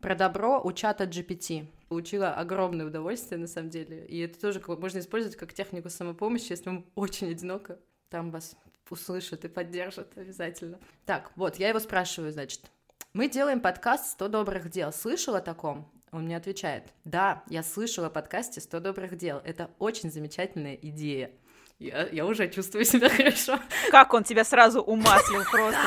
про 0.00 0.14
добро 0.14 0.60
у 0.62 0.72
чата 0.72 1.04
GPT. 1.04 1.66
Получила 1.88 2.32
огромное 2.32 2.86
удовольствие, 2.86 3.38
на 3.38 3.46
самом 3.46 3.70
деле. 3.70 4.06
И 4.06 4.18
это 4.20 4.40
тоже 4.40 4.62
можно 4.66 5.00
использовать 5.00 5.36
как 5.36 5.52
технику 5.52 5.90
самопомощи, 5.90 6.50
если 6.50 6.70
вам 6.70 6.86
очень 6.94 7.30
одиноко. 7.30 7.78
Там 8.08 8.30
вас 8.30 8.56
услышит 8.90 9.44
и 9.44 9.48
поддержит 9.48 10.16
обязательно. 10.16 10.78
Так, 11.06 11.32
вот, 11.36 11.56
я 11.56 11.68
его 11.68 11.78
спрашиваю, 11.78 12.32
значит, 12.32 12.70
мы 13.12 13.28
делаем 13.28 13.60
подкаст 13.60 14.20
«100 14.20 14.28
добрых 14.28 14.70
дел». 14.70 14.92
Слышал 14.92 15.34
о 15.34 15.40
таком? 15.40 15.90
Он 16.10 16.24
мне 16.24 16.36
отвечает, 16.36 16.92
да, 17.04 17.42
я 17.48 17.62
слышала 17.62 18.08
о 18.08 18.10
подкасте 18.10 18.60
«100 18.60 18.80
добрых 18.80 19.16
дел». 19.16 19.40
Это 19.44 19.70
очень 19.78 20.10
замечательная 20.10 20.74
идея. 20.74 21.30
Я, 21.78 22.08
я 22.12 22.26
уже 22.26 22.48
чувствую 22.48 22.84
себя 22.84 23.08
хорошо. 23.16 23.58
Как 23.90 24.14
он 24.14 24.24
тебя 24.24 24.44
сразу 24.44 24.80
умаслил 24.80 25.42
просто. 25.50 25.80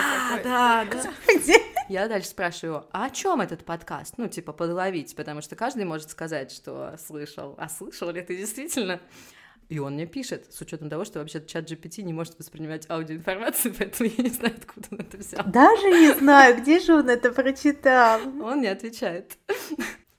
Да, 0.44 0.86
да. 0.86 1.14
Я 1.88 2.08
дальше 2.08 2.30
спрашиваю, 2.30 2.88
а 2.92 3.06
о 3.06 3.10
чем 3.12 3.42
этот 3.42 3.64
подкаст? 3.64 4.16
Ну, 4.18 4.28
типа, 4.28 4.54
подловить, 4.54 5.16
потому 5.16 5.42
что 5.42 5.56
каждый 5.56 5.86
может 5.86 6.10
сказать, 6.10 6.52
что 6.52 6.96
слышал. 6.98 7.54
А 7.60 7.70
слышал 7.70 8.10
ли 8.10 8.24
ты 8.24 8.36
действительно? 8.36 9.00
И 9.70 9.80
он 9.80 9.94
мне 9.94 10.06
пишет, 10.06 10.54
с 10.54 10.62
учетом 10.62 10.90
того, 10.90 11.06
что 11.06 11.20
вообще 11.20 11.44
чат 11.46 11.70
GPT 11.70 12.04
не 12.04 12.14
может 12.14 12.38
воспринимать 12.38 12.90
аудиоинформацию, 12.90 13.74
поэтому 13.78 14.10
я 14.18 14.24
не 14.24 14.30
знаю, 14.30 14.56
откуда 14.58 14.88
он 14.92 15.00
это 15.00 15.18
взял. 15.18 15.44
Даже 15.46 15.90
не 15.90 16.14
знаю, 16.14 16.62
где 16.62 16.80
же 16.80 16.94
он 16.94 17.10
это 17.10 17.32
прочитал. 17.32 18.22
Он 18.42 18.62
не 18.62 18.68
отвечает. 18.68 19.38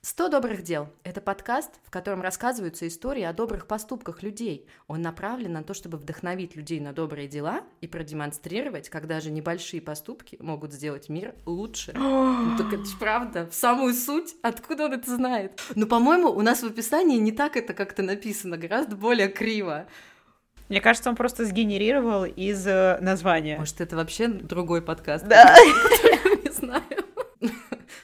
«100 0.07 0.29
добрых 0.29 0.63
дел»— 0.63 0.89
это 1.03 1.21
подкаст, 1.21 1.73
в 1.83 1.91
котором 1.91 2.23
рассказываются 2.23 2.87
истории 2.87 3.25
о 3.25 3.33
добрых 3.33 3.67
поступках 3.67 4.23
людей. 4.23 4.69
Он 4.87 5.03
направлен 5.03 5.53
на 5.53 5.65
то, 5.65 5.75
чтобы 5.75 5.99
вдохновить 5.99 6.55
людей 6.55 6.79
на 6.79 6.93
добрые 6.93 7.27
дела 7.27 7.63
и 7.81 7.89
продемонстрировать, 7.89 8.89
как 8.89 9.09
даже 9.09 9.33
небольшие 9.33 9.83
поступки 9.83 10.37
могут 10.39 10.73
сделать 10.73 11.09
мир 11.09 11.35
лучше. 11.45 11.91
ну, 11.97 12.57
так 12.57 12.73
это 12.73 12.85
же 12.85 12.97
правда, 12.97 13.49
в 13.51 13.55
самую 13.55 13.95
суть. 13.95 14.37
Откуда 14.43 14.85
он 14.85 14.93
это 14.93 15.13
знает? 15.13 15.61
Ну, 15.75 15.89
по-моему, 15.89 16.29
у 16.29 16.41
нас 16.41 16.63
в 16.63 16.67
описании 16.67 17.19
не 17.19 17.33
так 17.33 17.57
это 17.57 17.75
как-то 17.75 18.05
написано, 18.05 18.57
гораздо 18.57 18.95
более 18.95 19.27
криво. 19.27 19.89
Мне 20.69 20.81
кажется, 20.81 21.11
он 21.11 21.17
просто 21.17 21.45
сгенерировал 21.45 22.25
из 22.25 22.65
э, 22.65 22.99
названия. 23.01 23.59
Может, 23.59 23.81
это 23.81 23.97
вообще 23.97 24.29
другой 24.29 24.83
подкаст? 24.83 25.27
Да. 25.27 25.57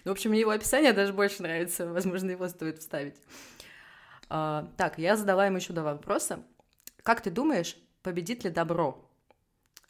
Ну, 0.04 0.10
в 0.10 0.12
общем, 0.12 0.30
мне 0.30 0.40
его 0.40 0.50
описание 0.50 0.92
даже 0.92 1.12
больше 1.12 1.42
нравится. 1.42 1.86
Возможно, 1.86 2.30
его 2.30 2.48
стоит 2.48 2.78
вставить. 2.78 3.16
А, 4.28 4.68
так, 4.76 4.98
я 4.98 5.16
задала 5.16 5.46
ему 5.46 5.58
еще 5.58 5.72
два 5.72 5.92
вопроса. 5.94 6.42
Как 7.02 7.20
ты 7.20 7.30
думаешь, 7.30 7.76
победит 8.02 8.44
ли 8.44 8.50
добро? 8.50 9.08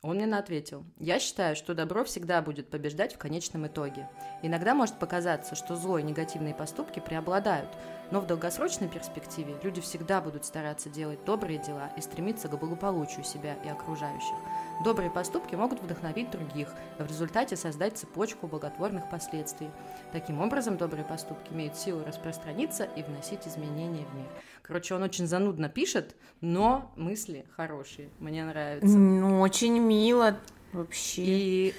Он 0.02 0.16
мне 0.16 0.36
ответил, 0.36 0.84
я 0.98 1.20
считаю, 1.20 1.54
что 1.54 1.74
добро 1.74 2.02
всегда 2.02 2.42
будет 2.42 2.70
побеждать 2.70 3.14
в 3.14 3.18
конечном 3.18 3.68
итоге. 3.68 4.08
Иногда 4.42 4.74
может 4.74 4.98
показаться, 4.98 5.54
что 5.54 5.76
зло 5.76 5.96
и 5.98 6.02
негативные 6.02 6.54
поступки 6.54 6.98
преобладают, 6.98 7.68
но 8.12 8.20
в 8.20 8.26
долгосрочной 8.26 8.88
перспективе 8.88 9.56
люди 9.62 9.80
всегда 9.80 10.20
будут 10.20 10.44
стараться 10.44 10.90
делать 10.90 11.24
добрые 11.24 11.58
дела 11.58 11.90
и 11.96 12.02
стремиться 12.02 12.46
к 12.46 12.58
благополучию 12.58 13.24
себя 13.24 13.54
и 13.64 13.68
окружающих. 13.68 14.36
Добрые 14.84 15.10
поступки 15.10 15.54
могут 15.54 15.80
вдохновить 15.80 16.30
других, 16.30 16.68
а 16.98 17.04
в 17.04 17.06
результате 17.06 17.56
создать 17.56 17.96
цепочку 17.96 18.46
благотворных 18.46 19.08
последствий. 19.08 19.70
Таким 20.12 20.42
образом, 20.42 20.76
добрые 20.76 21.06
поступки 21.06 21.54
имеют 21.54 21.76
силу 21.76 22.04
распространиться 22.04 22.84
и 22.84 23.02
вносить 23.02 23.48
изменения 23.48 24.04
в 24.04 24.14
мир. 24.14 24.26
Короче, 24.60 24.94
он 24.94 25.02
очень 25.02 25.26
занудно 25.26 25.70
пишет, 25.70 26.14
но 26.42 26.92
мысли 26.96 27.46
хорошие. 27.56 28.10
Мне 28.18 28.44
нравится. 28.44 28.94
Ну, 28.94 29.40
очень 29.40 29.78
мило 29.78 30.36
вообще. 30.74 31.22
И 31.24 31.74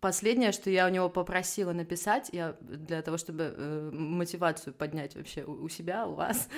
Последнее, 0.00 0.52
что 0.52 0.70
я 0.70 0.86
у 0.86 0.90
него 0.90 1.08
попросила 1.08 1.72
написать, 1.72 2.30
я 2.32 2.56
для 2.60 3.02
того, 3.02 3.16
чтобы 3.16 3.54
э, 3.56 3.90
мотивацию 3.92 4.72
поднять 4.72 5.16
вообще 5.16 5.42
у, 5.42 5.64
у 5.64 5.68
себя, 5.68 6.06
у 6.06 6.14
вас, 6.14 6.48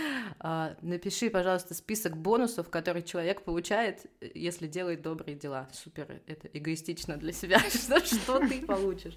э, 0.40 0.74
напиши, 0.82 1.30
пожалуйста, 1.30 1.74
список 1.74 2.18
бонусов, 2.18 2.68
которые 2.68 3.02
человек 3.02 3.42
получает, 3.42 4.04
если 4.34 4.66
делает 4.66 5.00
добрые 5.00 5.36
дела. 5.36 5.68
Супер, 5.72 6.20
это 6.26 6.48
эгоистично 6.52 7.16
для 7.16 7.32
себя, 7.32 7.60
что, 7.70 8.04
что 8.04 8.40
ты 8.40 8.60
получишь. 8.60 9.16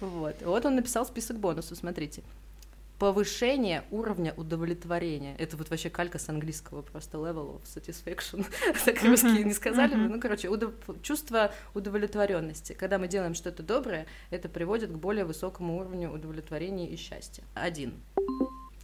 Вот. 0.00 0.36
вот 0.40 0.64
он 0.64 0.76
написал 0.76 1.04
список 1.04 1.38
бонусов, 1.38 1.76
смотрите 1.76 2.22
повышение 3.00 3.82
уровня 3.90 4.34
удовлетворения. 4.36 5.34
Это 5.38 5.56
вот 5.56 5.70
вообще 5.70 5.88
калька 5.88 6.18
с 6.18 6.28
английского, 6.28 6.82
просто 6.82 7.16
level 7.16 7.58
of 7.58 7.62
satisfaction. 7.64 8.44
так 8.84 9.02
русские 9.02 9.42
не 9.42 9.54
сказали 9.54 9.94
бы. 9.94 10.02
Ну, 10.02 10.20
короче, 10.20 10.50
чувство 11.02 11.50
удовлетворенности. 11.72 12.74
Когда 12.74 12.98
мы 12.98 13.08
делаем 13.08 13.32
что-то 13.32 13.62
доброе, 13.62 14.06
это 14.28 14.50
приводит 14.50 14.92
к 14.92 14.96
более 14.96 15.24
высокому 15.24 15.78
уровню 15.80 16.12
удовлетворения 16.12 16.90
и 16.90 16.96
счастья. 16.96 17.42
Один. 17.54 17.94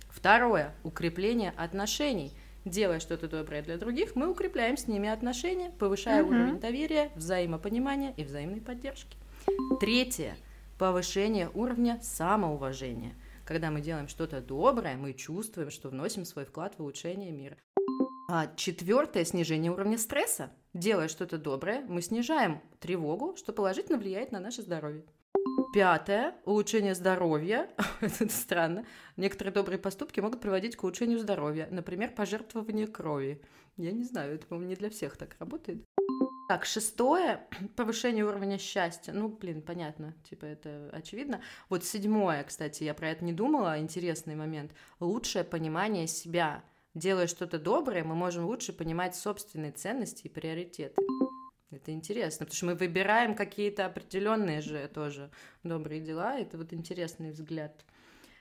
Второе. 0.09 0.75
Укрепление 0.83 1.53
отношений. 1.55 2.33
Делая 2.65 3.01
что-то 3.01 3.29
доброе 3.29 3.61
для 3.61 3.77
других, 3.77 4.17
мы 4.17 4.29
укрепляем 4.31 4.79
с 4.79 4.89
ними 4.89 5.11
отношения, 5.11 5.71
повышая 5.79 6.23
uh-huh. 6.23 6.29
уровень 6.29 6.59
доверия, 6.59 7.11
взаимопонимания 7.15 8.15
и 8.17 8.25
взаимной 8.25 8.63
поддержки. 8.63 9.17
Третье. 9.79 10.37
Повышение 10.79 11.51
уровня 11.53 12.01
самоуважения– 12.03 13.13
когда 13.47 13.71
мы 13.71 13.81
делаем 13.81 14.09
что-то 14.09 14.41
доброе, 14.41 14.97
мы 14.97 15.15
чувствуем, 15.15 15.71
что 15.71 15.89
вносим 15.89 16.25
свой 16.25 16.45
вклад 16.45 16.75
в 16.77 16.81
улучшение 16.81 17.31
мира. 17.31 17.57
А 18.29 18.49
четвертое 18.57 19.25
снижение 19.25 19.71
уровня 19.71 19.99
стресса. 19.99 20.51
Делая 20.75 21.07
что-то 21.07 21.39
доброе, 21.39 21.83
мы 21.83 22.03
снижаем 22.03 22.61
тревогу, 22.81 23.37
что 23.37 23.53
положительно 23.53 23.99
влияет 23.99 24.33
на 24.33 24.41
наше 24.41 24.63
здоровье. 24.63 25.05
Пятое– 25.73 26.35
улучшение 26.45 26.95
здоровья. 26.97 27.71
Это 28.01 28.29
странно. 28.29 28.85
Некоторые 29.17 29.55
добрые 29.55 29.79
поступки 29.79 30.19
могут 30.19 30.41
приводить 30.41 30.75
к 30.75 30.83
улучшению 30.83 31.21
здоровья. 31.21 31.69
Например, 31.71 32.11
пожертвование 32.11 32.89
крови. 32.89 33.41
Я 33.77 33.93
не 33.93 34.05
знаю, 34.05 34.35
это, 34.35 34.47
по-моему, 34.47 34.71
не 34.71 34.75
для 34.75 34.91
всех 34.91 35.17
так 35.17 35.37
работает. 35.39 35.85
Так, 36.49 36.65
шестое— 36.65 37.41
повышение 37.77 38.25
уровня 38.25 38.57
счастья. 38.57 39.13
Ну, 39.13 39.29
блин, 39.29 39.63
понятно, 39.63 40.15
типа 40.31 40.45
это 40.45 40.91
очевидно. 40.93 41.41
Вот 41.69 41.85
седьмое, 41.85 42.45
кстати, 42.45 42.85
я 42.85 42.95
про 42.95 43.11
это 43.11 43.25
не 43.25 43.33
думала, 43.33 43.81
интересный 43.81 44.37
момент. 44.37 44.71
Лучшее 45.01 45.43
понимание 45.43 46.07
себя. 46.07 46.63
Делая 46.95 47.27
что-то 47.27 47.59
доброе, 47.59 48.05
мы 48.05 48.15
можем 48.15 48.45
лучше 48.47 48.73
понимать 48.73 49.17
собственные 49.17 49.73
ценности 49.73 50.29
и 50.29 50.29
приоритеты. 50.29 50.95
Это 51.73 51.91
интересно, 51.91 52.47
потому 52.47 52.57
что 52.57 52.67
мы 52.67 52.75
выбираем 52.77 53.35
какие-то 53.35 53.85
определенные 53.85 54.61
же 54.61 54.89
тоже 54.95 55.33
добрые 55.65 56.01
дела. 56.01 56.39
Это 56.39 56.57
вот 56.59 56.73
интересный 56.73 57.33
взгляд. 57.33 57.85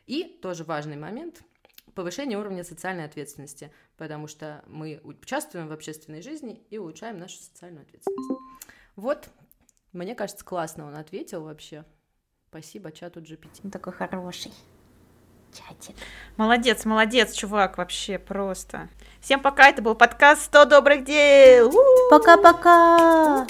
И 0.05 0.25
тоже 0.43 0.63
важный 0.63 0.95
момент— 0.95 1.41
повышение 1.95 2.37
уровня 2.37 2.63
социальной 2.63 3.05
ответственности, 3.05 3.71
потому 3.97 4.27
что 4.27 4.63
мы 4.67 4.99
участвуем 5.03 5.67
в 5.67 5.71
общественной 5.71 6.21
жизни 6.21 6.63
и 6.69 6.77
улучшаем 6.77 7.17
нашу 7.17 7.37
социальную 7.37 7.83
ответственность. 7.83 8.41
Вот, 8.95 9.29
мне 9.93 10.15
кажется, 10.15 10.45
классно 10.45 10.85
он 10.85 10.95
ответил 10.95 11.43
вообще. 11.43 11.85
Спасибо 12.49 12.91
чату 12.91 13.19
GPT. 13.19 13.61
Он 13.63 13.71
такой 13.71 13.93
хороший 13.93 14.53
чатик. 15.51 15.95
Молодец, 16.37 16.85
молодец, 16.85 17.33
чувак, 17.33 17.77
вообще 17.77 18.19
просто. 18.19 18.89
Всем 19.21 19.41
пока, 19.41 19.69
это 19.69 19.81
был 19.81 19.95
подкаст 19.95 20.43
100 20.43 20.65
добрых 20.65 21.03
дел. 21.03 21.71
Пока-пока. 22.09 23.45